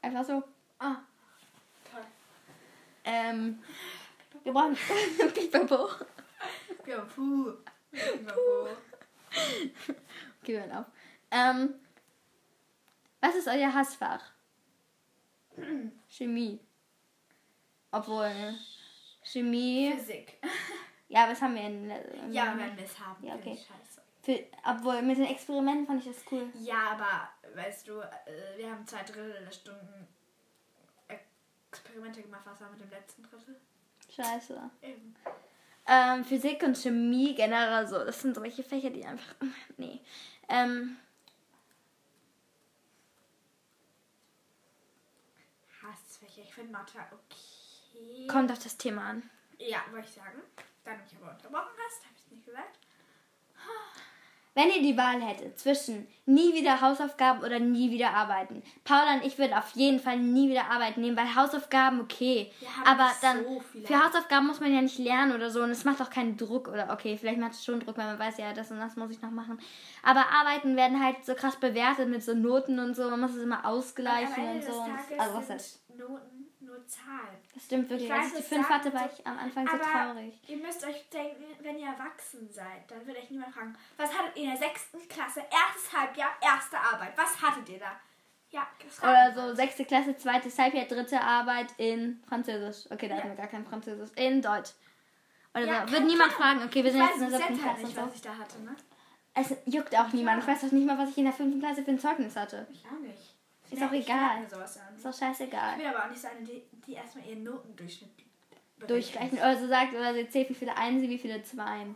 Einfach 0.00 0.24
so. 0.24 0.42
Ah, 0.78 0.96
toll. 1.90 2.04
Ähm. 3.04 3.62
Wir 4.42 4.52
brauchen. 4.52 4.76
Pipapo. 5.34 5.90
Puh. 7.14 7.52
Okay, 10.42 10.54
wir 10.54 10.60
hören 10.60 10.72
auf. 10.72 10.86
Ähm. 11.30 11.74
Was 13.20 13.34
ist 13.34 13.48
euer 13.48 13.72
Hassfach? 13.72 14.22
Chemie. 16.08 16.58
Obwohl. 17.90 18.28
ne? 18.28 18.58
Chemie. 19.22 19.92
Physik. 19.96 20.38
Ja, 21.08 21.28
was 21.28 21.42
haben 21.42 21.54
wir 21.54 21.62
in. 21.62 21.90
in 21.90 22.32
Ja, 22.32 22.56
wenn 22.56 22.76
wir 22.76 22.84
es 22.84 22.98
haben. 22.98 23.24
Ja, 23.24 23.34
okay. 23.34 23.56
Scheiße. 23.56 24.00
Für, 24.22 24.38
obwohl, 24.64 25.02
mit 25.02 25.18
den 25.18 25.26
Experimenten 25.26 25.86
fand 25.86 26.04
ich 26.04 26.14
das 26.14 26.24
cool. 26.30 26.48
Ja, 26.54 26.92
aber 26.92 27.28
weißt 27.54 27.88
du, 27.88 28.00
äh, 28.00 28.56
wir 28.56 28.70
haben 28.70 28.86
zwei 28.86 29.02
Drittel 29.02 29.44
der 29.44 29.50
Stunden 29.50 30.06
Experimente 31.70 32.22
gemacht. 32.22 32.42
Was 32.44 32.60
war 32.60 32.70
mit 32.70 32.80
dem 32.80 32.90
letzten 32.90 33.22
Drittel? 33.22 33.60
Scheiße. 34.14 34.70
Eben. 34.82 35.16
Ähm, 35.92 36.24
Physik 36.24 36.62
und 36.62 36.78
Chemie 36.78 37.34
generell 37.34 37.84
so. 37.88 38.04
Das 38.04 38.20
sind 38.20 38.36
solche 38.36 38.62
Fächer, 38.62 38.90
die 38.90 39.04
einfach. 39.04 39.34
Nee. 39.76 40.00
Ähm, 40.48 40.96
Hassfächer. 45.82 46.42
Ich 46.42 46.54
finde 46.54 46.70
Mathe 46.70 46.98
okay. 47.10 48.28
kommt 48.28 48.52
auf 48.52 48.62
das 48.62 48.76
Thema 48.76 49.02
an. 49.02 49.28
Ja, 49.58 49.80
wollte 49.90 50.06
ich 50.06 50.14
sagen. 50.14 50.40
Da 50.84 50.92
du 50.94 51.02
mich 51.02 51.16
aber 51.20 51.32
unterbrochen 51.32 51.76
hast, 51.84 52.04
habe 52.04 52.14
ich 52.14 52.22
es 52.24 52.30
nicht 52.30 52.46
gesagt. 52.46 52.78
Wenn 54.54 54.68
ihr 54.68 54.82
die 54.82 54.96
Wahl 54.96 55.20
hättet 55.22 55.58
zwischen 55.60 56.08
nie 56.26 56.54
wieder 56.54 56.80
Hausaufgaben 56.80 57.42
oder 57.42 57.60
nie 57.60 57.92
wieder 57.92 58.10
arbeiten. 58.10 58.62
Paula 58.84 59.14
und 59.14 59.24
ich 59.24 59.38
würden 59.38 59.54
auf 59.54 59.70
jeden 59.74 60.00
Fall 60.00 60.18
nie 60.18 60.50
wieder 60.50 60.70
arbeiten 60.70 61.00
nehmen, 61.00 61.16
weil 61.16 61.34
Hausaufgaben 61.34 62.00
okay. 62.00 62.50
Haben 62.76 62.88
Aber 62.88 63.10
dann 63.22 63.44
so 63.44 63.60
für 63.84 64.04
Hausaufgaben 64.04 64.48
muss 64.48 64.60
man 64.60 64.74
ja 64.74 64.82
nicht 64.82 64.98
lernen 64.98 65.34
oder 65.34 65.50
so 65.50 65.62
und 65.62 65.70
es 65.70 65.84
macht 65.84 66.02
auch 66.02 66.10
keinen 66.10 66.36
Druck 66.36 66.66
oder 66.66 66.92
okay, 66.92 67.16
vielleicht 67.16 67.38
macht 67.38 67.52
es 67.52 67.64
schon 67.64 67.78
Druck, 67.78 67.96
weil 67.96 68.06
man 68.06 68.18
weiß 68.18 68.38
ja, 68.38 68.52
das 68.52 68.72
und 68.72 68.80
das 68.80 68.96
muss 68.96 69.12
ich 69.12 69.22
noch 69.22 69.30
machen. 69.30 69.60
Aber 70.02 70.24
Arbeiten 70.32 70.76
werden 70.76 71.02
halt 71.02 71.24
so 71.24 71.34
krass 71.34 71.56
bewertet 71.56 72.08
mit 72.08 72.24
so 72.24 72.34
Noten 72.34 72.80
und 72.80 72.96
so, 72.96 73.08
man 73.08 73.20
muss 73.20 73.36
es 73.36 73.42
immer 73.42 73.64
ausgleichen 73.64 74.48
und 74.48 74.64
so. 74.64 74.72
Und 74.72 75.20
also 75.20 75.36
was 75.36 75.46
sind 75.46 75.98
Noten 75.98 76.49
nur 76.70 76.86
Zahlen. 76.86 77.36
Das 77.54 77.64
stimmt 77.64 77.90
wirklich. 77.90 78.08
Ich 78.08 78.14
Als 78.14 78.26
ich 78.28 78.32
die 78.34 78.38
es 78.40 78.48
5 78.48 78.68
sagt 78.68 78.84
hatte, 78.84 78.94
war 78.94 79.10
ich 79.12 79.26
am 79.26 79.38
Anfang 79.38 79.66
so 79.68 79.76
traurig. 79.76 80.40
ihr 80.48 80.56
müsst 80.56 80.84
euch 80.86 81.08
denken, 81.10 81.44
wenn 81.60 81.78
ihr 81.78 81.88
erwachsen 81.88 82.48
seid, 82.50 82.88
dann 82.88 83.06
wird 83.06 83.18
euch 83.18 83.30
niemand 83.30 83.52
fragen, 83.54 83.76
was 83.96 84.16
hattet 84.16 84.36
ihr 84.36 84.44
in 84.44 84.50
der 84.50 84.58
sechsten 84.58 85.06
Klasse, 85.08 85.40
erstes 85.40 85.92
Halbjahr, 85.92 86.30
erste 86.40 86.78
Arbeit? 86.78 87.12
Was 87.16 87.40
hattet 87.42 87.68
ihr 87.68 87.78
da? 87.78 87.92
Ja, 88.52 88.66
Oder 89.02 89.32
so 89.32 89.54
sechste 89.54 89.84
Klasse, 89.84 90.16
zweites 90.16 90.58
Halbjahr, 90.58 90.84
dritte 90.86 91.20
Arbeit 91.20 91.68
in 91.76 92.20
Französisch. 92.28 92.90
Okay, 92.90 93.06
da 93.08 93.14
Ja. 93.14 93.20
hatten 93.20 93.28
wir 93.30 93.36
gar 93.36 93.46
kein 93.46 93.64
Französisch. 93.64 94.10
In 94.16 94.42
Deutsch. 94.42 94.70
Oder 95.54 95.66
Ja, 95.66 95.86
so. 95.86 95.92
Wird 95.92 96.04
niemand 96.04 96.32
Ahnung. 96.32 96.42
fragen. 96.60 96.62
Okay, 96.64 96.82
wir 96.82 96.86
Ich 96.86 96.92
sind 96.92 97.00
jetzt 97.02 97.10
weiß 97.12 97.22
in 97.22 97.30
der 97.30 97.38
jetzt 97.38 97.48
siebten 97.48 97.62
Klasse 97.62 97.82
nicht, 97.86 97.94
so. 97.96 98.02
was 98.02 98.14
ich 98.14 98.22
da 98.22 98.36
hatte, 98.36 98.60
ne? 98.62 98.76
Es 99.34 99.54
juckt 99.66 99.96
auch 99.96 100.12
niemand. 100.12 100.42
Ich 100.42 100.48
weiß 100.48 100.62
doch 100.62 100.72
nicht 100.72 100.84
mal, 100.86 100.98
was 100.98 101.10
ich 101.10 101.18
in 101.18 101.24
der 101.24 101.32
fünften 101.32 101.60
Klasse 101.60 101.84
für 101.84 101.90
ein 101.92 101.98
Zeugnis 102.00 102.34
hatte. 102.34 102.66
Ich 102.72 102.84
auch 102.86 102.98
nicht. 102.98 103.29
Ist 103.70 103.80
Ja, 103.80 103.88
auch 103.88 103.92
ich 103.92 104.04
egal. 104.04 104.42
Ist 104.44 105.04
Ich 105.06 105.16
scheißegal. 105.16 105.76
bin 105.76 105.86
aber 105.86 106.04
auch 106.04 106.08
nicht 106.10 106.20
so 106.20 106.28
eine, 106.28 106.40
die, 106.42 106.62
die 106.86 106.94
erstmal 106.94 107.24
ihren 107.26 107.44
Notendurchschnitt. 107.44 108.10
Durchgleichen. 108.86 109.38
Oder 109.38 109.58
so 109.58 109.68
sagt, 109.68 109.92
oder 109.92 110.14
sie 110.14 110.28
zählt, 110.28 110.48
wie 110.48 110.54
viele 110.54 110.74
Einsen, 110.76 111.08
wie 111.08 111.18
viele 111.18 111.42
Zweien. 111.42 111.94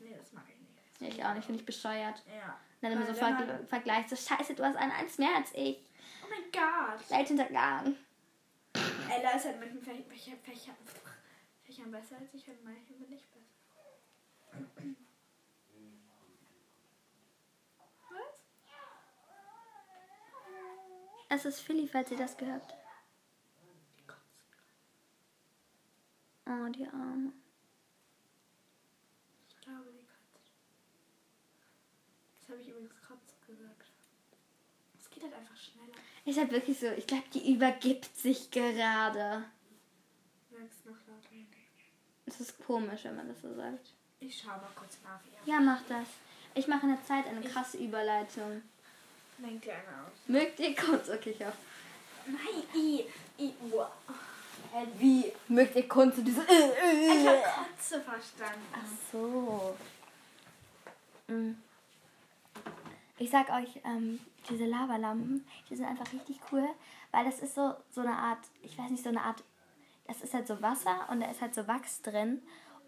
Nee, 0.00 0.14
das 0.18 0.32
mag 0.32 0.44
ich 0.48 0.58
nicht. 0.58 1.00
Ja, 1.00 1.08
ich 1.08 1.24
auch 1.30 1.34
nicht. 1.34 1.44
Finde 1.46 1.60
ich 1.60 1.66
bescheuert. 1.66 2.22
Ja. 2.26 2.58
Dann 2.80 2.92
immer 2.92 3.06
so 3.06 3.20
man- 3.20 3.66
Vergleich. 3.66 4.08
So, 4.08 4.16
scheiße, 4.16 4.54
du 4.54 4.64
hast 4.64 4.76
eine 4.76 4.92
Eins 4.94 5.18
mehr 5.18 5.34
als 5.36 5.52
ich. 5.54 5.78
Oh 6.24 6.28
mein 6.28 6.42
Gott. 6.52 7.08
Leid 7.10 7.28
hintergangen. 7.28 7.96
Ella 9.08 9.30
ist 9.36 9.44
halt 9.46 9.58
manchen 9.60 9.80
Fächern, 9.80 10.04
Fächern, 10.42 10.74
Fächern, 11.64 11.90
besser 11.90 12.16
als 12.16 12.34
ich, 12.34 12.46
und 12.48 12.58
in 12.58 12.64
manchen 12.64 12.98
bin 12.98 13.12
ich 13.12 13.24
besser. 13.28 14.66
Es 21.28 21.44
ist 21.44 21.60
Philly, 21.60 21.88
falls 21.88 22.10
ihr 22.10 22.16
das 22.16 22.36
gehört. 22.36 22.74
Oh, 26.46 26.68
die 26.68 26.86
Arme. 26.86 27.32
Ich 29.48 29.60
glaube, 29.60 29.90
die 29.92 30.06
kotzt. 30.06 30.52
Das 32.40 32.48
habe 32.50 32.60
ich 32.60 32.68
übrigens 32.68 32.94
kotzt 33.06 33.44
gesagt. 33.44 33.90
Es 35.00 35.10
geht 35.10 35.24
halt 35.24 35.34
einfach 35.34 35.56
schneller. 35.56 35.96
Ist 36.24 36.38
halt 36.38 36.52
wirklich 36.52 36.78
so, 36.78 36.86
ich 36.86 37.06
glaube, 37.06 37.24
die 37.34 37.52
übergibt 37.52 38.16
sich 38.16 38.50
gerade. 38.52 39.44
Sag's 40.50 40.84
noch 40.84 41.06
lauter. 41.08 41.46
Es 42.26 42.40
ist 42.40 42.64
komisch, 42.64 43.04
wenn 43.04 43.16
man 43.16 43.28
das 43.28 43.40
so 43.40 43.52
sagt. 43.54 43.94
Ich 44.20 44.40
schau 44.40 44.48
mal 44.48 44.70
kurz 44.76 44.98
nach. 45.02 45.20
Ja. 45.46 45.54
Ja, 45.54 45.60
mach 45.60 45.82
das. 45.88 46.06
Ich 46.54 46.68
mache 46.68 46.86
in 46.86 46.94
der 46.94 47.04
Zeit 47.04 47.26
eine 47.26 47.42
krasse 47.42 47.78
Überleitung. 47.78 48.62
Mein 49.38 49.60
kleiner 49.60 50.04
aus. 50.06 50.28
Mögt 50.28 50.58
ihr 50.60 50.74
Kunst? 50.74 51.10
Okay, 51.10 51.30
ich 51.30 51.44
auch. 51.44 51.52
Nein, 52.26 52.62
i, 52.74 53.04
i. 53.38 53.52
Hä, 54.72 54.86
wie? 54.98 55.32
Mögt 55.48 55.76
ihr 55.76 55.88
Kunst? 55.88 56.18
Diese. 56.24 56.40
Äh, 56.40 57.20
Ich 57.20 57.26
hab 57.26 57.66
Kotze 57.66 58.00
verstanden. 58.00 58.66
Ach 58.72 59.12
so. 59.12 59.76
Mm. 61.28 61.52
Ich 63.18 63.30
sag 63.30 63.50
euch, 63.50 63.80
ähm, 63.84 64.20
diese 64.48 64.64
Lavalampen, 64.66 65.46
die 65.68 65.76
sind 65.76 65.86
einfach 65.86 66.12
richtig 66.12 66.38
cool, 66.52 66.66
weil 67.12 67.24
das 67.24 67.40
ist 67.40 67.54
so, 67.54 67.74
so 67.90 68.02
eine 68.02 68.14
Art, 68.14 68.40
ich 68.62 68.76
weiß 68.76 68.90
nicht, 68.90 69.02
so 69.02 69.08
eine 69.08 69.22
Art, 69.22 69.42
das 70.06 70.20
ist 70.20 70.34
halt 70.34 70.46
so 70.46 70.60
Wasser 70.60 71.08
und 71.10 71.20
da 71.20 71.30
ist 71.30 71.40
halt 71.40 71.54
so 71.54 71.66
Wachs 71.66 72.02
drin 72.02 72.42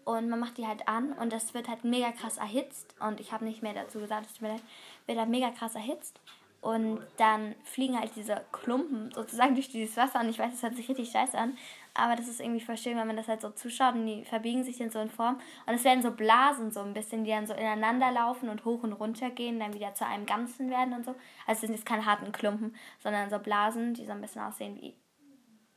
und 0.05 0.29
man 0.29 0.39
macht 0.39 0.57
die 0.57 0.67
halt 0.67 0.87
an 0.87 1.13
und 1.13 1.33
das 1.33 1.53
wird 1.53 1.67
halt 1.67 1.83
mega 1.83 2.11
krass 2.11 2.37
erhitzt 2.37 2.93
und 2.99 3.19
ich 3.19 3.31
habe 3.31 3.43
nicht 3.45 3.63
mehr 3.63 3.73
dazu 3.73 3.99
gesagt, 3.99 4.27
es 4.31 4.41
wird 4.41 4.61
halt 5.07 5.29
mega 5.29 5.49
krass 5.49 5.73
erhitzt 5.75 6.19
und 6.61 6.99
dann 7.17 7.55
fliegen 7.63 7.97
halt 7.97 8.15
diese 8.15 8.41
Klumpen 8.51 9.11
sozusagen 9.13 9.53
durch 9.55 9.69
dieses 9.69 9.95
Wasser 9.97 10.19
und 10.19 10.29
ich 10.29 10.39
weiß, 10.39 10.51
das 10.51 10.63
hört 10.63 10.75
sich 10.75 10.89
richtig 10.89 11.11
scheiße 11.11 11.37
an, 11.37 11.57
aber 11.93 12.15
das 12.15 12.27
ist 12.27 12.39
irgendwie 12.39 12.61
voll 12.61 12.77
schön, 12.77 12.97
wenn 12.97 13.07
man 13.07 13.17
das 13.17 13.27
halt 13.27 13.41
so 13.41 13.49
zuschaut 13.49 13.95
und 13.95 14.05
die 14.05 14.25
verbiegen 14.25 14.63
sich 14.63 14.79
in 14.81 14.89
so 14.89 14.99
in 14.99 15.09
Form 15.09 15.39
und 15.65 15.73
es 15.73 15.83
werden 15.83 16.01
so 16.01 16.11
Blasen 16.11 16.71
so 16.71 16.81
ein 16.81 16.93
bisschen, 16.93 17.23
die 17.23 17.31
dann 17.31 17.47
so 17.47 17.53
ineinander 17.53 18.11
laufen 18.11 18.49
und 18.49 18.65
hoch 18.65 18.83
und 18.83 18.93
runter 18.93 19.29
gehen, 19.29 19.59
dann 19.59 19.73
wieder 19.73 19.93
zu 19.93 20.05
einem 20.05 20.25
Ganzen 20.25 20.69
werden 20.69 20.93
und 20.93 21.05
so. 21.05 21.11
Also 21.47 21.53
es 21.53 21.61
sind 21.61 21.71
jetzt 21.71 21.85
keine 21.85 22.05
harten 22.05 22.31
Klumpen, 22.31 22.75
sondern 22.99 23.29
so 23.29 23.39
Blasen, 23.39 23.93
die 23.93 24.05
so 24.05 24.11
ein 24.11 24.21
bisschen 24.21 24.41
aussehen 24.41 24.75
wie, 24.75 24.93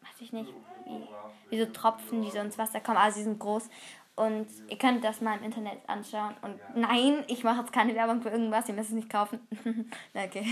weiß 0.01 0.21
ich 0.21 0.33
nicht, 0.33 0.53
wie, 0.85 1.09
wie 1.51 1.61
so 1.61 1.67
Tropfen, 1.67 2.23
die 2.23 2.31
so 2.31 2.39
ins 2.39 2.59
Wasser 2.59 2.81
kommen. 2.81 2.99
Also 2.99 3.19
die 3.19 3.25
sind 3.25 3.39
groß 3.39 3.69
und 4.17 4.47
ihr 4.69 4.79
könnt 4.79 5.03
das 5.05 5.21
mal 5.21 5.39
im 5.39 5.45
Internet 5.45 5.79
anschauen. 5.89 6.35
Und 6.43 6.59
nein, 6.77 7.25
ich 7.29 7.45
mache 7.45 7.61
jetzt 7.61 7.73
keine 7.73 7.95
Werbung 7.95 8.21
für 8.23 8.31
irgendwas, 8.31 8.69
ihr 8.69 8.75
müsst 8.75 8.91
es 8.91 8.95
nicht 8.97 9.11
kaufen. 9.11 9.41
Okay. 10.15 10.47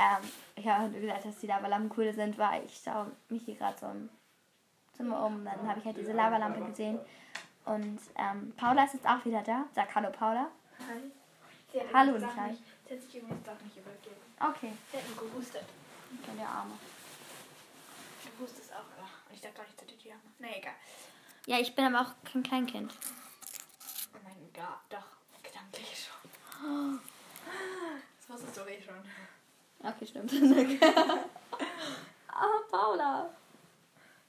Ähm, 0.00 0.28
ich 0.56 0.66
habe 0.66 0.88
gesagt, 0.98 1.26
dass 1.26 1.38
die 1.38 1.46
Lavalampen 1.46 1.92
cool 1.98 2.12
sind, 2.14 2.38
weil 2.38 2.64
ich 2.64 2.80
schaue 2.82 3.12
mich 3.28 3.44
hier 3.44 3.54
gerade 3.56 3.78
so 3.78 3.86
im 3.86 4.08
Zimmer 4.94 5.26
um. 5.26 5.44
Dann 5.44 5.68
habe 5.68 5.80
ich 5.80 5.84
halt 5.84 5.98
diese 5.98 6.12
Lavalampe 6.12 6.60
gesehen. 6.64 6.98
Und 7.66 8.00
ähm, 8.16 8.54
Paula 8.56 8.84
ist 8.84 8.94
jetzt 8.94 9.06
auch 9.06 9.22
wieder 9.26 9.42
da. 9.42 9.66
Sag 9.74 9.94
Hallo, 9.94 10.10
Paula. 10.10 10.48
Hi. 10.80 11.82
Hallo, 11.92 12.12
Nikolai. 12.12 12.48
nicht- 12.48 12.62
Sie 12.88 12.94
hat 12.94 13.02
sich 13.02 13.14
übrigens 13.22 13.44
doch 13.44 13.60
nicht 13.62 13.76
übergeben. 13.76 14.16
Okay. 14.40 14.72
Sie 14.90 14.96
hat 14.96 15.04
nur 15.10 15.28
gehustet. 15.30 15.64
Okay, 16.22 16.36
der 16.38 16.48
Arme. 16.48 16.72
Du 18.24 18.44
hustest 18.44 18.72
auch, 18.72 18.78
oder? 18.96 19.08
Ich 19.32 19.40
dachte 19.42 19.56
gar 19.56 19.64
nicht, 19.64 19.78
dass 19.80 19.86
die 19.98 20.10
Arme. 20.10 20.22
Na 20.38 20.48
egal. 20.56 20.72
Ja, 21.46 21.58
ich 21.58 21.74
bin 21.74 21.84
aber 21.84 22.02
auch 22.02 22.14
kein 22.24 22.44
Kleinkind. 22.44 22.94
Oh 24.14 24.18
mein 24.22 24.52
Gott, 24.54 24.78
doch. 24.88 25.06
Gedanklich 25.42 26.06
schon. 26.06 27.00
Das 28.28 28.40
wusstest 28.40 28.56
du 28.56 28.70
eh 28.70 28.80
schon. 28.80 28.94
Okay, 29.84 30.06
stimmt. 30.06 30.32
ah, 32.28 32.60
Paula. 32.70 33.34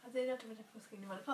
Also 0.03 0.17
ich 0.17 0.27
dachte 0.27 0.47
mit 0.47 0.57
der 0.57 0.65
Fuß 0.65 0.89
gegen 0.89 1.03
die 1.03 1.09
Wand. 1.09 1.23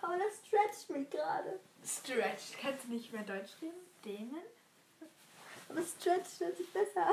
Paula 0.00 0.24
stretcht 0.46 0.88
mich 0.90 1.10
gerade. 1.10 1.58
Stretch. 1.84 2.56
Kannst 2.62 2.84
du 2.84 2.92
nicht 2.92 3.12
mehr 3.12 3.24
Deutsch 3.24 3.50
reden? 3.60 3.80
Dehnen? 4.04 4.44
Aber 5.68 5.82
stretch 5.82 6.38
hört 6.38 6.56
sich 6.56 6.72
besser. 6.72 7.08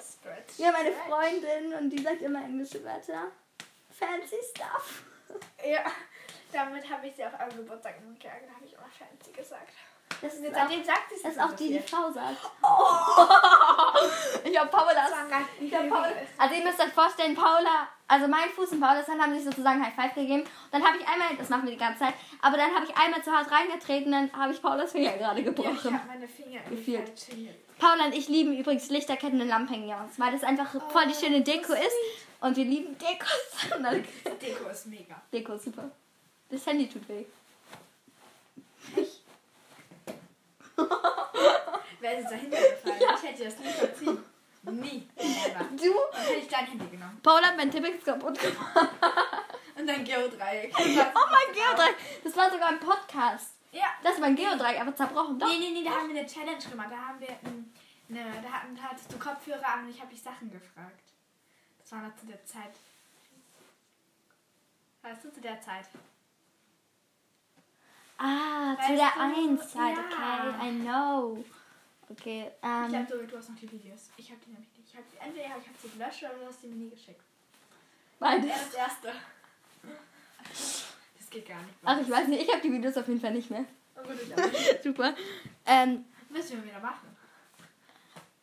Stretch. 0.00 0.58
Ja, 0.58 0.72
meine. 0.72 0.92
Freundin 0.92 1.74
und 1.74 1.90
die 1.90 2.02
sagt 2.02 2.22
immer 2.22 2.42
englische 2.42 2.82
Wörter. 2.82 3.30
Fancy 3.98 4.36
stuff. 4.50 5.02
Ja, 5.64 5.84
damit 6.52 6.88
habe 6.88 7.06
ich 7.06 7.16
sie 7.16 7.24
auf 7.24 7.32
eurem 7.34 7.56
Geburtstag 7.56 7.96
umgegangen. 8.04 8.42
Da 8.46 8.54
habe 8.54 8.64
ich 8.64 8.72
immer 8.72 8.88
fancy 8.98 9.32
gesagt. 9.32 9.72
Das 10.20 10.34
ist, 10.34 10.46
auch, 10.46 10.54
seitdem 10.54 10.84
sagt 10.84 11.08
sie 11.10 11.16
es 11.16 11.22
das 11.22 11.32
ist 11.32 11.40
auch 11.40 11.52
die, 11.52 11.68
die. 11.72 11.80
Frau 11.80 12.10
sagt. 12.10 12.38
ich 14.44 14.58
habe 14.58 14.70
Paula 14.70 15.08
Ich 15.60 15.74
hab 15.74 15.88
Paula, 15.88 16.08
ist. 16.08 16.38
also 16.38 16.54
ihr 16.54 16.64
müsst 16.64 16.80
euch 16.80 16.92
vorstellen, 16.92 17.34
Paula, 17.34 17.88
also 18.06 18.28
mein 18.28 18.48
Fuß 18.50 18.72
und 18.72 18.80
Paulas 18.80 19.08
Hand 19.08 19.20
haben 19.22 19.34
sich 19.34 19.44
sozusagen 19.44 19.84
High 19.84 19.94
Five 19.94 20.14
gegeben. 20.14 20.42
Und 20.42 20.48
dann 20.72 20.84
habe 20.84 20.98
ich 20.98 21.06
einmal, 21.08 21.28
das 21.38 21.48
machen 21.48 21.64
wir 21.64 21.72
die 21.72 21.78
ganze 21.78 22.00
Zeit, 22.00 22.14
aber 22.42 22.56
dann 22.56 22.74
habe 22.74 22.84
ich 22.84 22.96
einmal 22.96 23.22
zu 23.22 23.32
hart 23.32 23.50
reingetreten, 23.50 24.12
dann 24.12 24.32
habe 24.32 24.52
ich 24.52 24.60
Paulas 24.60 24.92
Finger 24.92 25.12
gerade 25.16 25.40
Ja, 25.40 25.48
ich 25.50 25.56
gebrochen. 25.56 25.94
habe 25.94 26.06
meine 26.06 26.28
Finger 26.28 26.60
Gefühlt. 26.68 27.12
Paula 27.78 28.04
und 28.06 28.14
ich 28.14 28.28
lieben 28.28 28.56
übrigens 28.56 28.88
Lichterketten 28.90 29.40
und 29.40 29.48
Lampenhängen 29.48 29.94
weil 30.18 30.32
das 30.32 30.44
einfach 30.44 30.70
voll 30.90 31.06
die 31.08 31.14
schöne 31.14 31.40
Deko 31.42 31.72
Oh, 31.72 31.74
ist. 31.74 31.96
Und 32.40 32.56
wir 32.56 32.64
lieben 32.64 32.96
Dekos. 32.98 33.70
Dann- 33.70 34.04
Deko 34.40 34.68
ist 34.68 34.86
mega. 34.86 35.20
Deko 35.32 35.54
ist 35.54 35.64
super. 35.64 35.90
Das 36.50 36.66
Handy 36.66 36.88
tut 36.88 37.08
weh. 37.08 37.24
Wer 42.00 42.18
ist 42.18 42.30
dahinter 42.30 42.56
gefallen? 42.58 42.96
Ich 43.16 43.30
hätte 43.30 43.44
das 43.44 43.58
nie 43.58 43.66
verziehen. 43.72 44.18
Nie. 44.72 45.08
Never. 45.16 45.64
Du? 45.76 45.92
Dann 46.12 46.22
hätte 46.22 46.38
ich 46.38 46.48
dein 46.48 46.66
Handy 46.66 46.86
genommen. 46.86 47.20
Paula 47.22 47.48
hat 47.48 47.56
mein 47.56 47.70
Tippix 47.70 48.04
kaputt 48.04 48.38
gemacht. 48.38 48.88
Und 49.76 49.86
dein 49.86 50.04
Geodreieck. 50.04 50.72
Oh 50.78 51.26
mein 51.30 51.54
Geodreieck. 51.54 51.96
Das 52.22 52.36
war 52.36 52.50
sogar 52.50 52.68
ein 52.68 52.80
Podcast. 52.80 53.54
Ja. 53.72 53.86
Das 54.02 54.14
ist 54.14 54.20
mein 54.20 54.36
Geodreieck 54.36 54.80
einfach 54.80 54.94
zerbrochen. 54.94 55.38
Doch. 55.38 55.48
Nee, 55.48 55.58
nee, 55.58 55.70
nee, 55.70 55.84
da 55.84 55.90
haben 55.90 56.08
wir 56.12 56.18
eine 56.20 56.28
Challenge 56.28 56.58
gemacht. 56.70 56.88
Da 56.90 56.96
haben 56.96 57.20
wir, 57.20 57.28
ne, 58.08 58.24
da 58.42 58.48
hatten, 58.50 58.76
da 58.76 58.82
hattest 58.82 59.12
du 59.12 59.18
Kopfhörer 59.18 59.66
an 59.66 59.84
und 59.84 59.90
ich 59.90 60.00
habe 60.00 60.10
dich 60.10 60.22
Sachen 60.22 60.50
gefragt. 60.50 61.02
Das 61.80 61.92
war 61.92 62.00
noch 62.00 62.14
zu 62.16 62.26
der 62.26 62.44
Zeit. 62.46 62.72
Weißt 65.02 65.24
du, 65.24 65.32
zu 65.32 65.40
der 65.40 65.60
Zeit. 65.60 65.86
Ah, 68.16 68.76
Weißt 68.78 68.88
zu 68.88 68.94
der? 68.94 69.20
1 69.20 69.72
Zeit. 69.72 69.96
Ja. 69.96 70.54
Okay, 70.56 70.68
I 70.68 70.80
know. 70.80 71.44
Okay, 72.18 72.46
Ich 72.48 72.68
ähm. 72.68 73.06
glaube, 73.06 73.26
du 73.26 73.36
hast 73.38 73.50
noch 73.50 73.56
die 73.56 73.70
Videos. 73.70 74.10
Ich 74.16 74.30
habe 74.30 74.40
die 74.46 74.50
nämlich 74.52 74.68
nicht. 74.78 74.88
Ich 74.92 74.96
hab 74.96 75.10
die, 75.10 75.16
entweder 75.18 75.46
ich 75.46 75.52
hab 75.68 75.76
sie 75.82 75.88
gelöscht 75.88 76.22
oder 76.22 76.34
du 76.34 76.46
hast 76.46 76.60
sie 76.60 76.68
mir 76.68 76.76
nie 76.76 76.90
geschickt. 76.90 77.20
Beides. 78.18 78.50
Das 78.50 78.74
erste. 78.74 79.12
Das 80.52 81.30
geht 81.30 81.48
gar 81.48 81.60
nicht. 81.62 81.74
Ach, 81.84 81.98
ich 82.00 82.10
weiß 82.10 82.28
nicht, 82.28 82.42
ich 82.42 82.48
habe 82.52 82.60
die 82.62 82.72
Videos 82.72 82.96
auf 82.96 83.08
jeden 83.08 83.20
Fall 83.20 83.32
nicht 83.32 83.50
mehr. 83.50 83.64
Oh, 83.96 84.02
gut, 84.02 84.16
ich. 84.22 84.82
Super. 84.82 85.14
Ähm, 85.66 86.04
Müssen 86.28 86.62
wir 86.62 86.70
wieder 86.70 86.80
machen. 86.80 87.08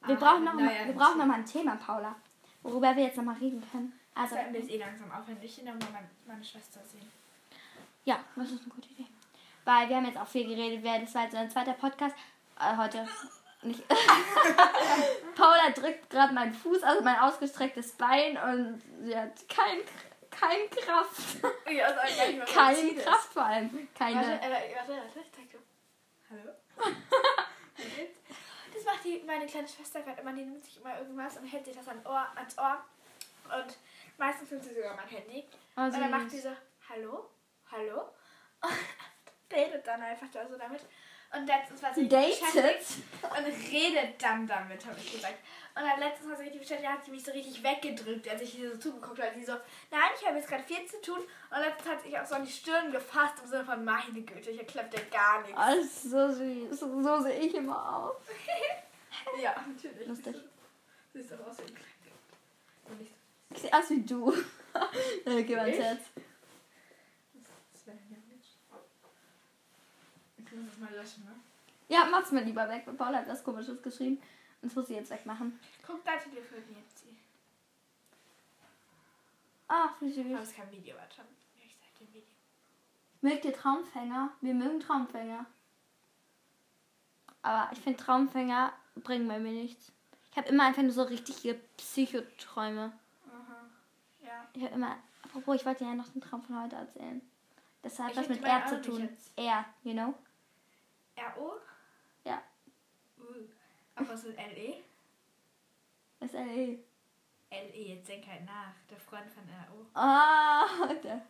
wir 0.06 0.16
Ah, 0.16 0.20
brauchen 0.20 0.44
noch, 0.44 0.54
naja, 0.56 0.80
mal, 0.82 0.88
wir 0.88 0.94
brauchen 0.94 1.18
noch 1.18 1.26
mal 1.26 1.36
ein 1.36 1.46
Thema, 1.46 1.76
Paula. 1.78 2.16
Worüber 2.64 2.96
wir 2.96 3.04
jetzt 3.04 3.18
noch 3.18 3.24
mal 3.24 3.36
reden 3.38 3.64
können. 3.72 3.94
Also, 4.14 4.36
wir 4.36 4.60
jetzt 4.60 4.70
eh 4.70 4.78
langsam 4.78 5.10
aufhören. 5.12 5.38
Ich 5.42 5.58
will 5.58 5.66
noch 5.66 5.74
mal 5.80 5.92
meine, 5.94 6.10
meine 6.28 6.44
Schwester 6.44 6.82
sehen. 6.86 7.10
ja, 8.06 8.20
das 8.36 8.52
ist 8.52 8.62
eine 8.62 8.70
gute 8.70 8.90
Idee. 8.90 9.08
Weil 9.64 9.88
wir 9.90 9.96
haben 9.96 10.06
jetzt 10.06 10.18
auch 10.18 10.28
viel 10.28 10.46
geredet, 10.48 10.80
wer 10.84 11.00
das 11.00 11.14
war 11.16 11.24
jetzt 11.24 11.36
ein 11.36 11.50
zweiter 11.50 11.74
Podcast. 11.74 12.16
Äh, 12.60 12.76
heute 12.78 13.08
nicht. 13.64 13.88
Paula 15.36 15.70
drückt 15.74 16.10
gerade 16.10 16.34
meinen 16.34 16.54
Fuß, 16.54 16.84
also 16.84 17.04
mein 17.04 17.20
ausgestrecktes 17.20 17.94
Bein 17.94 18.38
und 18.38 18.82
sie 19.04 19.18
hat 19.18 19.32
kein, 19.50 19.80
kein 20.30 20.70
Kraft. 20.70 21.44
Ja, 21.72 21.86
also 21.86 21.96
gar 21.96 22.28
nicht 22.28 22.38
mehr 22.38 22.46
Keine 22.46 22.96
Kraft 22.96 23.34
vor 23.34 23.46
allem. 23.46 23.88
Keine. 23.98 24.16
Warte, 24.16 24.32
äh, 24.32 24.76
warte, 24.76 24.92
warte, 24.92 25.20
ich 25.20 25.32
zeig 25.32 25.50
dir. 25.50 25.60
Hallo? 26.30 26.52
das 28.74 28.86
macht 28.86 29.04
die, 29.04 29.24
meine 29.26 29.46
kleine 29.46 29.68
Schwester 29.68 30.02
gerade 30.02 30.22
immer, 30.22 30.34
die 30.34 30.44
nimmt 30.44 30.64
sich 30.64 30.78
immer 30.78 30.98
irgendwas 30.98 31.38
und 31.38 31.46
hält 31.46 31.66
sich 31.66 31.76
das 31.76 31.88
an 31.88 32.06
Ohr, 32.06 32.28
ans 32.36 32.58
Ohr. 32.58 32.84
Und 33.46 33.78
meistens 34.18 34.52
nimmt 34.52 34.64
sie 34.64 34.74
sogar 34.74 34.96
mein 34.96 35.08
Handy. 35.08 35.46
Oh, 35.76 35.82
und 35.82 35.94
dann 35.94 36.12
macht 36.12 36.30
sie 36.30 36.40
so, 36.40 36.50
hallo, 36.90 37.30
hallo. 37.72 38.10
Und 38.62 39.58
redet 39.58 39.86
dann 39.86 40.02
einfach 40.02 40.28
da 40.32 40.48
so 40.48 40.58
damit. 40.58 40.82
Und 41.34 41.48
letztens 41.48 41.82
war 41.82 41.94
sie 41.94 42.02
richtig 42.02 42.40
beschäftigt 42.42 43.04
und 43.22 43.72
redet 43.72 44.22
dann 44.22 44.46
damit, 44.46 44.86
habe 44.86 44.98
ich 45.00 45.14
gesagt. 45.14 45.38
Und 45.74 45.84
dann 45.84 46.00
letztens 46.00 46.30
war 46.30 46.36
sie 46.36 46.44
richtig 46.44 46.62
beschäftigt, 46.62 46.90
da 46.90 46.94
hat 46.94 47.06
sie 47.06 47.12
mich 47.12 47.24
so 47.24 47.32
richtig 47.32 47.64
weggedrückt, 47.64 48.28
als 48.28 48.42
ich 48.42 48.60
ihr 48.60 48.72
so 48.72 48.78
zugeguckt 48.78 49.22
habe. 49.22 49.32
Sie 49.36 49.46
so, 49.46 49.54
nein, 49.90 50.12
ich 50.20 50.28
habe 50.28 50.38
jetzt 50.38 50.50
gerade 50.50 50.64
viel 50.64 50.86
zu 50.86 51.00
tun. 51.02 51.20
Und 51.20 51.60
letztens 51.60 51.90
hat 51.90 52.02
sie 52.02 52.10
sich 52.10 52.20
auch 52.20 52.26
so 52.26 52.36
an 52.36 52.44
die 52.46 52.52
Stirn 52.52 52.92
gefasst 52.92 53.36
im 53.42 53.50
Sinne 53.50 53.64
von, 53.64 53.86
meine 53.86 54.22
Güte, 54.22 54.52
hier 54.52 54.66
klappt 54.66 54.94
ja 54.94 55.00
gar 55.10 55.42
nichts. 55.42 56.04
Ist 56.04 56.12
so 56.12 56.32
süß. 56.32 56.80
So, 56.80 57.22
sehe 57.22 57.40
ich 57.40 57.56
immer 57.56 57.98
aus. 57.98 58.16
Ja, 59.42 59.54
natürlich. 59.68 60.08
Lustig. 60.08 60.36
Siehst 61.14 61.32
doch 61.32 61.46
aus 61.46 61.58
wie 61.60 61.64
ein 61.64 61.76
Kleinkind. 61.76 63.12
Ich 63.50 63.60
sehe 63.60 63.74
aus 63.74 63.90
wie 63.90 64.02
du. 64.02 64.34
Äh, 65.26 65.44
mal 65.56 65.68
ins 65.68 65.78
Ich? 65.78 65.84
Herz. 65.84 66.00
Das 67.74 67.88
wäre 67.88 67.98
ja 68.10 68.18
nicht. 68.34 68.58
Ich 70.38 70.46
muss 70.66 70.78
mal 70.78 70.92
löschen, 70.94 71.26
ne? 71.26 71.32
Ja, 71.88 72.06
mach's 72.10 72.32
mir 72.32 72.42
lieber 72.44 72.68
weg. 72.70 72.86
Paula 72.98 73.20
hat 73.20 73.28
was 73.28 73.44
komisches 73.44 73.82
geschrieben. 73.82 74.18
Und 74.62 74.70
das 74.70 74.76
muss 74.76 74.90
ich 74.90 74.96
jetzt 74.96 75.12
wegmachen. 75.12 75.60
Guck, 75.86 76.04
da 76.06 76.12
telefoniert 76.18 76.86
sie. 76.96 77.16
Ach, 79.68 79.94
wie 80.00 80.06
Aber 80.06 80.14
süß. 80.30 80.40
es 80.44 80.50
ist 80.50 80.56
kein 80.56 80.72
Video, 80.72 80.96
warte. 80.96 81.22
Ich 81.66 81.78
zeig 81.80 81.94
dir 82.00 82.08
Video. 82.14 82.24
Mögt 83.22 83.46
ihr 83.46 83.54
Traumfänger? 83.54 84.32
Wir 84.42 84.54
mögen 84.54 84.80
Traumfänger. 84.80 85.46
Aber 87.42 87.72
ich 87.74 87.80
finde, 87.80 87.98
Traumfänger 88.04 88.74
bringen 88.96 89.28
bei 89.28 89.40
mir 89.40 89.52
nichts. 89.52 89.92
Ich 90.32 90.38
habe 90.38 90.50
immer 90.50 90.66
einfach 90.66 90.84
nur 90.84 90.92
so 90.92 91.04
richtige 91.04 91.56
Psychoträume. 91.78 92.92
Aha. 93.28 93.66
Ja. 94.24 94.48
Ich 94.54 94.64
habe 94.64 94.76
immer 94.76 94.98
apropos, 95.24 95.56
ich 95.56 95.66
wollte 95.66 95.84
dir 95.84 95.90
ja 95.90 95.96
noch 95.96 96.08
den 96.10 96.22
Traum 96.22 96.42
von 96.44 96.62
heute 96.62 96.76
erzählen. 96.76 97.22
Das 97.82 97.98
hat 98.00 98.12
Ich 98.12 98.18
was 98.18 98.30
mit 98.30 98.44
R 98.44 98.66
zu 98.68 98.82
tun. 98.82 99.02
jetzt. 99.02 99.32
R, 99.38 99.66
you 99.84 99.94
know? 99.94 100.14
R-O? 101.22 101.54
Ja. 102.24 102.42
Uh. 103.18 103.48
Aber 103.96 104.10
was 104.10 104.24
ist 104.24 104.38
L-E? 104.38 104.84
Das 106.20 106.30
ist 106.30 106.36
L.E. 106.36 106.80
L-E, 107.50 107.96
jetzt 107.96 108.08
denk 108.08 108.26
halt 108.28 108.46
nach. 108.46 108.74
Der 108.90 108.98
Freund 108.98 109.30
von 109.30 109.44
R-O. 109.48 109.86
Ah, 109.94 110.94
der. 111.04 111.22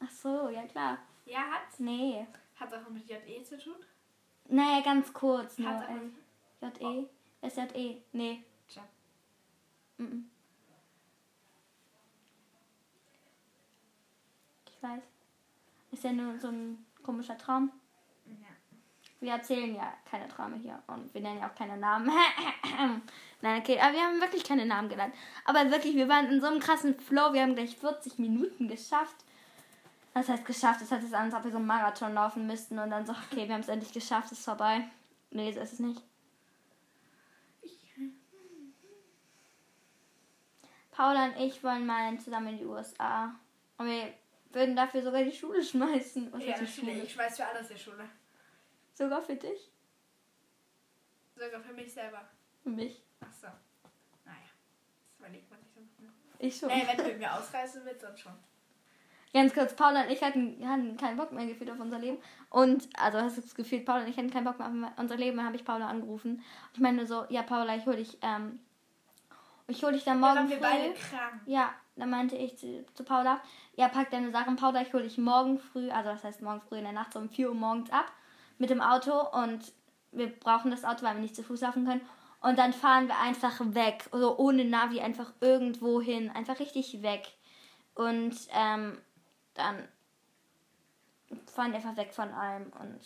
Ach 0.00 0.10
so, 0.10 0.48
ja 0.48 0.66
klar. 0.66 0.98
Ja, 1.26 1.40
hat's. 1.50 1.78
Nee. 1.78 2.26
Hat 2.56 2.72
auch 2.72 2.88
mit 2.88 3.08
J-E 3.08 3.42
zu 3.42 3.58
tun? 3.58 3.76
Naja, 4.48 4.80
ganz 4.82 5.12
kurz 5.12 5.58
nur. 5.58 5.70
Hat's. 5.70 5.88
L. 5.90 6.12
J-E. 6.62 7.06
S-J-E. 7.42 8.02
Nee. 8.12 8.44
Tja. 8.68 8.82
Mhm. 9.98 10.30
Ich 14.68 14.82
weiß. 14.82 15.02
Ist 15.92 16.04
ja 16.04 16.12
nur 16.12 16.38
so 16.38 16.48
ein 16.48 16.86
komischer 17.02 17.36
Traum. 17.36 17.72
Wir 19.20 19.32
erzählen 19.32 19.74
ja 19.74 19.92
keine 20.10 20.28
Träume 20.28 20.56
hier 20.56 20.78
und 20.88 21.12
wir 21.14 21.20
nennen 21.20 21.40
ja 21.40 21.48
auch 21.48 21.54
keine 21.54 21.76
Namen. 21.78 22.10
Nein, 23.40 23.60
okay, 23.60 23.80
aber 23.80 23.94
wir 23.94 24.02
haben 24.02 24.20
wirklich 24.20 24.44
keine 24.44 24.66
Namen 24.66 24.88
genannt. 24.88 25.14
Aber 25.44 25.70
wirklich, 25.70 25.94
wir 25.94 26.08
waren 26.08 26.26
in 26.26 26.40
so 26.40 26.46
einem 26.46 26.60
krassen 26.60 26.98
Flow. 26.98 27.32
Wir 27.32 27.42
haben 27.42 27.54
gleich 27.54 27.76
40 27.76 28.18
Minuten 28.18 28.68
geschafft. 28.68 29.16
Was 30.12 30.28
heißt 30.28 30.44
geschafft? 30.44 30.82
Das 30.82 30.90
hört 30.90 31.02
sich 31.02 31.14
an, 31.14 31.26
als 31.26 31.34
ob 31.34 31.44
wir 31.44 31.50
so 31.50 31.56
einen 31.56 31.66
Marathon 31.66 32.14
laufen 32.14 32.46
müssten 32.46 32.78
und 32.78 32.90
dann 32.90 33.06
so, 33.06 33.12
okay, 33.12 33.46
wir 33.48 33.54
haben 33.54 33.62
es 33.62 33.68
endlich 33.68 33.92
geschafft, 33.92 34.32
es 34.32 34.38
ist 34.38 34.44
vorbei. 34.44 34.84
Nee, 35.30 35.52
so 35.52 35.60
ist 35.60 35.74
es 35.74 35.78
nicht. 35.78 36.02
Paula 40.96 41.26
und 41.26 41.36
ich 41.36 41.62
wollen 41.62 41.84
mal 41.84 42.18
zusammen 42.18 42.48
in 42.48 42.58
die 42.58 42.64
USA. 42.64 43.34
Und 43.76 43.86
wir 43.86 44.14
würden 44.52 44.74
dafür 44.74 45.02
sogar 45.02 45.22
die 45.22 45.32
Schule 45.32 45.62
schmeißen. 45.62 46.32
Was 46.32 46.44
Ja, 46.44 46.58
die. 46.58 46.66
Schule? 46.66 46.92
Ich 46.92 47.12
schmeiß 47.12 47.36
für 47.36 47.46
alles 47.46 47.68
der 47.68 47.76
Schule. 47.76 48.08
Sogar 48.96 49.20
für 49.20 49.36
dich? 49.36 49.70
Sogar 51.34 51.60
für 51.60 51.74
mich 51.74 51.92
selber. 51.92 52.22
Für 52.62 52.70
mich. 52.70 53.02
Achso. 53.20 53.48
Naja. 54.24 54.38
Das 55.04 55.18
überlegt 55.18 55.50
man 55.50 55.60
sich 55.60 55.70
dann 55.74 55.84
noch. 56.06 56.12
Ich 56.38 56.56
schon. 56.56 56.70
Ey, 56.70 56.86
wenn 56.88 56.96
du 56.96 57.02
mit 57.04 57.18
mir 57.18 57.34
ausreißen 57.34 57.82
willst, 57.84 58.02
dann 58.02 58.16
schon. 58.16 58.32
Ganz 59.34 59.52
kurz, 59.52 59.76
Paula 59.76 60.04
und 60.04 60.10
ich 60.10 60.22
hatten, 60.22 60.66
hatten 60.66 60.96
keinen 60.96 61.18
Bock 61.18 61.30
mehr 61.32 61.44
gefühlt 61.44 61.70
auf 61.70 61.78
unser 61.78 61.98
Leben. 61.98 62.16
Und, 62.48 62.88
also 62.98 63.18
hast 63.20 63.36
du 63.36 63.42
das 63.42 63.54
Gefühl, 63.54 63.80
Paula 63.80 64.04
und 64.04 64.08
ich 64.08 64.16
hatten 64.16 64.30
keinen 64.30 64.44
Bock 64.44 64.58
mehr 64.58 64.68
auf 64.68 64.98
unser 64.98 65.16
Leben. 65.16 65.36
Dann 65.36 65.46
habe 65.46 65.56
ich 65.56 65.64
Paula 65.64 65.88
angerufen. 65.88 66.42
Ich 66.72 66.80
meine 66.80 66.96
nur 66.96 67.06
so, 67.06 67.26
ja, 67.28 67.42
Paula, 67.42 67.76
ich 67.76 67.84
hole 67.84 67.98
dich, 67.98 68.16
ähm, 68.22 68.60
ich 69.66 69.82
hole 69.84 69.92
dich 69.92 70.04
dann 70.04 70.22
Da 70.22 70.28
morgen 70.28 70.38
waren 70.38 70.48
wir 70.48 70.56
früh. 70.56 70.62
beide 70.62 70.94
krank. 70.94 71.42
Ja, 71.44 71.74
dann 71.96 72.08
meinte 72.08 72.36
ich 72.36 72.56
zu, 72.56 72.86
zu 72.94 73.04
Paula, 73.04 73.42
ja, 73.74 73.88
pack 73.88 74.10
deine 74.10 74.30
Sachen, 74.30 74.56
Paula, 74.56 74.80
ich 74.80 74.94
hole 74.94 75.02
dich 75.02 75.18
morgen 75.18 75.58
früh, 75.58 75.90
also 75.90 76.08
das 76.10 76.24
heißt 76.24 76.40
morgen 76.40 76.62
früh 76.62 76.78
in 76.78 76.84
der 76.84 76.92
Nacht, 76.94 77.12
so 77.12 77.18
um 77.18 77.28
4 77.28 77.50
Uhr 77.50 77.54
morgens 77.54 77.90
ab 77.90 78.10
mit 78.58 78.70
dem 78.70 78.80
Auto 78.80 79.12
und 79.30 79.72
wir 80.12 80.28
brauchen 80.28 80.70
das 80.70 80.84
Auto, 80.84 81.02
weil 81.02 81.14
wir 81.14 81.22
nicht 81.22 81.36
zu 81.36 81.42
Fuß 81.42 81.60
laufen 81.60 81.86
können. 81.86 82.00
Und 82.40 82.58
dann 82.58 82.72
fahren 82.72 83.08
wir 83.08 83.18
einfach 83.18 83.58
weg, 83.60 84.08
also 84.12 84.38
ohne 84.38 84.64
Navi, 84.64 85.00
einfach 85.00 85.32
irgendwo 85.40 86.00
hin, 86.00 86.30
einfach 86.30 86.60
richtig 86.60 87.02
weg. 87.02 87.26
Und 87.94 88.36
ähm, 88.52 89.00
dann 89.54 89.88
fahren 91.46 91.72
wir 91.72 91.76
einfach 91.76 91.96
weg 91.96 92.12
von 92.14 92.30
allem 92.32 92.72
und 92.78 93.00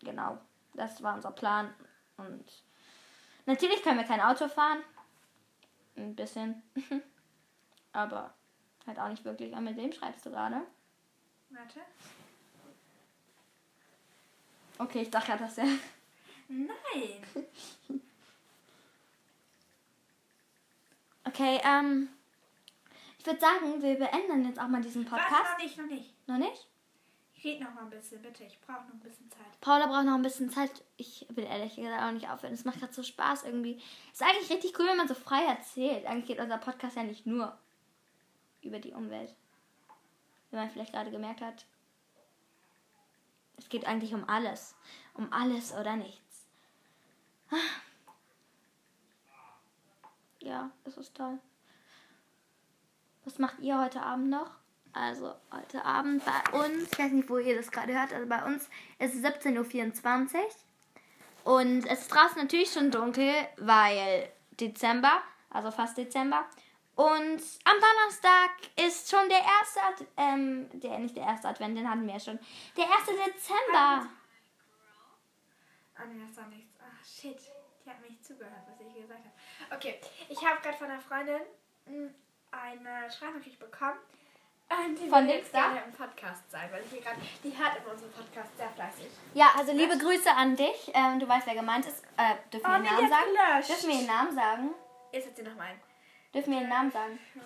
genau, 0.00 0.38
das 0.74 1.02
war 1.02 1.14
unser 1.14 1.32
Plan. 1.32 1.74
Und 2.16 2.44
natürlich 3.46 3.82
können 3.82 3.98
wir 3.98 4.06
kein 4.06 4.20
Auto 4.20 4.48
fahren, 4.48 4.78
ein 5.96 6.14
bisschen. 6.14 6.62
Aber 7.92 8.32
halt 8.86 8.98
auch 8.98 9.08
nicht 9.08 9.24
wirklich. 9.24 9.52
Und 9.52 9.64
mit 9.64 9.76
wem 9.76 9.92
schreibst 9.92 10.24
du 10.24 10.30
gerade? 10.30 10.62
Warte. 11.50 11.80
Okay, 14.80 15.02
ich 15.02 15.10
dachte, 15.10 15.36
dass 15.36 15.58
er. 15.58 15.66
Nein. 16.48 17.22
Okay, 21.24 21.60
ähm. 21.62 22.08
Ich 23.18 23.26
würde 23.26 23.38
sagen, 23.38 23.82
wir 23.82 23.98
beenden 23.98 24.46
jetzt 24.46 24.58
auch 24.58 24.68
mal 24.68 24.80
diesen 24.80 25.08
Warte, 25.10 25.22
Podcast. 25.22 25.52
noch 25.52 25.58
nicht, 25.58 25.76
noch 25.76 25.86
nicht. 25.86 26.28
Noch 26.28 26.38
nicht? 26.38 26.66
Ich 27.34 27.44
rede 27.44 27.64
noch 27.64 27.74
mal 27.74 27.82
ein 27.82 27.90
bisschen, 27.90 28.22
bitte. 28.22 28.44
Ich 28.44 28.58
brauche 28.62 28.86
noch 28.86 28.94
ein 28.94 29.00
bisschen 29.00 29.30
Zeit. 29.30 29.60
Paula 29.60 29.86
braucht 29.86 30.06
noch 30.06 30.14
ein 30.14 30.22
bisschen 30.22 30.50
Zeit. 30.50 30.82
Ich 30.96 31.26
will 31.28 31.44
ehrlich 31.44 31.76
gesagt 31.76 32.02
auch 32.02 32.12
nicht 32.12 32.30
aufhören. 32.30 32.54
Es 32.54 32.64
macht 32.64 32.80
gerade 32.80 32.94
so 32.94 33.02
Spaß 33.02 33.44
irgendwie. 33.44 33.80
Ist 34.12 34.22
eigentlich 34.22 34.50
richtig 34.50 34.78
cool, 34.78 34.86
wenn 34.86 34.96
man 34.96 35.08
so 35.08 35.14
frei 35.14 35.44
erzählt. 35.44 36.06
Eigentlich 36.06 36.26
geht 36.26 36.40
unser 36.40 36.56
Podcast 36.56 36.96
ja 36.96 37.02
nicht 37.02 37.26
nur 37.26 37.54
über 38.62 38.78
die 38.78 38.92
Umwelt. 38.92 39.34
Wie 40.50 40.56
man 40.56 40.70
vielleicht 40.70 40.92
gerade 40.92 41.10
gemerkt 41.10 41.42
hat. 41.42 41.66
Es 43.60 43.68
geht 43.68 43.86
eigentlich 43.86 44.14
um 44.14 44.28
alles. 44.28 44.74
Um 45.14 45.32
alles 45.32 45.72
oder 45.72 45.96
nichts. 45.96 46.46
Ja, 50.42 50.70
das 50.84 50.96
ist 50.96 51.14
toll. 51.14 51.38
Was 53.24 53.38
macht 53.38 53.58
ihr 53.60 53.78
heute 53.78 54.02
Abend 54.02 54.30
noch? 54.30 54.50
Also 54.94 55.34
heute 55.52 55.84
Abend 55.84 56.22
bei 56.24 56.58
uns, 56.58 56.90
ich 56.90 56.98
weiß 56.98 57.12
nicht, 57.12 57.28
wo 57.28 57.36
ihr 57.36 57.56
das 57.56 57.70
gerade 57.70 57.92
hört, 57.92 58.12
also 58.12 58.26
bei 58.26 58.42
uns 58.44 58.68
ist 58.98 59.14
es 59.14 59.22
17.24 59.22 60.34
Uhr. 60.34 61.54
Und 61.54 61.86
es 61.86 62.00
ist 62.00 62.08
draußen 62.08 62.38
natürlich 62.40 62.72
schon 62.72 62.90
dunkel, 62.90 63.32
weil 63.58 64.30
Dezember, 64.52 65.20
also 65.50 65.70
fast 65.70 65.98
Dezember. 65.98 66.46
Und 67.00 67.40
am 67.64 67.76
Donnerstag 67.80 68.50
ist 68.76 69.08
schon 69.10 69.26
der 69.30 69.38
erste, 69.38 69.80
Ad 69.80 70.06
ähm, 70.18 70.68
der, 70.80 70.98
nicht 70.98 71.16
der 71.16 71.24
erste 71.24 71.48
Advent, 71.48 71.78
den 71.78 71.88
hatten 71.88 72.06
wir 72.06 72.12
ja 72.12 72.20
schon. 72.20 72.38
Der 72.76 72.84
erste 72.84 73.12
Dezember. 73.12 74.06
Ah, 75.96 76.04
nee, 76.06 76.22
das 76.28 76.36
war 76.36 76.46
nichts. 76.48 76.74
Ah, 76.78 77.02
shit. 77.02 77.38
Die 77.84 77.88
hat 77.88 78.00
mir 78.02 78.08
nicht 78.08 78.22
zugehört, 78.24 78.52
was 78.68 78.86
ich 78.86 78.94
gesagt 79.02 79.20
habe. 79.24 79.74
Okay, 79.76 79.98
ich 80.28 80.44
habe 80.46 80.60
gerade 80.60 80.76
von 80.76 80.90
einer 80.90 81.00
Freundin 81.00 81.40
eine 82.50 83.10
Sprachnachricht 83.10 83.58
bekommen. 83.58 83.98
Und 84.68 84.94
die 84.98 85.08
Von 85.08 85.26
will 85.26 85.34
links 85.34 85.50
da? 85.52 85.72
im 85.84 85.92
Podcast 85.92 86.48
sein, 86.50 86.70
weil 86.70 86.82
ich 86.84 86.90
hier 86.90 87.00
gerade, 87.00 87.18
die 87.42 87.56
hört 87.56 87.78
in 87.78 87.84
unserem 87.90 88.12
Podcast 88.12 88.56
sehr 88.58 88.68
fleißig. 88.68 89.06
Ja, 89.34 89.50
also 89.56 89.72
liebe 89.72 89.96
Grüße 89.98 90.30
an 90.30 90.54
dich. 90.54 90.90
Ähm, 90.94 91.18
du 91.18 91.26
weißt, 91.26 91.46
wer 91.46 91.54
gemeint 91.54 91.86
ist. 91.86 92.04
Äh, 92.18 92.36
dürfen 92.52 92.66
wir 92.66 92.68
Oh, 92.68 92.72
ihren 92.74 92.82
nee, 92.82 92.90
Namen 92.90 93.08
sagen? 93.08 93.30
gelöscht. 93.30 93.68
Dürfen 93.70 93.88
wir 93.88 93.96
ihren 93.96 94.06
Namen 94.06 94.34
sagen? 94.34 94.74
Jetzt 95.12 95.26
hat 95.28 95.36
sie 95.36 95.42
noch 95.42 95.54
mal 95.56 95.64
einen. 95.64 95.80
Dürfen 96.32 96.52
wir 96.52 96.60
ihren 96.60 96.68
Namen 96.68 96.90
sagen? 96.90 97.18
Ja, 97.34 97.42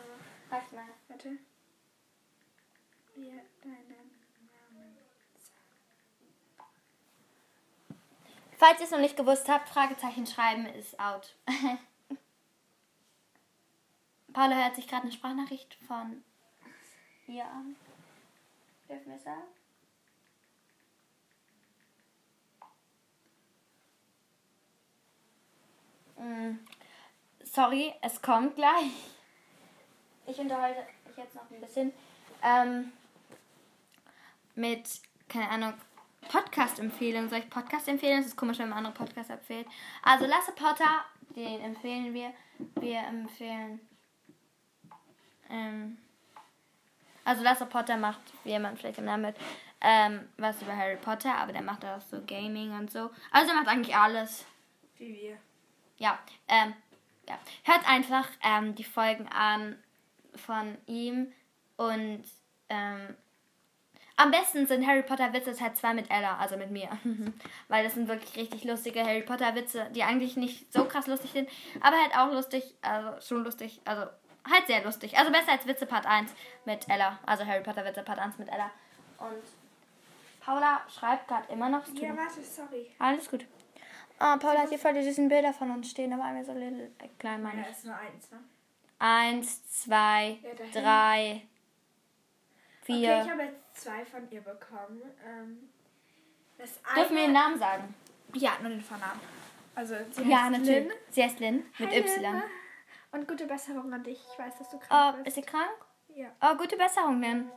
Sag 0.51 0.73
mal. 0.73 0.85
Warte. 1.09 1.39
Wir 3.15 3.43
deinen 3.63 3.89
Namen 3.89 4.99
Falls 8.57 8.79
ihr 8.81 8.85
es 8.85 8.91
noch 8.91 8.99
nicht 8.99 9.17
gewusst 9.17 9.49
habt, 9.49 9.69
Fragezeichen 9.69 10.27
schreiben 10.27 10.67
ist 10.67 10.99
out. 11.01 11.37
Paula 14.33 14.57
hört 14.57 14.75
sich 14.75 14.89
gerade 14.89 15.03
eine 15.03 15.13
Sprachnachricht 15.13 15.77
von 15.87 16.25
ihr 17.27 17.45
an. 17.45 17.77
Dürfen 18.89 19.07
wir 19.07 19.17
es 19.17 19.25
sagen? 19.25 19.43
Sorry, 27.55 27.95
es 28.03 28.21
kommt 28.21 28.57
gleich. 28.57 28.91
Ich 30.27 30.37
unterhalte 30.39 30.85
mich 31.07 31.17
jetzt 31.17 31.37
noch 31.37 31.49
ein 31.49 31.61
bisschen 31.61 31.93
ähm, 32.43 32.93
mit, 34.57 34.89
keine 35.29 35.49
Ahnung, 35.49 35.75
Podcast-Empfehlungen. 36.29 37.29
Soll 37.31 37.39
ich 37.39 37.51
Podcast 37.51 37.87
empfehlen? 37.87 38.19
Es 38.19 38.27
ist 38.27 38.37
komisch, 38.37 38.59
wenn 38.59 38.71
man 38.71 38.79
andere 38.79 38.95
Podcasts 38.95 39.31
empfiehlt. 39.31 39.69
Also 40.03 40.27
Lasse 40.27 40.51
Potter, 40.51 41.05
den 41.37 41.61
empfehlen 41.61 42.13
wir. 42.13 42.33
Wir 42.81 42.99
empfehlen. 42.99 43.79
Ähm, 45.49 45.99
also 47.25 47.45
Lasse 47.45 47.67
Potter 47.67 47.97
macht, 47.97 48.21
wie 48.43 48.59
man 48.59 48.77
vielleicht 48.77 48.99
im 48.99 49.05
Namen 49.05 49.27
hört, 49.27 49.39
ähm, 49.81 50.29
was 50.39 50.61
über 50.61 50.77
Harry 50.77 50.97
Potter, 50.97 51.33
aber 51.37 51.53
der 51.53 51.63
macht 51.63 51.85
auch 51.85 52.01
so 52.01 52.21
Gaming 52.27 52.77
und 52.77 52.91
so. 52.91 53.11
Also 53.31 53.53
er 53.53 53.55
macht 53.55 53.69
eigentlich 53.69 53.95
alles. 53.95 54.45
Wie 54.99 55.15
wir. 55.15 55.39
Ja, 55.99 56.19
ähm, 56.49 56.75
ja. 57.29 57.39
Hört 57.65 57.89
einfach 57.89 58.29
ähm, 58.43 58.75
die 58.75 58.85
Folgen 58.85 59.29
an 59.29 59.77
von 60.35 60.77
ihm 60.87 61.33
und 61.77 62.25
ähm, 62.69 63.17
am 64.17 64.31
besten 64.31 64.67
sind 64.67 64.87
Harry 64.87 65.03
Potter 65.03 65.33
Witze 65.33 65.57
Teil 65.57 65.75
2 65.75 65.95
mit 65.95 66.11
Ella, 66.11 66.37
also 66.37 66.57
mit 66.57 66.71
mir. 66.71 66.89
Weil 67.69 67.83
das 67.83 67.95
sind 67.95 68.07
wirklich 68.07 68.37
richtig 68.37 68.65
lustige 68.65 69.05
Harry 69.05 69.23
Potter 69.23 69.55
Witze, 69.55 69.91
die 69.95 70.05
eigentlich 70.05 70.37
nicht 70.37 70.73
so 70.73 70.85
krass 70.85 71.07
lustig 71.07 71.33
sind, 71.33 71.49
aber 71.81 71.97
halt 71.97 72.17
auch 72.17 72.33
lustig, 72.33 72.75
also 72.83 73.21
schon 73.21 73.45
lustig, 73.45 73.81
also 73.85 74.03
halt 74.49 74.67
sehr 74.67 74.85
lustig. 74.85 75.19
Also 75.19 75.33
besser 75.33 75.53
als 75.53 75.67
Witze 75.67 75.87
Part 75.87 76.07
1 76.07 76.33
mit 76.65 76.89
Ella, 76.89 77.19
also 77.27 77.45
Harry 77.45 77.63
Potter 77.63 77.85
Witze 77.85 78.03
Part 78.03 78.21
1 78.21 78.39
mit 78.39 78.49
Ella. 78.49 78.71
Und 79.19 79.43
Paula 80.41 80.83
schreibt 80.89 81.27
gerade 81.27 81.53
immer 81.53 81.69
noch. 81.69 81.83
Ja, 81.95 82.17
warte, 82.17 82.43
sorry. 82.43 82.91
Alles 82.99 83.29
gut. 83.31 83.47
Oh, 84.21 84.37
Paula 84.39 84.61
hat 84.63 84.69
hier 84.69 84.79
voll 84.79 84.95
die 84.95 85.03
süßen 85.03 85.29
Bilder 85.29 85.53
von 85.53 85.71
uns 85.71 85.91
stehen, 85.91 86.13
aber 86.13 86.25
einmal 86.25 86.45
so 86.45 86.53
little, 86.53 86.91
äh, 86.99 87.09
klein 87.19 87.43
meine 87.43 87.63
Ja, 87.63 87.67
ich. 87.69 87.77
ist 87.77 87.85
nur 87.85 87.97
eins, 87.97 88.31
ne? 88.31 88.39
Eins, 88.99 89.69
zwei, 89.83 90.39
Ja, 90.43 90.81
drei, 90.81 91.43
vier. 92.83 93.11
Okay, 93.11 93.23
ich 93.25 93.31
habe 93.31 93.43
jetzt 93.43 93.83
zwei 93.83 94.05
von 94.05 94.31
ihr 94.31 94.41
bekommen. 94.41 95.03
Ähm, 95.27 95.69
das 96.59 96.79
eine, 96.85 97.01
Dürfen 97.01 97.17
wir 97.17 97.23
den 97.25 97.33
Namen 97.33 97.59
sagen? 97.59 97.95
Ja, 98.35 98.53
nur 98.61 98.71
den 98.71 98.81
Vornamen. 98.81 99.21
Also 99.75 99.95
sie 100.13 100.21
heißt 100.21 100.31
Ja, 100.31 100.49
natürlich. 100.51 100.85
Lynn. 100.89 100.93
Sie 101.11 101.23
heißt 101.25 101.41
Lynn 101.41 101.65
mit 101.79 101.91
Hi, 101.91 101.99
Y. 101.99 102.43
Und 103.13 103.29
gute 103.29 103.47
Besserung 103.47 103.93
an 103.93 104.05
dich. 104.05 104.25
Ich 104.33 104.39
weiß, 104.39 104.59
dass 104.59 104.71
du 104.71 104.77
Oh, 104.77 104.81
krank 104.81 105.19
ist 105.19 105.25
bist. 105.25 105.37
sie 105.37 105.43
krank? 105.43 105.71
Ja. 106.15 106.29
Oh, 106.41 106.57
gute 106.57 106.77
Besserung, 106.77 107.21
Lynn. 107.21 107.51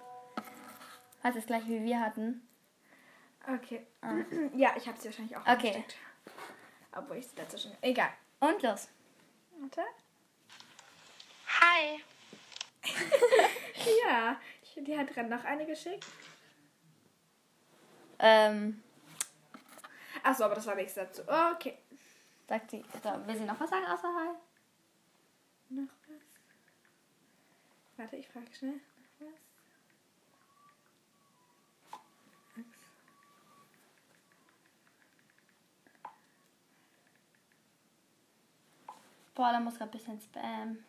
Hat 1.24 1.36
es 1.36 1.46
gleich 1.46 1.66
wie 1.68 1.84
wir 1.84 2.00
hatten. 2.00 2.48
Okay. 3.48 3.86
Ja, 4.56 4.72
ich 4.76 4.88
habe 4.88 4.98
sie 5.00 5.06
wahrscheinlich 5.06 5.38
auch 5.38 5.46
Ah. 5.46 5.54
Okay. 5.54 5.68
angesteckt. 5.76 5.96
Obwohl 6.96 7.18
ich 7.18 7.28
sie 7.28 7.36
dazwischen... 7.36 7.76
Egal. 7.82 8.10
Und 8.40 8.62
los. 8.62 8.90
Warte. 9.60 9.82
Hi. 11.62 12.04
Ja, 14.06 14.38
ich, 14.62 14.84
die 14.84 14.98
hat 14.98 15.16
dann 15.16 15.30
noch 15.30 15.46
eine 15.46 15.66
geschickt. 15.66 16.06
Ähm, 18.20 18.84
Achso, 20.24 20.44
aber 20.44 20.56
das 20.56 20.66
war 20.66 20.76
nichts 20.76 20.96
dazu. 20.96 21.22
Okay. 21.22 21.78
sagt 22.50 22.72
sie. 22.72 22.84
So, 23.04 23.10
will 23.28 23.38
sie 23.38 23.46
noch 23.46 23.60
was 23.60 23.70
sagen 23.70 23.86
außer 23.86 24.14
Hi? 24.14 24.36
Noch 25.70 25.94
was? 26.08 26.22
Warte, 27.98 28.16
ich 28.18 28.28
frage 28.28 28.54
schnell. 28.54 28.74
Noch 28.74 29.28
was? 29.28 29.47
Boah, 39.38 39.52
da 39.52 39.60
muss 39.60 39.78
gerade 39.78 39.92
ein 39.92 39.98
bisschen 40.00 40.20
Spam. 40.20 40.80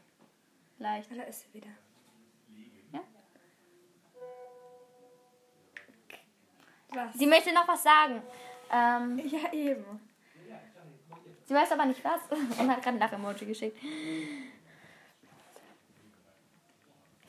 Leicht. 0.78 1.10
Da 1.10 1.22
ist 1.24 1.42
sie 1.42 1.52
wieder. 1.52 1.68
Ja? 2.94 3.00
Was? 6.88 7.12
Sie 7.12 7.26
möchte 7.26 7.52
noch 7.52 7.68
was 7.68 7.82
sagen. 7.82 8.22
Ähm, 8.72 9.18
Ja, 9.28 9.52
eben. 9.52 10.00
sie 11.44 11.54
weiß 11.54 11.72
aber 11.72 11.84
nicht 11.84 12.02
was 12.02 12.20
und 12.58 12.70
hat 12.70 12.82
gerade 12.82 12.96
ein 12.96 12.98
Lach-Emoji 12.98 13.44
geschickt. 13.44 13.78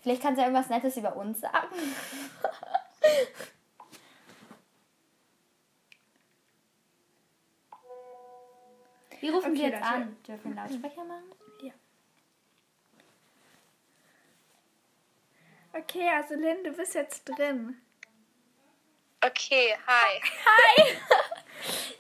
Vielleicht 0.02 0.22
kann 0.22 0.38
sie 0.38 0.42
irgendwas 0.42 0.70
Nettes 0.70 0.96
über 0.96 1.18
uns 1.18 1.42
sagen. 1.42 1.68
Wie 9.20 9.30
rufen 9.30 9.52
Okay, 9.52 9.62
wir 9.62 9.70
jetzt 9.70 9.84
an? 9.84 10.18
Dürfen 10.28 10.56
wir 10.56 10.62
einen 10.62 10.70
Lautsprecher 10.72 11.04
machen? 11.06 11.24
Ja. 11.62 11.74
Okay, 15.74 16.10
also 16.10 16.36
Lynn, 16.36 16.64
du 16.64 16.72
bist 16.72 16.96
jetzt 16.96 17.26
drin. 17.26 17.80
Okay, 19.24 19.76
hi. 19.88 20.22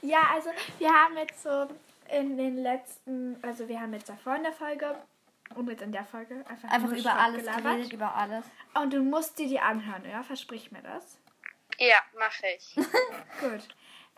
Ja, 0.01 0.19
also 0.33 0.49
wir 0.77 0.89
haben 0.89 1.17
jetzt 1.17 1.43
so 1.43 1.67
in 2.09 2.37
den 2.37 2.57
letzten, 2.63 3.37
also 3.43 3.67
wir 3.67 3.81
haben 3.81 3.93
jetzt 3.93 4.07
davor 4.07 4.37
in 4.37 4.43
der 4.43 4.53
Folge 4.53 4.95
und 5.55 5.69
jetzt 5.69 5.81
in 5.81 5.91
der 5.91 6.05
Folge 6.05 6.45
einfach, 6.47 6.69
Einfach 6.71 6.89
über 6.91 7.01
Schrott 7.01 7.15
alles 7.17 7.41
gelabert. 7.41 7.63
geredet, 7.63 7.93
über 7.93 8.15
alles. 8.15 8.45
Und 8.75 8.93
du 8.93 9.01
musst 9.03 9.37
dir 9.37 9.47
die 9.47 9.59
anhören, 9.59 10.09
ja? 10.09 10.23
Versprich 10.23 10.71
mir 10.71 10.81
das. 10.81 11.17
Ja, 11.77 11.97
mache 12.17 12.47
ich. 12.55 12.75
Gut. 13.41 13.67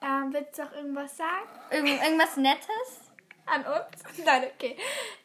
Ähm, 0.02 0.34
willst 0.34 0.58
du 0.58 0.64
auch 0.64 0.72
irgendwas 0.72 1.16
sagen? 1.18 1.48
Irgend, 1.70 2.02
irgendwas 2.02 2.38
Nettes? 2.38 3.02
An 3.46 3.66
uns? 3.66 4.18
Nein, 4.26 4.50
okay. 4.56 4.78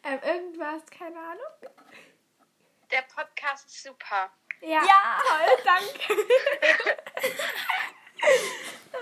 Ähm, 0.05 0.21
irgendwas, 0.23 0.85
keine 0.87 1.19
Ahnung. 1.19 1.73
Der 2.91 3.03
Podcast 3.03 3.67
ist 3.67 3.83
super. 3.83 4.31
Ja, 4.61 4.83
Ja. 4.83 5.19
toll, 5.27 5.59
danke. 5.65 6.27
Ah, 8.93 8.97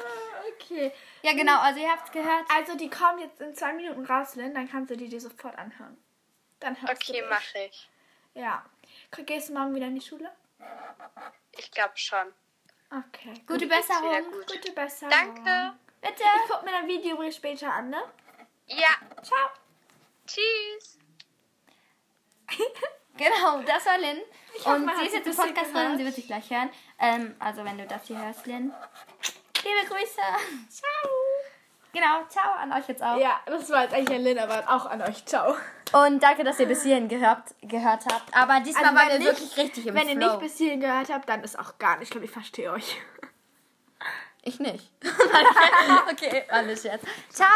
okay. 0.53 0.93
Ja, 1.23 1.33
genau, 1.33 1.61
also 1.61 1.81
ihr 1.81 1.91
habt's 1.91 2.11
gehört. 2.11 2.45
Also 2.53 2.77
die 2.77 2.91
kommen 2.91 3.19
jetzt 3.21 3.41
in 3.41 3.55
zwei 3.55 3.73
Minuten 3.73 4.05
raus, 4.07 4.35
Lynn, 4.37 4.55
dann 4.55 4.69
kannst 4.71 4.91
du 4.91 4.97
die 4.97 5.09
dir 5.09 5.21
sofort 5.21 5.57
anhören. 5.57 5.97
Dann 6.61 6.81
hörst 6.81 7.09
Okay, 7.09 7.21
du 7.21 7.29
mache 7.29 7.59
ich. 7.67 7.89
Ja. 8.35 8.65
Gehst 9.27 9.49
du 9.49 9.55
morgen 9.55 9.75
wieder 9.75 9.87
in 9.87 9.95
die 9.95 10.01
Schule? 10.07 10.31
Ich 11.53 11.71
glaube 11.71 11.97
schon. 11.97 12.33
Okay. 12.97 13.35
Gute 13.47 13.67
Besserung. 13.67 14.31
gut. 14.31 14.47
Gute 14.47 14.73
Besserung. 14.73 15.11
Danke. 15.11 15.73
Bitte. 16.01 16.23
Ich 16.23 16.51
guck 16.51 16.65
mir 16.65 16.71
dein 16.71 16.87
Video 16.87 17.15
übrigens 17.15 17.37
später 17.37 17.73
an, 17.73 17.91
ne? 17.91 18.03
Ja, 18.67 18.89
Ciao. 19.23 19.49
tschüss. 20.27 20.99
Genau, 23.17 23.63
das 23.63 23.87
war 23.87 23.97
Lynn. 23.97 24.19
hoffe, 24.65 24.71
Und 24.75 24.91
sie 24.99 25.07
ist 25.07 25.15
jetzt 25.15 25.27
im 25.29 25.37
Podcast 25.37 25.73
drin 25.73 25.77
und 25.77 25.83
gehört. 25.83 25.99
sie 25.99 26.05
wird 26.05 26.15
sich 26.17 26.27
gleich 26.27 26.51
hören. 26.51 26.69
Ähm, 26.99 27.37
also 27.39 27.65
wenn 27.65 27.79
du 27.79 27.87
das 27.87 28.09
hier 28.09 28.21
hörst, 28.21 28.45
Lynn. 28.47 28.75
Liebe 29.63 29.87
Grüße. 29.89 30.21
Ciao. 30.69 31.11
Genau, 31.93 32.25
ciao 32.29 32.55
an 32.55 32.73
euch 32.73 32.89
jetzt 32.89 33.05
auch. 33.05 33.17
Ja, 33.17 33.41
das 33.47 33.71
war 33.71 33.85
jetzt 33.85 33.95
eigentlich 33.95 34.19
an 34.19 34.25
Lynn, 34.25 34.39
aber 34.41 34.65
auch 34.69 34.87
an 34.87 35.01
euch. 35.03 35.25
Ciao. 35.27 35.55
Und 35.93 36.23
danke, 36.23 36.43
dass 36.45 36.59
ihr 36.59 36.67
bis 36.67 36.83
hierhin 36.83 37.09
gehört, 37.09 37.55
gehört 37.63 38.05
habt. 38.13 38.35
Aber 38.37 38.61
diesmal 38.61 38.85
Also, 38.87 38.97
waren 38.97 39.09
wir 39.11 39.19
nicht- 39.19 39.29
wirklich 39.29 39.57
richtig 39.57 39.87
im 39.87 39.95
Wenn 39.95 40.09
ihr 40.09 40.17
Flow. 40.17 40.27
nicht 40.29 40.41
bis 40.41 40.57
hierhin 40.59 40.81
gehört 40.81 41.09
habt, 41.13 41.29
dann 41.29 41.43
ist 41.45 41.59
auch 41.59 41.79
gar 41.79 41.99
nicht 41.99 42.11
schlimm. 42.13 42.25
Ich 42.25 42.31
verstehe 42.31 42.73
euch. 42.73 43.01
ich 44.43 44.59
nicht. 44.61 44.91
okay, 46.11 46.45
alles 46.49 46.83
jetzt. 46.85 47.05
Ciao. 47.31 47.49